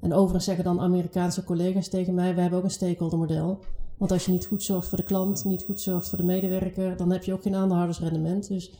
En 0.00 0.12
overigens 0.12 0.44
zeggen 0.44 0.64
dan 0.64 0.80
Amerikaanse 0.80 1.44
collega's 1.44 1.88
tegen 1.88 2.14
mij, 2.14 2.34
we 2.34 2.40
hebben 2.40 2.58
ook 2.58 2.64
een 2.64 2.70
stakeholder 2.70 3.18
model. 3.18 3.58
Want 3.96 4.12
als 4.12 4.24
je 4.24 4.32
niet 4.32 4.46
goed 4.46 4.62
zorgt 4.62 4.88
voor 4.88 4.98
de 4.98 5.04
klant, 5.04 5.44
niet 5.44 5.62
goed 5.62 5.80
zorgt 5.80 6.08
voor 6.08 6.18
de 6.18 6.24
medewerker, 6.24 6.96
dan 6.96 7.10
heb 7.10 7.24
je 7.24 7.32
ook 7.32 7.42
geen 7.42 7.54
aandeelhoudersrendement. 7.54 8.48
Dus 8.48 8.70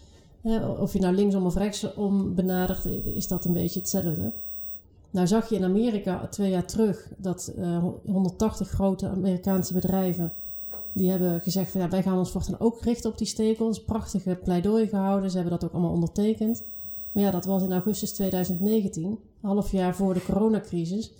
of 0.80 0.92
je 0.92 1.00
nou 1.00 1.14
linksom 1.14 1.46
of 1.46 1.54
rechtsom 1.54 2.34
benadert, 2.34 2.84
is 3.04 3.28
dat 3.28 3.44
een 3.44 3.52
beetje 3.52 3.80
hetzelfde. 3.80 4.32
Nou 5.10 5.26
zag 5.26 5.48
je 5.48 5.56
in 5.56 5.64
Amerika 5.64 6.26
twee 6.26 6.50
jaar 6.50 6.64
terug 6.64 7.08
dat 7.16 7.52
180 8.04 8.68
eh, 8.68 8.74
grote 8.74 9.08
Amerikaanse 9.08 9.72
bedrijven 9.72 10.32
die 10.92 11.10
hebben 11.10 11.40
gezegd 11.40 11.70
van 11.70 11.80
ja, 11.80 11.88
wij 11.88 12.02
gaan 12.02 12.18
ons 12.18 12.30
voortaan 12.30 12.60
ook 12.60 12.82
richten 12.82 13.10
op 13.10 13.18
die 13.18 13.26
stakeholders. 13.26 13.84
Prachtige 13.84 14.38
pleidooi 14.44 14.86
gehouden, 14.86 15.30
ze 15.30 15.36
hebben 15.36 15.58
dat 15.58 15.64
ook 15.68 15.72
allemaal 15.72 15.92
ondertekend. 15.92 16.62
Maar 17.12 17.22
ja, 17.22 17.30
dat 17.30 17.44
was 17.44 17.62
in 17.62 17.72
augustus 17.72 18.12
2019, 18.12 19.04
een 19.04 19.18
half 19.40 19.72
jaar 19.72 19.94
voor 19.94 20.14
de 20.14 20.22
coronacrisis. 20.22 21.10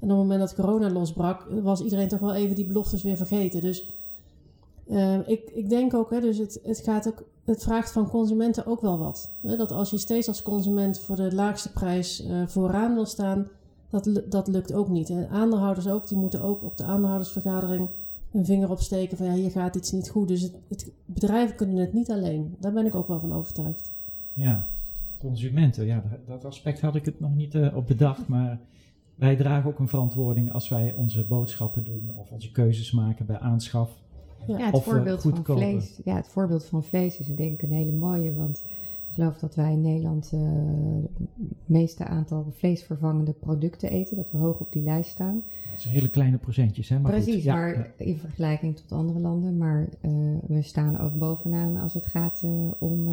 En 0.00 0.10
op 0.10 0.18
het 0.18 0.18
moment 0.18 0.40
dat 0.40 0.54
corona 0.54 0.90
losbrak, 0.90 1.46
was 1.62 1.82
iedereen 1.82 2.08
toch 2.08 2.20
wel 2.20 2.34
even 2.34 2.54
die 2.54 2.66
beloftes 2.66 3.02
weer 3.02 3.16
vergeten. 3.16 3.60
Dus 3.60 3.86
uh, 4.90 5.28
ik, 5.28 5.50
ik 5.54 5.68
denk 5.68 5.94
ook, 5.94 6.10
hè, 6.10 6.20
dus 6.20 6.38
het, 6.38 6.60
het, 6.64 6.80
gaat 6.80 7.08
ook, 7.08 7.24
het 7.44 7.62
vraagt 7.62 7.92
van 7.92 8.10
consumenten 8.10 8.66
ook 8.66 8.80
wel 8.80 8.98
wat. 8.98 9.32
Hè? 9.40 9.56
Dat 9.56 9.72
als 9.72 9.90
je 9.90 9.98
steeds 9.98 10.28
als 10.28 10.42
consument 10.42 11.00
voor 11.00 11.16
de 11.16 11.34
laagste 11.34 11.72
prijs 11.72 12.24
uh, 12.24 12.46
vooraan 12.46 12.94
wil 12.94 13.06
staan, 13.06 13.48
dat, 13.90 14.22
dat 14.28 14.48
lukt 14.48 14.72
ook 14.72 14.88
niet. 14.88 15.10
En 15.10 15.28
aandeelhouders 15.28 15.88
ook, 15.88 16.08
die 16.08 16.18
moeten 16.18 16.42
ook 16.42 16.62
op 16.62 16.76
de 16.76 16.84
aandeelhoudersvergadering 16.84 17.88
een 18.32 18.44
vinger 18.44 18.70
opsteken 18.70 19.16
van 19.16 19.26
ja, 19.26 19.32
hier 19.32 19.50
gaat 19.50 19.74
iets 19.74 19.92
niet 19.92 20.10
goed. 20.10 20.28
Dus 20.28 20.40
het, 20.40 20.52
het, 20.68 20.92
bedrijven 21.04 21.56
kunnen 21.56 21.76
het 21.76 21.92
niet 21.92 22.10
alleen. 22.10 22.56
Daar 22.60 22.72
ben 22.72 22.86
ik 22.86 22.94
ook 22.94 23.08
wel 23.08 23.20
van 23.20 23.32
overtuigd. 23.32 23.92
Ja, 24.34 24.68
consumenten, 25.18 25.86
ja, 25.86 26.02
dat 26.26 26.44
aspect 26.44 26.80
had 26.80 26.94
ik 26.94 27.04
het 27.04 27.20
nog 27.20 27.34
niet 27.34 27.54
uh, 27.54 27.76
op 27.76 27.86
bedacht, 27.86 28.28
maar 28.34 28.58
wij 29.14 29.36
dragen 29.36 29.70
ook 29.70 29.78
een 29.78 29.88
verantwoording 29.88 30.52
als 30.52 30.68
wij 30.68 30.94
onze 30.96 31.24
boodschappen 31.24 31.84
doen 31.84 32.10
of 32.16 32.30
onze 32.30 32.52
keuzes 32.52 32.92
maken 32.92 33.26
bij 33.26 33.38
aanschaf. 33.38 33.90
Ja, 34.46 34.58
ja 34.58 34.64
het 34.64 34.74
eh, 34.74 34.80
voorbeeld 34.80 35.22
van 35.22 35.44
vlees. 35.44 36.00
Ja, 36.04 36.16
het 36.16 36.26
voorbeeld 36.26 36.64
van 36.64 36.84
vlees 36.84 37.18
is 37.18 37.26
denk 37.26 37.52
ik 37.52 37.62
een 37.62 37.76
hele 37.76 37.92
mooie, 37.92 38.34
want 38.34 38.62
ik 39.08 39.14
geloof 39.14 39.38
dat 39.38 39.54
wij 39.54 39.72
in 39.72 39.82
Nederland 39.82 40.30
uh, 40.34 40.40
het 41.18 41.48
meeste 41.66 42.04
aantal 42.04 42.46
vleesvervangende 42.56 43.32
producten 43.32 43.90
eten, 43.90 44.16
dat 44.16 44.30
we 44.30 44.38
hoog 44.38 44.60
op 44.60 44.72
die 44.72 44.82
lijst 44.82 45.10
staan. 45.10 45.42
Dat 45.70 45.80
zijn 45.80 45.94
hele 45.94 46.08
kleine 46.08 46.36
procentjes, 46.36 46.88
hè? 46.88 46.98
Maar 46.98 47.12
Precies, 47.12 47.44
ja, 47.44 47.54
maar 47.54 47.90
in 47.96 48.18
vergelijking 48.18 48.76
tot 48.76 48.92
andere 48.92 49.18
landen. 49.18 49.58
Maar 49.58 49.80
uh, 49.80 50.10
we 50.46 50.62
staan 50.62 50.98
ook 50.98 51.18
bovenaan 51.18 51.76
als 51.76 51.94
het 51.94 52.06
gaat 52.06 52.42
uh, 52.44 52.70
om 52.78 53.04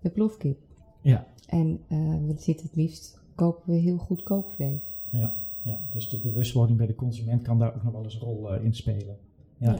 de 0.00 0.08
plofkip. 0.08 0.58
Ja. 1.00 1.26
En 1.46 1.80
we 2.26 2.34
zitten 2.38 2.66
het 2.66 2.76
liefst, 2.76 3.18
kopen 3.34 3.72
we 3.72 3.78
heel 3.78 3.96
goedkoop 3.96 4.50
vlees. 4.54 4.82
Ja, 5.10 5.34
ja, 5.62 5.80
dus 5.90 6.08
de 6.08 6.18
bewustwording 6.18 6.78
bij 6.78 6.86
de 6.86 6.94
consument 6.94 7.42
kan 7.42 7.58
daar 7.58 7.74
ook 7.74 7.82
nog 7.82 7.92
wel 7.92 8.04
eens 8.04 8.14
een 8.14 8.20
rol 8.20 8.54
in 8.54 8.74
spelen. 8.74 9.16
ja. 9.58 9.72
ja. 9.72 9.78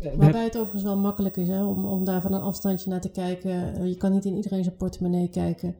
Eh, 0.00 0.12
Waarbij 0.16 0.44
het 0.44 0.56
overigens 0.56 0.82
wel 0.82 0.96
makkelijk 0.96 1.36
is 1.36 1.48
hè, 1.48 1.64
om, 1.64 1.84
om 1.84 2.04
daar 2.04 2.20
van 2.20 2.32
een 2.32 2.40
afstandje 2.40 2.90
naar 2.90 3.00
te 3.00 3.10
kijken. 3.10 3.74
Eh, 3.74 3.86
je 3.86 3.96
kan 3.96 4.12
niet 4.12 4.24
in 4.24 4.36
iedereen 4.36 4.64
zijn 4.64 4.76
portemonnee 4.76 5.28
kijken. 5.28 5.74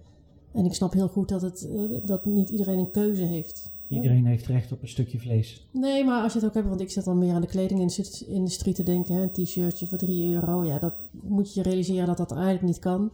En 0.52 0.64
ik 0.64 0.74
snap 0.74 0.92
heel 0.92 1.08
goed 1.08 1.28
dat, 1.28 1.42
het, 1.42 1.68
eh, 1.68 2.06
dat 2.06 2.24
niet 2.24 2.50
iedereen 2.50 2.78
een 2.78 2.90
keuze 2.90 3.22
heeft. 3.22 3.70
Iedereen 3.88 4.26
heeft 4.26 4.46
recht 4.46 4.72
op 4.72 4.82
een 4.82 4.88
stukje 4.88 5.18
vlees. 5.18 5.66
Nee, 5.70 6.04
maar 6.04 6.22
als 6.22 6.32
je 6.32 6.38
het 6.38 6.48
ook 6.48 6.54
hebt, 6.54 6.68
want 6.68 6.80
ik 6.80 6.90
zit 6.90 7.04
dan 7.04 7.18
meer 7.18 7.34
aan 7.34 7.40
de 7.40 7.46
kledingindustrie 7.46 8.74
te 8.74 8.82
denken. 8.82 9.14
Hè, 9.14 9.22
een 9.22 9.30
t-shirtje 9.30 9.86
voor 9.86 9.98
3 9.98 10.32
euro. 10.32 10.64
Ja, 10.64 10.78
dat 10.78 10.94
moet 11.10 11.54
je 11.54 11.62
realiseren 11.62 12.06
dat 12.06 12.16
dat 12.16 12.32
eigenlijk 12.32 12.62
niet 12.62 12.78
kan. 12.78 13.10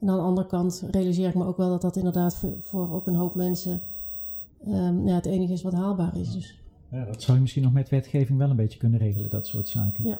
En 0.00 0.08
aan 0.08 0.16
de 0.16 0.22
andere 0.22 0.46
kant 0.46 0.84
realiseer 0.90 1.28
ik 1.28 1.34
me 1.34 1.44
ook 1.44 1.56
wel 1.56 1.68
dat 1.68 1.80
dat 1.80 1.96
inderdaad 1.96 2.36
voor, 2.36 2.52
voor 2.60 2.92
ook 2.92 3.06
een 3.06 3.14
hoop 3.14 3.34
mensen 3.34 3.80
um, 4.68 5.06
ja, 5.06 5.14
het 5.14 5.26
enige 5.26 5.52
is 5.52 5.62
wat 5.62 5.72
haalbaar 5.72 6.16
is. 6.16 6.32
Dus. 6.32 6.58
Ja, 6.90 7.04
dat 7.04 7.22
zou 7.22 7.36
je 7.36 7.42
misschien 7.42 7.62
nog 7.62 7.72
met 7.72 7.88
wetgeving 7.88 8.38
wel 8.38 8.50
een 8.50 8.56
beetje 8.56 8.78
kunnen 8.78 8.98
regelen, 8.98 9.30
dat 9.30 9.46
soort 9.46 9.68
zaken. 9.68 10.06
Ja. 10.06 10.18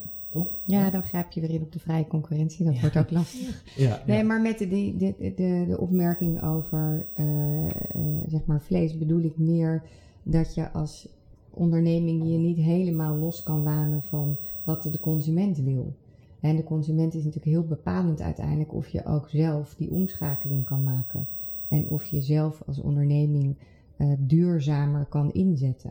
Ja, 0.64 0.90
dan 0.90 1.02
grijp 1.02 1.30
je 1.30 1.40
weer 1.40 1.50
in 1.50 1.62
op 1.62 1.72
de 1.72 1.78
vrije 1.78 2.06
concurrentie. 2.06 2.64
Dat 2.64 2.80
wordt 2.80 2.96
ook 2.96 3.10
lastig. 3.10 3.62
Ja, 3.76 4.02
nee, 4.06 4.24
maar 4.24 4.40
met 4.40 4.58
de, 4.58 4.68
de, 4.68 4.94
de, 4.98 5.14
de, 5.18 5.64
de 5.68 5.78
opmerking 5.78 6.42
over 6.42 7.06
uh, 7.18 7.64
uh, 7.64 7.70
zeg 8.26 8.46
maar 8.46 8.60
vlees 8.60 8.98
bedoel 8.98 9.22
ik 9.22 9.38
meer 9.38 9.82
dat 10.22 10.54
je 10.54 10.70
als 10.70 11.08
onderneming 11.50 12.22
je 12.22 12.38
niet 12.38 12.56
helemaal 12.56 13.16
los 13.16 13.42
kan 13.42 13.62
wanen 13.62 14.02
van 14.02 14.36
wat 14.64 14.82
de 14.82 15.00
consument 15.00 15.56
wil. 15.56 15.92
En 16.40 16.56
de 16.56 16.64
consument 16.64 17.14
is 17.14 17.24
natuurlijk 17.24 17.52
heel 17.52 17.66
bepalend 17.66 18.20
uiteindelijk 18.20 18.74
of 18.74 18.88
je 18.88 19.04
ook 19.04 19.28
zelf 19.28 19.74
die 19.74 19.90
omschakeling 19.90 20.64
kan 20.64 20.84
maken. 20.84 21.28
En 21.68 21.88
of 21.88 22.04
je 22.04 22.20
zelf 22.20 22.62
als 22.66 22.80
onderneming 22.80 23.56
uh, 23.98 24.12
duurzamer 24.18 25.04
kan 25.04 25.32
inzetten. 25.32 25.90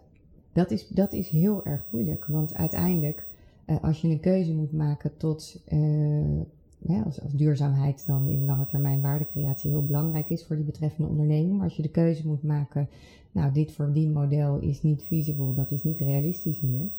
Dat 0.54 0.72
is, 0.72 0.88
dat 0.88 1.14
is 1.14 1.30
heel 1.30 1.66
erg 1.66 1.82
moeilijk, 1.90 2.26
want 2.26 2.54
uiteindelijk 2.54 3.26
uh, 3.66 3.84
als 3.84 4.02
je 4.02 4.08
een 4.08 4.20
keuze 4.20 4.54
moet 4.54 4.74
maken 4.74 5.12
tot, 5.18 5.62
uh, 5.74 6.40
ja, 6.78 7.02
als, 7.02 7.22
als, 7.22 7.32
duurzaamheid 7.32 8.04
dan 8.06 8.28
in 8.28 8.46
lange 8.46 8.66
termijn 8.66 9.02
waardecreatie 9.02 9.70
heel 9.70 9.86
belangrijk 9.86 10.30
is 10.30 10.44
voor 10.44 10.56
die 10.56 10.66
betreffende 10.66 11.10
onderneming. 11.10 11.56
Maar 11.56 11.64
als 11.64 11.76
je 11.76 11.82
de 11.82 11.90
keuze 11.90 12.28
moet 12.28 12.44
maken, 12.44 12.88
nou 13.32 13.54
dit 13.54 13.72
voor 13.72 13.94
die 13.94 14.08
model 14.08 14.60
is 14.60 14.84
niet 14.84 15.02
feasible, 15.02 15.54
dat 15.54 15.72
is 15.72 15.84
niet 15.84 16.00
realistisch 16.00 16.62
meer. 16.62 16.90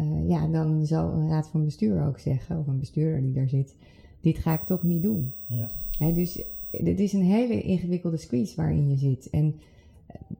Uh, 0.00 0.28
ja, 0.28 0.46
dan 0.46 0.86
zal 0.86 1.12
een 1.12 1.28
raad 1.28 1.48
van 1.48 1.64
bestuur 1.64 2.06
ook 2.06 2.18
zeggen, 2.18 2.58
of 2.58 2.66
een 2.66 2.78
bestuurder 2.78 3.20
die 3.20 3.32
daar 3.32 3.48
zit, 3.48 3.74
dit 4.20 4.38
ga 4.38 4.54
ik 4.54 4.62
toch 4.62 4.82
niet 4.82 5.02
doen. 5.02 5.32
Ja. 5.46 5.70
Hè, 5.98 6.12
dus 6.12 6.42
het 6.70 7.00
is 7.00 7.12
een 7.12 7.24
hele 7.24 7.62
ingewikkelde 7.62 8.16
squeeze 8.16 8.56
waarin 8.56 8.90
je 8.90 8.96
zit. 8.96 9.30
En 9.30 9.54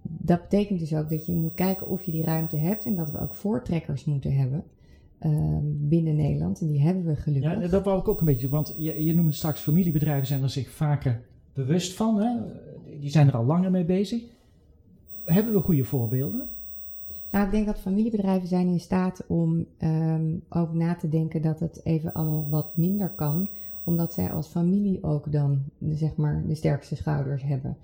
dat 0.02 0.42
betekent 0.42 0.78
dus 0.78 0.94
ook 0.94 1.10
dat 1.10 1.26
je 1.26 1.32
moet 1.32 1.54
kijken 1.54 1.86
of 1.86 2.02
je 2.02 2.10
die 2.10 2.24
ruimte 2.24 2.56
hebt 2.56 2.84
en 2.84 2.96
dat 2.96 3.10
we 3.10 3.20
ook 3.20 3.34
voortrekkers 3.34 4.04
moeten 4.04 4.36
hebben. 4.36 4.64
Ehm, 5.22 5.64
binnen 5.88 6.16
Nederland. 6.16 6.60
En 6.60 6.66
die 6.66 6.80
hebben 6.80 7.04
we 7.04 7.16
gelukkig. 7.16 7.60
Ja, 7.60 7.68
dat 7.68 7.84
wou 7.84 8.00
ik 8.00 8.08
ook 8.08 8.20
een 8.20 8.26
beetje. 8.26 8.48
Want 8.48 8.74
je, 8.78 9.04
je 9.04 9.14
noemde 9.14 9.32
straks 9.32 9.60
familiebedrijven 9.60 10.26
zijn 10.26 10.42
er 10.42 10.50
zich 10.50 10.70
vaker 10.70 11.20
bewust 11.54 11.92
van. 11.92 12.20
Hè? 12.20 12.36
Die 13.00 13.10
zijn 13.10 13.28
er 13.28 13.36
al 13.36 13.44
langer 13.44 13.70
mee 13.70 13.84
bezig. 13.84 14.22
Hebben 15.24 15.52
we 15.52 15.60
goede 15.60 15.84
voorbeelden? 15.84 16.48
Nou, 17.30 17.44
ik 17.44 17.50
denk 17.50 17.66
dat 17.66 17.78
familiebedrijven 17.78 18.48
zijn 18.48 18.68
in 18.68 18.80
staat 18.80 19.24
om 19.26 19.66
um, 19.82 20.42
ook 20.48 20.74
na 20.74 20.94
te 20.94 21.08
denken 21.08 21.42
dat 21.42 21.60
het 21.60 21.80
even 21.84 22.12
allemaal 22.12 22.48
wat 22.48 22.76
minder 22.76 23.08
kan. 23.08 23.48
Omdat 23.84 24.12
zij 24.12 24.32
als 24.32 24.46
familie 24.46 25.02
ook 25.02 25.32
dan 25.32 25.58
de, 25.78 25.96
zeg 25.96 26.16
maar, 26.16 26.42
de 26.46 26.54
sterkste 26.54 26.96
schouders 26.96 27.42
hebben. 27.42 27.76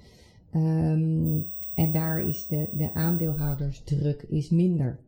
Um, 0.55 1.47
en 1.75 1.93
daar 1.93 2.21
is 2.21 2.47
de, 2.47 2.69
de 2.73 2.95
aandeelhoudersdruk 2.95 4.23
is 4.23 4.51
minder 4.51 4.99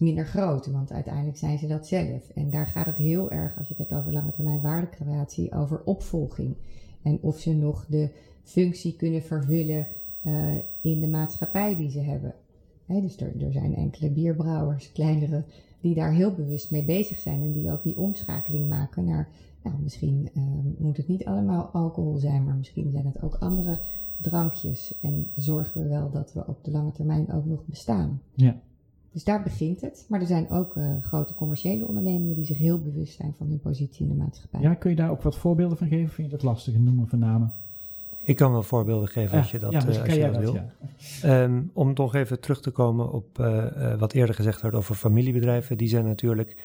minder 0.00 0.26
groot, 0.26 0.66
want 0.66 0.92
uiteindelijk 0.92 1.36
zijn 1.36 1.58
ze 1.58 1.66
dat 1.66 1.86
zelf. 1.86 2.30
En 2.34 2.50
daar 2.50 2.66
gaat 2.66 2.86
het 2.86 2.98
heel 2.98 3.30
erg, 3.30 3.58
als 3.58 3.68
je 3.68 3.74
het 3.74 3.88
hebt 3.88 4.00
over 4.00 4.12
lange 4.12 4.30
termijn 4.30 4.60
waardecreatie, 4.60 5.52
over 5.54 5.80
opvolging. 5.84 6.54
En 7.02 7.18
of 7.20 7.38
ze 7.38 7.54
nog 7.54 7.86
de 7.86 8.08
functie 8.42 8.96
kunnen 8.96 9.22
vervullen 9.22 9.86
uh, 10.26 10.54
in 10.80 11.00
de 11.00 11.08
maatschappij 11.08 11.76
die 11.76 11.90
ze 11.90 12.00
hebben. 12.00 12.34
dus 12.86 13.16
er, 13.16 13.52
zijn 13.52 13.76
enkele 13.76 14.10
bierbrouwers, 14.10 14.92
kleinere, 14.92 15.42
die 15.80 15.94
daar 15.94 16.12
heel 16.12 16.34
bewust 16.34 16.70
mee 16.70 16.84
bezig 16.84 17.18
zijn 17.18 17.42
en 17.42 17.52
die 17.52 17.70
ook 17.70 17.82
die 17.82 17.96
omschakeling 17.96 18.68
maken 18.68 19.04
naar, 19.04 19.28
nou, 19.62 19.76
misschien 19.82 20.28
uh, 20.36 20.42
moet 20.78 20.96
het 20.96 21.08
niet 21.08 21.24
allemaal 21.24 21.70
alcohol 21.72 22.18
zijn, 22.18 22.44
maar 22.44 22.54
misschien 22.54 22.90
zijn 22.90 23.06
het 23.06 23.22
ook 23.22 23.34
andere 23.34 23.78
drankjes. 24.16 24.94
En 25.00 25.30
zorgen 25.34 25.82
we 25.82 25.88
wel 25.88 26.10
dat 26.10 26.32
we 26.32 26.46
op 26.46 26.64
de 26.64 26.70
lange 26.70 26.92
termijn 26.92 27.32
ook 27.32 27.44
nog 27.44 27.66
bestaan. 27.66 28.20
Ja. 28.34 28.56
Dus 29.12 29.24
daar 29.24 29.42
begint 29.42 29.80
het. 29.80 30.04
Maar 30.08 30.20
er 30.20 30.26
zijn 30.26 30.50
ook 30.50 30.76
uh, 30.76 30.90
grote 31.02 31.34
commerciële 31.34 31.86
ondernemingen 31.86 32.34
die 32.34 32.44
zich 32.44 32.58
heel 32.58 32.78
bewust 32.78 33.14
zijn 33.14 33.34
van 33.38 33.46
hun 33.46 33.60
positie 33.60 34.06
in 34.06 34.12
de 34.12 34.22
maatschappij. 34.22 34.60
Ja, 34.60 34.74
kun 34.74 34.90
je 34.90 34.96
daar 34.96 35.10
ook 35.10 35.22
wat 35.22 35.36
voorbeelden 35.36 35.78
van 35.78 35.88
geven? 35.88 36.08
Vind 36.08 36.30
je 36.30 36.36
dat 36.36 36.42
lastig, 36.42 36.74
noemen 36.74 37.08
van 37.08 37.18
namen? 37.18 37.52
Ik 38.24 38.36
kan 38.36 38.52
wel 38.52 38.62
voorbeelden 38.62 39.08
geven 39.08 39.38
als 39.38 39.50
je 39.50 39.58
dat, 39.58 39.72
ja, 39.72 39.80
dus 39.80 39.96
uh, 39.96 40.02
als 40.02 40.14
je 40.14 40.30
dat, 40.30 40.36
wil. 40.36 40.54
Ja. 41.22 41.42
Um, 41.42 41.70
om 41.72 41.94
toch 41.94 42.14
even 42.14 42.40
terug 42.40 42.60
te 42.60 42.70
komen 42.70 43.12
op 43.12 43.24
uh, 43.40 43.94
wat 43.98 44.12
eerder 44.12 44.34
gezegd 44.34 44.62
werd 44.62 44.74
over 44.74 44.94
familiebedrijven. 44.94 45.76
Die 45.78 45.88
zijn 45.88 46.04
natuurlijk 46.04 46.56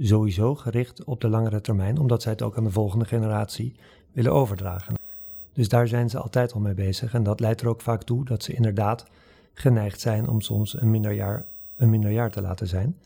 sowieso 0.00 0.54
gericht 0.54 1.04
op 1.04 1.20
de 1.20 1.28
langere 1.28 1.60
termijn, 1.60 1.98
omdat 1.98 2.22
zij 2.22 2.32
het 2.32 2.42
ook 2.42 2.56
aan 2.56 2.64
de 2.64 2.70
volgende 2.70 3.04
generatie 3.04 3.74
willen 4.12 4.32
overdragen. 4.32 4.94
Dus 5.52 5.68
daar 5.68 5.88
zijn 5.88 6.10
ze 6.10 6.18
altijd 6.18 6.52
al 6.52 6.60
mee 6.60 6.74
bezig. 6.74 7.14
En 7.14 7.22
dat 7.22 7.40
leidt 7.40 7.60
er 7.60 7.68
ook 7.68 7.80
vaak 7.80 8.02
toe 8.02 8.24
dat 8.24 8.42
ze 8.42 8.52
inderdaad 8.52 9.06
geneigd 9.54 10.00
zijn 10.00 10.28
om 10.28 10.40
soms 10.40 10.80
een 10.80 10.90
minder 10.90 11.12
jaar 11.12 11.44
een 11.76 11.90
minder 11.90 12.10
jaar 12.10 12.30
te 12.30 12.40
laten 12.40 12.66
zijn. 12.66 12.96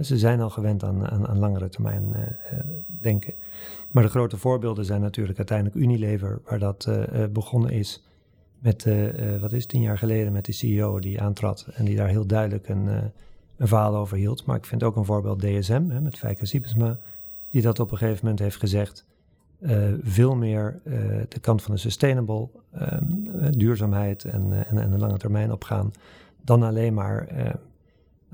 Ze 0.00 0.18
zijn 0.18 0.40
al 0.40 0.50
gewend 0.50 0.84
aan, 0.84 1.08
aan, 1.08 1.38
langere 1.38 1.68
termijn 1.68 2.12
uh, 2.16 2.58
denken. 2.86 3.34
Maar 3.90 4.02
de 4.02 4.08
grote 4.08 4.36
voorbeelden 4.36 4.84
zijn 4.84 5.00
natuurlijk 5.00 5.38
uiteindelijk 5.38 5.76
Unilever, 5.76 6.40
waar 6.44 6.58
dat 6.58 6.86
uh, 6.88 7.24
begonnen 7.32 7.70
is 7.70 8.02
met, 8.58 8.86
wat 9.40 9.52
is 9.52 9.66
tien 9.66 9.80
jaar 9.80 9.98
geleden, 9.98 10.32
met 10.32 10.44
de 10.44 10.52
CEO 10.52 10.98
die 10.98 11.20
aantrad 11.20 11.66
en 11.74 11.84
die 11.84 11.96
daar 11.96 12.08
heel 12.08 12.26
duidelijk 12.26 12.68
een, 12.68 12.86
een 13.56 13.68
verhaal 13.68 13.96
over 13.96 14.16
hield. 14.16 14.44
Maar 14.44 14.56
ik 14.56 14.64
vind 14.64 14.82
ook 14.82 14.96
een 14.96 15.04
voorbeeld 15.04 15.40
DSM 15.40 15.88
hè, 15.88 16.00
met 16.00 16.18
Fijke 16.18 16.46
Siepesma, 16.46 16.98
die 17.50 17.62
dat 17.62 17.80
op 17.80 17.90
een 17.90 17.98
gegeven 17.98 18.20
moment 18.22 18.42
heeft 18.42 18.56
gezegd. 18.56 19.06
Uh, 19.60 19.92
veel 20.02 20.34
meer 20.34 20.80
uh, 20.84 20.94
de 21.28 21.40
kant 21.40 21.62
van 21.62 21.74
de 21.74 21.80
sustainable 21.80 22.48
duurzaamheid 23.50 24.24
en, 24.24 24.46
uh, 24.46 24.70
en, 24.70 24.78
en, 24.78 24.90
de 24.90 24.98
lange 24.98 25.18
termijn 25.18 25.52
opgaan, 25.52 25.92
dan 26.44 26.62
alleen 26.62 26.94
maar 26.94 27.28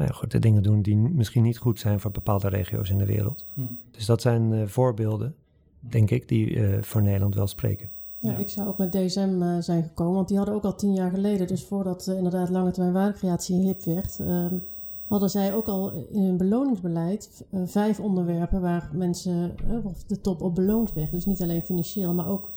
nou 0.01 0.13
ja, 0.13 0.19
goed, 0.19 0.31
de 0.31 0.39
dingen 0.39 0.63
doen 0.63 0.83
die 0.83 0.97
misschien 0.97 1.43
niet 1.43 1.59
goed 1.59 1.79
zijn 1.79 2.01
voor 2.01 2.11
bepaalde 2.11 2.49
regio's 2.49 2.91
in 2.91 2.99
de 2.99 3.07
wereld. 3.07 3.45
Hm. 3.55 3.61
Dus 3.91 4.07
dat 4.07 4.21
zijn 4.21 4.69
voorbeelden, 4.69 5.35
denk 5.81 6.11
ik, 6.11 6.29
die 6.29 6.63
voor 6.81 7.03
Nederland 7.03 7.35
wel 7.35 7.47
spreken. 7.47 7.91
Ja, 8.19 8.37
ik 8.37 8.49
zou 8.49 8.69
ook 8.69 8.79
met 8.79 8.93
DSM 8.93 9.61
zijn 9.61 9.83
gekomen, 9.83 10.15
want 10.15 10.29
die 10.29 10.37
hadden 10.37 10.55
ook 10.55 10.65
al 10.65 10.75
tien 10.75 10.95
jaar 10.95 11.11
geleden, 11.11 11.47
dus 11.47 11.65
voordat 11.65 12.07
inderdaad 12.07 12.49
lange 12.49 12.71
termijn 12.71 12.95
waardecreatie 12.95 13.57
hip 13.57 13.83
werd, 13.83 14.19
um, 14.21 14.63
hadden 15.11 15.31
zij 15.31 15.55
ook 15.55 15.67
al 15.67 15.93
in 16.11 16.23
hun 16.23 16.37
beloningsbeleid 16.37 17.45
uh, 17.51 17.61
vijf 17.65 18.01
onderwerpen 18.01 18.61
waar 18.61 18.91
mensen, 18.93 19.55
uh, 19.71 19.87
of 19.87 20.05
de 20.07 20.21
top 20.21 20.43
op 20.43 20.55
beloond 20.55 20.93
werd. 20.93 21.11
Dus 21.11 21.27
niet 21.27 21.43
alleen 21.43 21.63
financieel, 21.63 22.15
maar 22.15 22.29
ook 22.29 22.51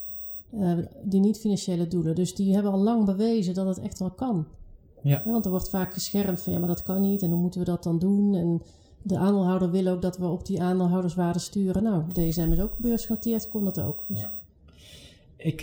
uh, 0.51 0.77
die 1.03 1.19
niet-financiële 1.19 1.87
doelen. 1.87 2.15
Dus 2.15 2.35
die 2.35 2.53
hebben 2.53 2.71
al 2.71 2.79
lang 2.79 3.05
bewezen 3.05 3.53
dat 3.53 3.67
het 3.67 3.79
echt 3.79 3.99
wel 3.99 4.09
kan. 4.09 4.45
Ja. 5.03 5.21
ja. 5.25 5.31
want 5.31 5.45
er 5.45 5.51
wordt 5.51 5.69
vaak 5.69 5.93
geschermd 5.93 6.41
van 6.41 6.53
ja, 6.53 6.59
maar 6.59 6.67
dat 6.67 6.83
kan 6.83 7.01
niet 7.01 7.21
en 7.21 7.29
hoe 7.29 7.39
moeten 7.39 7.59
we 7.59 7.65
dat 7.65 7.83
dan 7.83 7.99
doen? 7.99 8.35
En 8.35 8.61
de 9.01 9.17
aandeelhouder 9.17 9.71
wil 9.71 9.87
ook 9.87 10.01
dat 10.01 10.17
we 10.17 10.25
op 10.25 10.45
die 10.45 10.61
aandeelhouderswaarde 10.61 11.39
sturen. 11.39 11.83
Nou, 11.83 12.03
DSM 12.11 12.51
is 12.51 12.59
ook 12.59 12.77
beursgenoteerd, 12.77 13.49
kon 13.49 13.65
dat 13.65 13.81
ook. 13.81 14.05
Dus. 14.07 14.19
Ja. 14.19 14.31
Ik, 15.37 15.61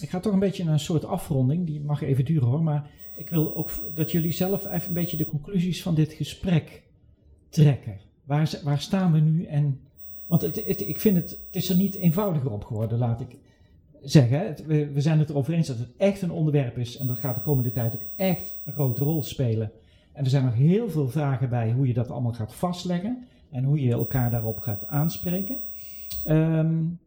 ik 0.00 0.08
ga 0.08 0.20
toch 0.20 0.32
een 0.32 0.38
beetje 0.38 0.64
naar 0.64 0.72
een 0.72 0.80
soort 0.80 1.04
afronding, 1.04 1.66
die 1.66 1.80
mag 1.80 2.02
even 2.02 2.24
duren 2.24 2.48
hoor, 2.48 2.62
maar 2.62 2.90
ik 3.16 3.30
wil 3.30 3.56
ook 3.56 3.70
dat 3.94 4.10
jullie 4.10 4.32
zelf 4.32 4.66
even 4.66 4.88
een 4.88 4.94
beetje 4.94 5.16
de 5.16 5.26
conclusies 5.26 5.82
van 5.82 5.94
dit 5.94 6.12
gesprek 6.12 6.82
trekken. 7.48 7.98
Waar, 8.24 8.60
waar 8.64 8.80
staan 8.80 9.12
we 9.12 9.18
nu? 9.18 9.44
En, 9.44 9.80
want 10.26 10.42
het, 10.42 10.66
het, 10.66 10.80
ik 10.80 11.00
vind 11.00 11.16
het, 11.16 11.30
het 11.30 11.56
is 11.56 11.68
er 11.68 11.76
niet 11.76 11.94
eenvoudiger 11.94 12.50
op 12.50 12.64
geworden, 12.64 12.98
laat 12.98 13.20
ik 13.20 13.36
zeggen. 14.04 14.56
we, 14.66 14.92
we, 14.92 15.00
zijn 15.00 15.18
het 15.18 15.30
erover 15.30 15.54
eens 15.54 15.66
dat 15.66 15.78
het 15.78 15.88
echt 15.96 16.22
een 16.22 16.30
onderwerp 16.30 16.78
is 16.78 16.96
en 16.96 17.06
dat 17.06 17.18
gaat 17.18 17.34
de 17.34 17.40
komende 17.40 17.72
tijd 17.72 17.94
ook 17.94 18.06
echt 18.16 18.58
een 18.64 18.72
grote 18.72 19.04
rol 19.04 19.22
spelen. 19.22 19.70
En 20.12 20.24
er 20.24 20.30
zijn 20.30 20.44
nog 20.44 20.54
heel 20.54 20.90
veel 20.90 21.08
vragen 21.08 21.48
bij 21.48 21.72
hoe 21.72 21.86
je 21.86 21.94
dat 21.94 22.10
allemaal 22.10 22.32
gaat 22.32 22.54
vastleggen 22.54 23.26
en 23.50 23.64
hoe 23.64 23.82
je 23.82 23.92
elkaar 23.92 24.30
daarop 24.30 24.60
gaat 24.60 24.86
aanspreken. 24.86 25.56
Um, 26.26 27.00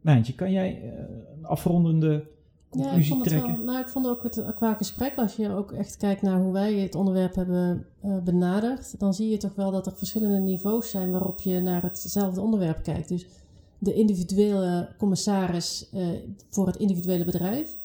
Mijntje, 0.00 0.34
kan 0.34 0.52
jij 0.52 0.82
uh, 0.82 0.90
een 1.36 1.46
afrondende 1.46 2.24
ja, 2.70 2.92
ik 2.92 3.04
vond 3.04 3.24
het 3.24 3.40
Wel, 3.40 3.56
nou, 3.56 3.80
ik 3.80 3.88
vond 3.88 4.06
ook 4.06 4.22
het 4.22 4.44
qua 4.54 4.74
gesprek, 4.74 5.16
als 5.16 5.36
je 5.36 5.50
ook 5.50 5.72
echt 5.72 5.96
kijkt 5.96 6.22
naar 6.22 6.40
hoe 6.40 6.52
wij 6.52 6.74
het 6.74 6.94
onderwerp 6.94 7.34
hebben 7.34 7.86
uh, 8.04 8.18
benaderd, 8.18 9.00
dan 9.00 9.14
zie 9.14 9.30
je 9.30 9.36
toch 9.36 9.54
wel 9.54 9.70
dat 9.70 9.86
er 9.86 9.92
verschillende 9.92 10.38
niveaus 10.38 10.90
zijn 10.90 11.10
waarop 11.10 11.40
je 11.40 11.60
naar 11.60 11.82
hetzelfde 11.82 12.40
onderwerp 12.40 12.82
kijkt. 12.82 13.08
Dus 13.08 13.26
de 13.80 13.94
individuele 13.94 14.88
commissaris 14.98 15.86
uh, 15.94 16.08
voor 16.48 16.66
het 16.66 16.76
individuele 16.76 17.24
bedrijf. 17.24 17.76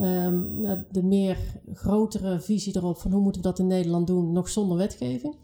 Um, 0.00 0.60
de 0.92 1.02
meer 1.02 1.38
grotere 1.74 2.40
visie 2.40 2.76
erop 2.76 2.96
van 2.96 3.10
hoe 3.12 3.20
moeten 3.20 3.42
we 3.42 3.48
dat 3.48 3.58
in 3.58 3.66
Nederland 3.66 4.06
doen, 4.06 4.32
nog 4.32 4.48
zonder 4.48 4.76
wetgeving. 4.76 5.34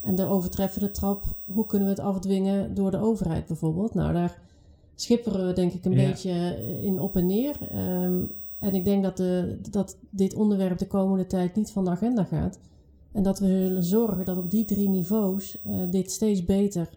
En 0.00 0.14
de 0.14 0.26
overtreffende 0.26 0.90
trap, 0.90 1.22
hoe 1.44 1.66
kunnen 1.66 1.88
we 1.88 1.94
het 1.94 2.04
afdwingen 2.04 2.74
door 2.74 2.90
de 2.90 2.98
overheid 2.98 3.46
bijvoorbeeld. 3.46 3.94
Nou, 3.94 4.12
daar 4.12 4.38
schipperen 4.94 5.46
we 5.46 5.52
denk 5.52 5.72
ik 5.72 5.84
een 5.84 5.94
beetje 5.94 6.58
in 6.82 7.00
op 7.00 7.16
en 7.16 7.26
neer. 7.26 7.56
Ehm, 7.70 8.22
en 8.58 8.74
ik 8.74 8.84
denk 8.84 9.02
dat, 9.02 9.16
de, 9.16 9.58
dat 9.70 9.96
dit 10.10 10.34
onderwerp 10.34 10.78
de 10.78 10.86
komende 10.86 11.26
tijd 11.26 11.56
niet 11.56 11.70
van 11.70 11.84
de 11.84 11.90
agenda 11.90 12.24
gaat. 12.24 12.58
En 13.12 13.22
dat 13.22 13.38
we 13.38 13.46
zullen 13.46 13.84
zorgen 13.84 14.24
dat 14.24 14.36
op 14.36 14.50
die 14.50 14.64
drie 14.64 14.88
niveaus 14.88 15.56
uh, 15.66 15.76
dit 15.90 16.10
steeds 16.10 16.44
beter 16.44 16.88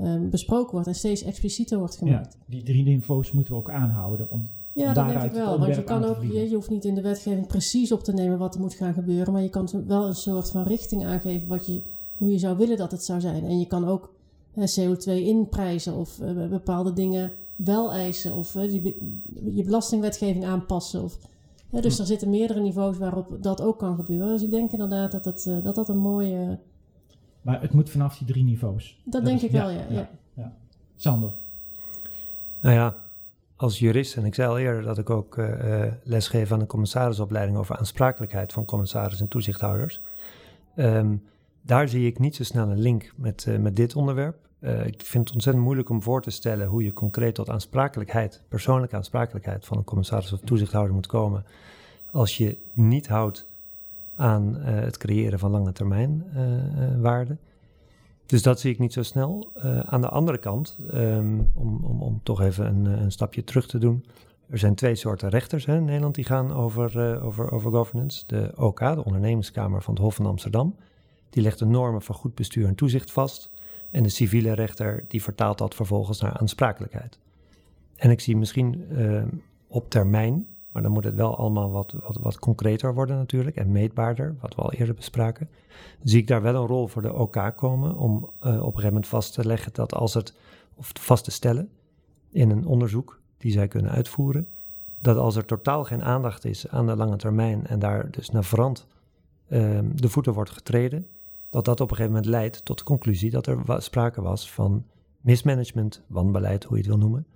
um, 0.00 0.30
besproken 0.30 0.72
wordt 0.72 0.86
en 0.86 0.94
steeds 0.94 1.22
explicieter 1.22 1.78
wordt 1.78 1.96
gemaakt. 1.96 2.36
Ja, 2.46 2.54
die 2.54 2.62
drie 2.62 2.84
niveaus 2.84 3.32
moeten 3.32 3.52
we 3.52 3.58
ook 3.58 3.70
aanhouden 3.70 4.26
om 4.30 4.48
ja, 4.72 4.92
dat 4.92 5.06
denk 5.06 5.22
ik 5.22 5.32
wel. 5.32 5.58
Want 5.58 5.74
je 5.74 5.84
kan 5.84 6.04
ook, 6.04 6.22
je, 6.22 6.48
je, 6.48 6.54
hoeft 6.54 6.70
niet 6.70 6.84
in 6.84 6.94
de 6.94 7.00
wetgeving 7.00 7.46
precies 7.46 7.92
op 7.92 8.04
te 8.04 8.12
nemen 8.12 8.38
wat 8.38 8.54
er 8.54 8.60
moet 8.60 8.74
gaan 8.74 8.94
gebeuren, 8.94 9.32
maar 9.32 9.42
je 9.42 9.50
kan 9.50 9.68
wel 9.86 10.06
een 10.06 10.14
soort 10.14 10.50
van 10.50 10.62
richting 10.62 11.04
aangeven 11.04 11.48
wat 11.48 11.66
je, 11.66 11.82
hoe 12.16 12.30
je 12.30 12.38
zou 12.38 12.56
willen 12.56 12.76
dat 12.76 12.90
het 12.90 13.04
zou 13.04 13.20
zijn. 13.20 13.44
En 13.44 13.58
je 13.58 13.66
kan 13.66 13.88
ook 13.88 14.10
CO2 14.58 15.04
inprijzen 15.04 15.94
of 15.94 16.18
uh, 16.22 16.48
bepaalde 16.50 16.92
dingen 16.92 17.32
wel 17.56 17.92
eisen 17.92 18.34
of 18.34 18.52
je, 18.52 18.96
je 19.54 19.62
belastingwetgeving 19.64 20.44
aanpassen. 20.44 21.02
Of, 21.02 21.18
dus 21.70 21.94
hm. 21.94 22.00
er 22.00 22.06
zitten 22.06 22.30
meerdere 22.30 22.60
niveaus 22.60 22.98
waarop 22.98 23.26
dat 23.40 23.60
ook 23.60 23.78
kan 23.78 23.96
gebeuren. 23.96 24.28
Dus 24.28 24.42
ik 24.42 24.50
denk 24.50 24.72
inderdaad 24.72 25.24
dat 25.24 25.44
uh, 25.48 25.56
dat, 25.64 25.74
dat 25.74 25.88
een 25.88 25.98
mooie. 25.98 26.58
Maar 27.42 27.60
het 27.60 27.72
moet 27.72 27.90
vanaf 27.90 28.18
die 28.18 28.26
drie 28.26 28.44
niveaus. 28.44 29.00
Dat, 29.04 29.24
denk 29.24 29.40
ik 29.40 29.50
wel, 29.50 29.70
ja, 29.70 29.84
ja, 29.90 30.08
ja. 30.34 30.52
Sander. 30.96 31.32
Nou 32.60 32.74
ja, 32.74 32.94
als 33.56 33.78
jurist, 33.78 34.16
en 34.16 34.24
ik 34.24 34.34
zei 34.34 34.48
al 34.48 34.58
eerder 34.58 34.82
dat 34.82 34.98
ik 34.98 35.10
ook 35.10 35.36
uh, 35.36 35.84
les 36.02 36.28
geef 36.28 36.52
aan 36.52 36.60
een 36.60 36.66
commissarisopleiding 36.66 37.58
over 37.58 37.76
aansprakelijkheid 37.76 38.52
van 38.52 38.64
commissaris 38.64 39.20
en 39.20 39.28
toezichthouders. 39.28 40.00
Um, 40.76 41.22
daar 41.62 41.88
zie 41.88 42.06
ik 42.06 42.18
niet 42.18 42.36
zo 42.36 42.44
snel 42.44 42.68
een 42.68 42.80
link 42.80 43.12
met, 43.16 43.44
uh, 43.48 43.58
met 43.58 43.76
dit 43.76 43.96
onderwerp. 43.96 44.36
Uh, 44.60 44.86
ik 44.86 45.02
vind 45.02 45.24
het 45.24 45.34
ontzettend 45.34 45.64
moeilijk 45.64 45.88
om 45.88 46.02
voor 46.02 46.22
te 46.22 46.30
stellen 46.30 46.66
hoe 46.66 46.84
je 46.84 46.92
concreet 46.92 47.34
tot 47.34 47.50
aansprakelijkheid, 47.50 48.42
persoonlijke 48.48 48.96
aansprakelijkheid 48.96 49.66
van 49.66 49.76
een 49.76 49.84
commissaris 49.84 50.32
of 50.32 50.40
toezichthouder 50.40 50.94
moet 50.94 51.06
komen. 51.06 51.44
Als 52.10 52.36
je 52.36 52.58
niet 52.72 53.08
houdt 53.08 53.46
aan 54.14 54.56
uh, 54.56 54.64
het 54.64 54.96
creëren 54.96 55.38
van 55.38 55.50
lange 55.50 55.72
termijn 55.72 56.24
waarden. 57.00 57.38
Dus 58.26 58.42
dat 58.42 58.60
zie 58.60 58.72
ik 58.72 58.78
niet 58.78 58.92
zo 58.92 59.02
snel. 59.02 59.50
aan 59.84 60.00
de 60.00 60.08
andere 60.08 60.38
kant, 60.38 60.76
um, 60.94 61.50
om, 61.54 61.84
om, 61.84 62.02
om 62.02 62.20
toch 62.22 62.40
even 62.40 62.66
een, 62.66 62.84
een, 62.84 63.12
stapje 63.12 63.44
terug 63.44 63.66
te 63.66 63.78
doen. 63.78 64.04
Er 64.48 64.58
zijn 64.58 64.74
twee 64.74 64.94
soorten 64.94 65.28
rechters 65.28 65.66
hè, 65.66 65.76
in 65.76 65.84
Nederland 65.84 66.14
die 66.14 66.24
gaan 66.24 66.52
over, 66.52 67.22
over, 67.22 67.50
over 67.50 67.70
governance. 67.70 68.24
De 68.26 68.52
OK, 68.56 68.78
de 68.78 69.04
ondernemerskamer 69.04 69.82
van 69.82 69.94
het 69.94 70.02
Hof 70.02 70.14
van 70.14 70.26
Amsterdam 70.26 70.74
die 71.32 71.42
legt 71.42 71.58
de 71.58 71.64
normen 71.64 72.02
van 72.02 72.14
goed 72.14 72.34
bestuur 72.34 72.66
en 72.66 72.74
toezicht 72.74 73.10
vast. 73.10 73.50
En 73.90 74.02
de 74.02 74.08
civiele 74.08 74.52
rechter 74.52 75.04
die 75.08 75.22
vertaalt 75.22 75.58
dat 75.58 75.74
vervolgens 75.74 76.20
naar 76.20 76.38
aansprakelijkheid. 76.38 77.18
En 77.96 78.10
ik 78.10 78.20
zie 78.20 78.36
misschien 78.36 78.86
uh, 78.90 79.22
op 79.66 79.90
termijn, 79.90 80.46
maar 80.72 80.82
dan 80.82 80.92
moet 80.92 81.04
het 81.04 81.14
wel 81.14 81.36
allemaal 81.36 81.70
wat, 81.70 81.94
wat, 82.02 82.16
wat 82.20 82.38
concreter 82.38 82.94
worden 82.94 83.16
natuurlijk 83.16 83.56
en 83.56 83.72
meetbaarder, 83.72 84.36
wat 84.40 84.54
we 84.54 84.62
al 84.62 84.72
eerder 84.72 84.94
bespraken. 84.94 85.48
Zie 86.02 86.20
ik 86.20 86.26
daar 86.26 86.42
wel 86.42 86.54
een 86.54 86.66
rol 86.66 86.86
voor 86.86 87.02
de 87.02 87.12
OK 87.12 87.52
komen 87.56 87.96
om 87.96 88.14
uh, 88.14 88.22
op 88.22 88.44
een 88.44 88.64
gegeven 88.64 88.84
moment 88.84 89.06
vast 89.06 89.32
te 89.32 89.46
leggen 89.46 89.72
dat 89.74 89.94
als 89.94 90.14
het, 90.14 90.34
of 90.74 90.92
vast 91.00 91.24
te 91.24 91.30
stellen 91.30 91.68
in 92.30 92.50
een 92.50 92.66
onderzoek 92.66 93.20
die 93.38 93.52
zij 93.52 93.68
kunnen 93.68 93.90
uitvoeren, 93.90 94.48
dat 95.00 95.16
als 95.16 95.36
er 95.36 95.44
totaal 95.44 95.84
geen 95.84 96.02
aandacht 96.02 96.44
is 96.44 96.68
aan 96.68 96.86
de 96.86 96.96
lange 96.96 97.16
termijn 97.16 97.66
en 97.66 97.78
daar 97.78 98.10
dus 98.10 98.30
naar 98.30 98.44
verant 98.44 98.86
uh, 99.48 99.78
de 99.94 100.08
voeten 100.08 100.32
wordt 100.32 100.50
getreden, 100.50 101.06
dat 101.50 101.64
dat 101.64 101.80
op 101.80 101.90
een 101.90 101.96
gegeven 101.96 102.14
moment 102.14 102.30
leidt 102.30 102.64
tot 102.64 102.78
de 102.78 102.84
conclusie 102.84 103.30
dat 103.30 103.46
er 103.46 103.82
sprake 103.82 104.22
was 104.22 104.50
van 104.50 104.84
mismanagement, 105.20 106.02
wanbeleid, 106.06 106.64
hoe 106.64 106.76
je 106.76 106.82
het 106.82 106.90
wil 106.90 107.00
noemen, 107.00 107.26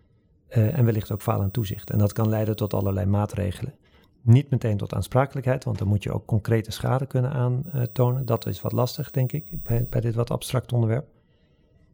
en 0.48 0.84
wellicht 0.84 1.12
ook 1.12 1.22
falend 1.22 1.52
toezicht. 1.52 1.90
En 1.90 1.98
dat 1.98 2.12
kan 2.12 2.28
leiden 2.28 2.56
tot 2.56 2.74
allerlei 2.74 3.06
maatregelen. 3.06 3.74
Niet 4.22 4.50
meteen 4.50 4.76
tot 4.76 4.94
aansprakelijkheid, 4.94 5.64
want 5.64 5.78
dan 5.78 5.88
moet 5.88 6.02
je 6.02 6.12
ook 6.12 6.26
concrete 6.26 6.70
schade 6.70 7.06
kunnen 7.06 7.30
aantonen. 7.32 8.26
Dat 8.26 8.46
is 8.46 8.60
wat 8.60 8.72
lastig, 8.72 9.10
denk 9.10 9.32
ik, 9.32 9.62
bij, 9.90 10.00
dit 10.00 10.14
wat 10.14 10.30
abstract 10.30 10.72
onderwerp. 10.72 11.06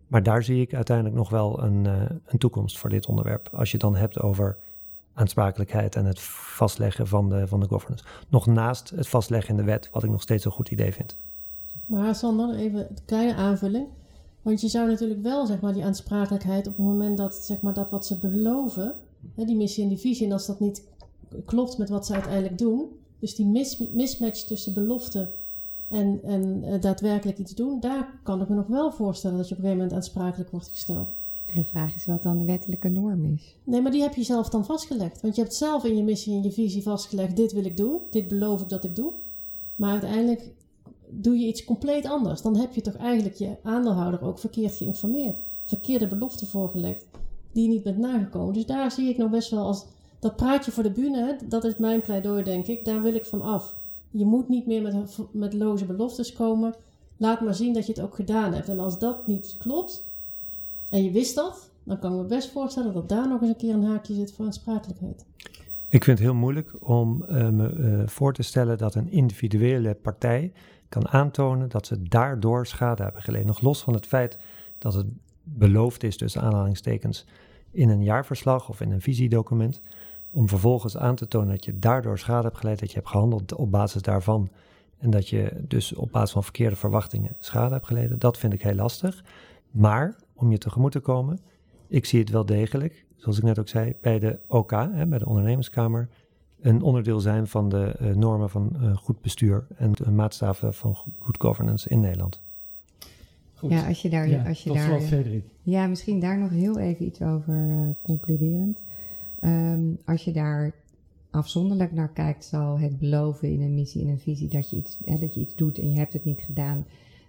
Maar 0.07 0.23
daar 0.23 0.43
zie 0.43 0.61
ik 0.61 0.75
uiteindelijk 0.75 1.17
nog 1.17 1.29
wel 1.29 1.63
een, 1.63 1.85
uh, 1.85 2.03
een 2.27 2.39
toekomst 2.39 2.79
voor 2.79 2.91
dit 2.91 3.07
onderwerp. 3.07 3.49
Als 3.53 3.71
je 3.71 3.79
dan 3.79 3.97
hebt 3.97 4.21
over 4.21 4.59
aansprakelijkheid 5.15 5.97
en 5.97 6.05
het 6.05 6.21
vastleggen 6.21 7.07
van 7.07 7.29
de, 7.29 7.47
van 7.49 7.61
de 7.61 7.69
governance. 7.69 8.05
Nog 8.29 8.47
naast 8.47 8.91
het 8.91 9.09
vastleggen 9.09 9.51
in 9.51 9.57
de 9.57 9.65
wet, 9.65 9.89
wat 9.93 10.03
ik 10.03 10.11
nog 10.11 10.23
steeds 10.23 10.45
een 10.45 10.51
goed 10.51 10.71
idee 10.71 10.93
vind. 10.93 11.17
Maar 11.85 12.15
Sander, 12.15 12.55
even 12.55 12.79
een 12.79 12.97
kleine 13.05 13.35
aanvulling. 13.35 13.87
Want 14.43 14.61
je 14.61 14.69
zou 14.69 14.89
natuurlijk 14.89 15.23
wel 15.23 15.47
zeg 15.47 15.61
maar, 15.61 15.73
die 15.73 15.85
aansprakelijkheid 15.85 16.67
op 16.67 16.77
het 16.77 16.87
moment 16.87 17.17
dat, 17.17 17.35
zeg 17.35 17.61
maar, 17.61 17.75
dat 17.75 17.91
wat 17.91 18.07
ze 18.07 18.19
beloven, 18.19 18.95
hè, 19.35 19.45
die 19.45 19.57
missie 19.57 19.83
en 19.83 19.89
die 19.89 19.99
visie, 19.99 20.27
en 20.27 20.33
als 20.33 20.47
dat 20.47 20.61
niet 20.61 20.83
klopt 21.45 21.79
met 21.79 21.89
wat 21.89 22.07
ze 22.07 22.13
uiteindelijk 22.13 22.59
doen, 22.59 22.85
dus 23.19 23.35
die 23.35 23.47
mis, 23.47 23.79
mismatch 23.93 24.41
tussen 24.41 24.75
belofte 24.75 25.31
en, 25.89 26.21
en 26.23 26.63
uh, 26.65 26.81
daadwerkelijk 26.81 27.39
iets 27.39 27.55
doen, 27.55 27.81
daar 27.81 28.09
kan 28.23 28.41
ik 28.41 28.49
me 28.49 28.55
nog 28.55 28.67
wel 28.67 28.93
voorstellen 28.93 29.37
dat 29.37 29.49
je 29.49 29.55
op 29.55 29.61
een 29.61 29.65
gegeven 29.65 29.85
moment 29.85 30.03
aansprakelijk 30.03 30.51
wordt 30.51 30.69
gesteld. 30.69 31.09
De 31.55 31.65
vraag 31.65 31.95
is 31.95 32.07
wat 32.07 32.23
dan 32.23 32.39
de 32.39 32.45
wettelijke 32.45 32.89
norm 32.89 33.25
is. 33.35 33.55
Nee, 33.65 33.81
maar 33.81 33.93
die 33.93 34.03
heb 34.03 34.15
je 34.15 34.23
zelf 34.23 34.49
dan 34.49 34.65
vastgelegd. 34.65 35.21
Want 35.21 35.37
je 35.37 35.43
hebt 35.43 35.55
zelf 35.55 35.85
in 35.85 35.97
je 35.97 36.03
missie 36.03 36.35
en 36.35 36.43
je 36.43 36.53
visie 36.53 36.83
vastgelegd: 36.83 37.37
dit 37.37 37.53
wil 37.53 37.65
ik 37.65 37.77
doen, 37.77 38.01
dit 38.11 38.29
beloof 38.29 38.61
ik 38.61 38.69
dat 38.69 38.85
ik 38.85 38.97
doe. 38.97 39.13
Maar 39.77 39.91
uiteindelijk 39.91 40.43
doe 41.13 41.39
je 41.39 41.47
iets 41.47 41.65
compleet 41.65 42.07
anders. 42.07 42.43
Dan 42.43 42.57
heb 42.57 42.75
je 42.75 42.81
toch 42.81 42.97
eigenlijk 42.97 43.37
je 43.37 43.57
aandeelhouder 43.63 44.23
ook 44.23 44.39
verkeerd 44.39 44.75
geïnformeerd. 44.75 45.41
Verkeerde 45.65 46.07
beloften 46.07 46.47
voorgelegd 46.47 47.05
die 47.53 47.63
je 47.63 47.69
niet 47.69 47.83
bent 47.83 47.99
nagekomen. 47.99 48.55
Dus 48.55 48.67
daar 48.67 48.91
zie 48.91 49.09
ik 49.09 49.17
nog 49.17 49.31
best 49.31 49.51
wel 49.51 49.67
als 49.67 49.85
dat 50.19 50.37
praatje 50.37 50.73
voor 50.73 50.83
de 50.83 50.91
bühne, 50.91 51.39
dat 51.49 51.65
is 51.65 51.77
mijn 51.77 52.01
pleidooi 52.01 52.43
denk 52.43 52.67
ik, 52.67 52.85
daar 52.85 53.03
wil 53.03 53.15
ik 53.15 53.25
van 53.25 53.43
af. 53.43 53.75
Je 54.11 54.25
moet 54.25 54.49
niet 54.49 54.67
meer 54.67 54.83
met, 54.83 54.95
met 55.31 55.53
loze 55.53 55.85
beloftes 55.85 56.33
komen. 56.33 56.75
laat 57.17 57.41
maar 57.41 57.55
zien 57.55 57.75
dat 57.75 57.87
je 57.87 57.93
het 57.93 58.03
ook 58.03 58.15
gedaan 58.15 58.53
hebt. 58.55 58.69
En 58.69 58.79
als 58.79 58.99
dat 58.99 59.27
niet 59.27 59.57
klopt, 59.59 60.09
en 60.91 61.05
je 61.05 61.11
wist 61.11 61.35
dat, 61.35 61.69
dan 61.85 61.99
kan 61.99 62.13
ik 62.13 62.21
me 62.21 62.27
best 62.27 62.51
voorstellen 62.51 62.93
dat 62.93 63.09
daar 63.09 63.29
nog 63.29 63.41
eens 63.41 63.51
een 63.51 63.57
keer 63.57 63.75
een 63.75 63.85
haakje 63.85 64.15
zit 64.15 64.33
voor 64.33 64.45
aansprakelijkheid. 64.45 65.25
Ik 65.89 66.05
vind 66.05 66.19
het 66.19 66.27
heel 66.27 66.37
moeilijk 66.37 66.73
om 66.81 67.25
uh, 67.31 67.49
me 67.49 67.73
uh, 67.73 68.03
voor 68.07 68.35
te 68.35 68.43
stellen 68.43 68.79
dat 68.79 68.95
een 68.95 69.11
individuele 69.11 69.95
partij 69.95 70.53
kan 70.93 71.09
aantonen 71.09 71.69
dat 71.69 71.87
ze 71.87 72.03
daardoor 72.03 72.67
schade 72.67 73.03
hebben 73.03 73.23
geleden. 73.23 73.47
Nog 73.47 73.61
los 73.61 73.83
van 73.83 73.95
het 73.95 74.07
feit 74.07 74.39
dat 74.79 74.95
het 74.95 75.07
beloofd 75.43 76.03
is, 76.03 76.17
tussen 76.17 76.43
aanhalingstekens, 76.43 77.27
in 77.71 77.89
een 77.89 78.03
jaarverslag 78.03 78.69
of 78.69 78.81
in 78.81 78.93
een 78.93 79.01
visiedocument, 79.01 79.81
om 80.31 80.49
vervolgens 80.49 80.97
aan 80.97 81.15
te 81.15 81.29
tonen 81.29 81.49
dat 81.49 81.65
je 81.65 81.79
daardoor 81.79 82.19
schade 82.19 82.43
hebt 82.43 82.57
geleden, 82.59 82.81
dat 82.81 82.91
je 82.91 82.97
hebt 82.97 83.09
gehandeld 83.09 83.55
op 83.55 83.71
basis 83.71 84.03
daarvan 84.03 84.49
en 84.99 85.11
dat 85.11 85.29
je 85.29 85.53
dus 85.69 85.95
op 85.95 86.13
basis 86.13 86.33
van 86.33 86.43
verkeerde 86.43 86.77
verwachtingen 86.77 87.35
schade 87.39 87.75
hebt 87.75 87.87
geleden. 87.87 88.19
Dat 88.19 88.39
vind 88.39 88.53
ik 88.53 88.63
heel 88.63 88.75
lastig. 88.75 89.25
Maar 89.71 90.17
om 90.35 90.51
je 90.51 90.59
tegemoet 90.59 90.93
te 90.93 91.01
komen, 91.01 91.41
ik 91.89 92.05
zie 92.05 92.21
het 92.21 92.31
wel 92.31 92.47
degelijk, 92.47 93.05
zoals 93.17 93.39
ik 93.39 93.45
net 93.45 93.59
ook 93.59 93.69
zei, 93.69 93.95
bij 94.01 94.19
de 94.19 94.39
OK, 94.47 94.71
hè, 94.71 95.07
bij 95.07 95.19
de 95.19 95.27
ondernemerskamer, 95.27 96.09
een 96.63 96.83
onderdeel 96.83 97.21
zijn 97.21 97.47
van 97.47 97.69
de 97.69 97.97
uh, 98.01 98.15
normen 98.15 98.51
van 98.51 98.71
uh, 98.83 98.97
goed 98.97 99.21
bestuur 99.21 99.65
en 99.77 99.93
de 99.93 100.11
maatstaven 100.11 100.75
van 100.75 100.97
good 101.19 101.37
governance 101.39 101.89
in 101.89 102.01
Nederland. 102.01 102.41
Goed. 103.57 103.71
Ja, 103.71 103.87
als 103.87 104.03
je 104.03 104.09
daar. 104.09 104.29
Ja, 104.29 104.49
als 104.49 104.63
je 104.63 104.69
tot 104.69 104.79
daar, 104.79 104.87
slot, 104.89 105.03
Frederik. 105.03 105.45
Ja, 105.63 105.87
misschien 105.87 106.21
daar 106.21 106.39
nog 106.39 106.51
heel 106.51 106.79
even 106.79 107.07
iets 107.07 107.23
over 107.23 107.55
uh, 107.55 107.89
concluderend. 108.03 108.83
Um, 109.41 109.99
als 110.05 110.25
je 110.25 110.33
daar 110.33 110.73
afzonderlijk 111.31 111.93
naar 111.93 112.09
kijkt, 112.09 112.45
zal 112.45 112.79
het 112.79 112.99
beloven 112.99 113.53
in 113.53 113.63
een 113.63 113.75
missie, 113.75 114.03
in 114.03 114.09
een 114.09 114.19
visie, 114.19 114.49
dat 114.49 114.71
je 114.71 114.77
iets, 114.77 114.99
hè, 115.05 115.19
dat 115.19 115.35
je 115.35 115.41
iets 115.41 115.55
doet 115.55 115.79
en 115.79 115.91
je 115.91 115.99
hebt 115.99 116.13
het 116.13 116.25
niet 116.25 116.41
gedaan, 116.41 116.85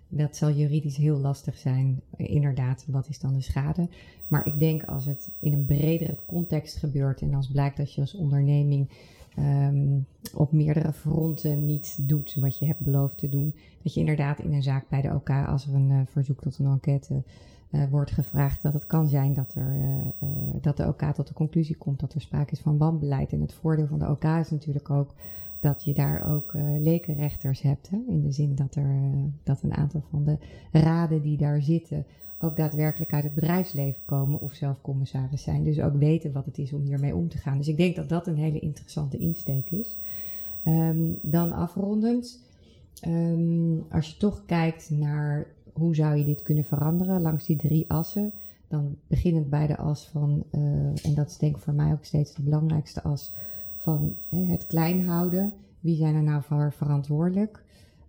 dat 0.09 0.35
zal 0.35 0.51
juridisch 0.51 0.97
heel 0.97 1.17
lastig 1.17 1.57
zijn. 1.57 2.01
Inderdaad, 2.17 2.85
wat 2.87 3.07
is 3.09 3.19
dan 3.19 3.33
de 3.33 3.41
schade? 3.41 3.87
Maar 4.27 4.47
ik 4.47 4.59
denk 4.59 4.83
als 4.83 5.05
het 5.05 5.29
in 5.39 5.53
een 5.53 5.65
bredere 5.65 6.17
context 6.25 6.77
gebeurt 6.77 7.21
en 7.21 7.33
als 7.33 7.47
blijkt 7.47 7.77
dat 7.77 7.93
je 7.93 8.01
als 8.01 8.15
onderneming 8.15 8.87
um, 9.37 10.05
op 10.33 10.51
meerdere 10.51 10.93
fronten 10.93 11.65
niet 11.65 12.07
doet 12.07 12.35
wat 12.39 12.57
je 12.57 12.65
hebt 12.65 12.79
beloofd 12.79 13.17
te 13.17 13.29
doen, 13.29 13.55
dat 13.81 13.93
je 13.93 13.99
inderdaad 13.99 14.39
in 14.39 14.53
een 14.53 14.63
zaak 14.63 14.89
bij 14.89 15.01
de 15.01 15.13
OK, 15.13 15.29
als 15.29 15.67
er 15.67 15.73
een 15.73 15.89
uh, 15.89 15.99
verzoek 16.05 16.41
tot 16.41 16.59
een 16.59 16.65
enquête 16.65 17.23
uh, 17.71 17.83
wordt 17.89 18.11
gevraagd, 18.11 18.61
dat 18.61 18.73
het 18.73 18.87
kan 18.87 19.07
zijn 19.07 19.33
dat, 19.33 19.53
er, 19.55 19.75
uh, 20.19 20.29
dat 20.61 20.77
de 20.77 20.87
OK 20.87 21.01
tot 21.01 21.27
de 21.27 21.33
conclusie 21.33 21.75
komt 21.75 21.99
dat 21.99 22.13
er 22.13 22.21
sprake 22.21 22.51
is 22.51 22.59
van 22.59 22.77
wanbeleid. 22.77 23.31
En 23.31 23.41
het 23.41 23.53
voordeel 23.53 23.87
van 23.87 23.99
de 23.99 24.09
OK 24.09 24.23
is 24.23 24.49
natuurlijk 24.49 24.89
ook 24.89 25.13
dat 25.59 25.83
je 25.83 25.93
daar 25.93 26.31
ook 26.31 26.53
lekenrechters 26.79 27.61
hebt. 27.61 27.89
Hè? 27.89 27.97
In 28.07 28.21
de 28.21 28.31
zin 28.31 28.55
dat, 28.55 28.75
er, 28.75 28.99
dat 29.43 29.63
een 29.63 29.73
aantal 29.73 30.03
van 30.09 30.23
de 30.23 30.37
raden 30.71 31.21
die 31.21 31.37
daar 31.37 31.61
zitten 31.61 32.05
ook 32.39 32.55
daadwerkelijk 32.55 33.13
uit 33.13 33.23
het 33.23 33.33
bedrijfsleven 33.33 34.01
komen 34.05 34.39
of 34.39 34.53
zelf 34.53 34.81
commissaris 34.81 35.43
zijn. 35.43 35.63
Dus 35.63 35.79
ook 35.79 35.95
weten 35.95 36.31
wat 36.31 36.45
het 36.45 36.57
is 36.57 36.73
om 36.73 36.81
hiermee 36.81 37.15
om 37.15 37.29
te 37.29 37.37
gaan. 37.37 37.57
Dus 37.57 37.67
ik 37.67 37.77
denk 37.77 37.95
dat 37.95 38.09
dat 38.09 38.27
een 38.27 38.37
hele 38.37 38.59
interessante 38.59 39.17
insteek 39.17 39.69
is. 39.69 39.95
Um, 40.65 41.19
dan 41.21 41.51
afrondend, 41.51 42.39
um, 43.07 43.83
als 43.91 44.09
je 44.09 44.17
toch 44.17 44.45
kijkt 44.45 44.89
naar 44.89 45.45
hoe 45.73 45.95
zou 45.95 46.15
je 46.15 46.25
dit 46.25 46.41
kunnen 46.41 46.65
veranderen 46.65 47.21
langs 47.21 47.45
die 47.45 47.57
drie 47.57 47.89
assen, 47.89 48.31
dan 48.67 48.95
beginnend 49.07 49.49
bij 49.49 49.67
de 49.67 49.77
as 49.77 50.07
van, 50.07 50.43
uh, 50.51 50.61
en 51.05 51.13
dat 51.15 51.27
is 51.29 51.37
denk 51.37 51.55
ik 51.55 51.61
voor 51.61 51.73
mij 51.73 51.91
ook 51.91 52.05
steeds 52.05 52.35
de 52.35 52.41
belangrijkste 52.41 53.01
as 53.01 53.33
van 53.77 54.15
het 54.29 54.67
klein 54.67 55.05
houden. 55.05 55.53
Wie 55.79 55.95
zijn 55.95 56.15
er 56.15 56.23
nou 56.23 56.41
voor 56.43 56.73
verantwoordelijk? 56.77 57.63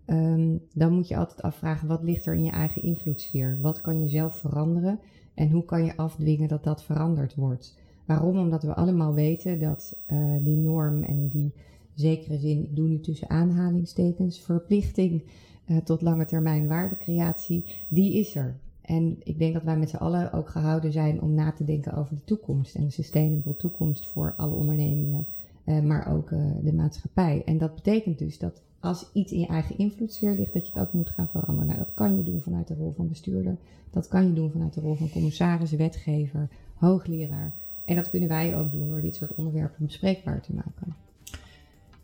Um, 0.07 0.61
dan 0.73 0.93
moet 0.93 1.09
je 1.09 1.17
altijd 1.17 1.43
afvragen, 1.43 1.89
wat 1.89 2.03
ligt 2.03 2.27
er 2.27 2.35
in 2.35 2.45
je 2.45 2.51
eigen 2.51 2.83
invloedssfeer? 2.83 3.59
Wat 3.61 3.81
kan 3.81 4.03
je 4.03 4.09
zelf 4.09 4.37
veranderen? 4.37 4.99
En 5.35 5.51
hoe 5.51 5.65
kan 5.65 5.85
je 5.85 5.97
afdwingen 5.97 6.49
dat 6.49 6.65
dat 6.65 6.83
veranderd 6.83 7.35
wordt? 7.35 7.79
Waarom? 8.05 8.39
Omdat 8.39 8.63
we 8.63 8.75
allemaal 8.75 9.15
weten 9.15 9.61
dat 9.61 9.97
uh, 10.13 10.19
die 10.43 10.57
norm 10.57 11.03
en 11.03 11.29
die 11.29 11.53
zekere 11.95 12.39
zin, 12.39 12.63
ik 12.63 12.77
doe 12.77 12.89
nu 12.89 13.01
tussen 13.01 13.31
aanhalingstekens, 13.31 14.41
verplichting 14.41 15.23
uh, 15.67 15.77
tot 15.77 16.03
lange 16.03 16.25
termijn 16.25 16.69
waardecreatie, 16.69 17.65
die 17.89 18.15
is 18.15 18.37
er. 18.37 18.55
En 18.83 19.17
ik 19.23 19.39
denk 19.39 19.55
dat 19.55 19.63
wij 19.63 19.77
met 19.77 19.91
z'n 19.91 19.97
allen 19.97 20.33
ook 20.33 20.49
gehouden 20.49 20.93
zijn 20.93 21.21
om 21.21 21.35
na 21.35 21.53
te 21.53 21.65
denken 21.65 21.95
over 21.95 22.15
de 22.15 22.25
toekomst 22.25 22.75
en 22.75 22.85
de 22.85 22.91
sustainable 22.91 23.57
toekomst 23.57 24.07
voor 24.07 24.35
alle 24.37 24.55
ondernemingen 24.55 25.27
uh, 25.65 25.81
maar 25.81 26.13
ook 26.13 26.29
de 26.63 26.73
maatschappij. 26.73 27.43
En 27.45 27.59
dat 27.59 27.75
betekent 27.75 28.19
dus 28.19 28.39
dat 28.39 28.63
als 28.85 29.07
iets 29.13 29.33
in 29.33 29.41
je 29.41 29.47
eigen 29.47 29.79
invloedssfeer 29.79 30.35
ligt, 30.35 30.53
dat 30.53 30.67
je 30.67 30.73
het 30.73 30.83
ook 30.83 30.93
moet 30.93 31.11
gaan 31.11 31.29
veranderen. 31.29 31.67
Nou, 31.67 31.79
dat 31.79 31.95
kan 31.95 32.17
je 32.17 32.23
doen 32.23 32.43
vanuit 32.43 32.69
de 32.69 32.75
rol 32.75 32.93
van 32.97 33.09
bestuurder, 33.09 33.57
dat 33.91 34.09
kan 34.09 34.27
je 34.27 34.33
doen 34.33 34.51
vanuit 34.51 34.75
de 34.75 34.81
rol 34.81 34.95
van 34.95 35.11
commissaris, 35.11 35.71
wetgever, 35.71 36.49
hoogleraar. 36.75 37.53
En 37.85 37.97
dat 37.97 38.11
kunnen 38.11 38.29
wij 38.29 38.57
ook 38.57 38.73
doen 38.73 38.89
door 38.89 39.01
dit 39.01 39.15
soort 39.15 39.35
onderwerpen 39.35 39.87
bespreekbaar 39.87 40.41
te 40.41 40.55
maken. 40.55 40.95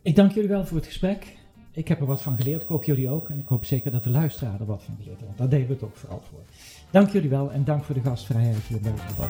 Ik 0.01 0.15
dank 0.15 0.31
jullie 0.31 0.49
wel 0.49 0.65
voor 0.65 0.77
het 0.77 0.85
gesprek. 0.85 1.37
Ik 1.71 1.87
heb 1.87 1.99
er 1.99 2.05
wat 2.05 2.21
van 2.21 2.37
geleerd, 2.37 2.61
ik 2.61 2.67
hoop 2.67 2.83
jullie 2.83 3.09
ook. 3.09 3.29
En 3.29 3.39
ik 3.39 3.47
hoop 3.47 3.65
zeker 3.65 3.91
dat 3.91 4.03
de 4.03 4.09
luisteraar 4.09 4.59
er 4.59 4.65
wat 4.65 4.83
van 4.83 4.95
geleerd 5.01 5.21
want 5.21 5.37
daar 5.37 5.49
deden 5.49 5.67
we 5.67 5.73
het 5.73 5.83
ook 5.83 5.95
vooral 5.95 6.21
voor. 6.29 6.39
Dank 6.91 7.09
jullie 7.09 7.29
wel 7.29 7.51
en 7.51 7.63
dank 7.63 7.83
voor 7.83 7.95
de 7.95 8.01
gastvrijheid 8.01 8.63
hier 8.67 8.79
bij 8.79 8.91
het 8.95 9.09
debat. 9.09 9.29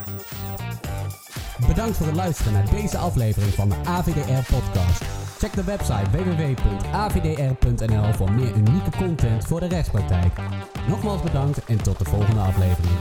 Bedankt 1.67 1.97
voor 1.97 2.05
het 2.05 2.15
luisteren 2.15 2.53
naar 2.53 2.69
deze 2.69 2.97
aflevering 2.97 3.53
van 3.53 3.69
de 3.69 3.75
AVDR-podcast. 3.83 5.03
Check 5.37 5.53
de 5.53 5.63
website 5.63 6.09
www.avdr.nl 6.11 8.13
voor 8.13 8.31
meer 8.31 8.55
unieke 8.55 8.97
content 8.97 9.45
voor 9.45 9.59
de 9.59 9.67
rechtspraktijk. 9.67 10.33
Nogmaals 10.87 11.21
bedankt 11.21 11.65
en 11.65 11.83
tot 11.83 11.97
de 11.97 12.05
volgende 12.05 12.39
aflevering. 12.39 12.95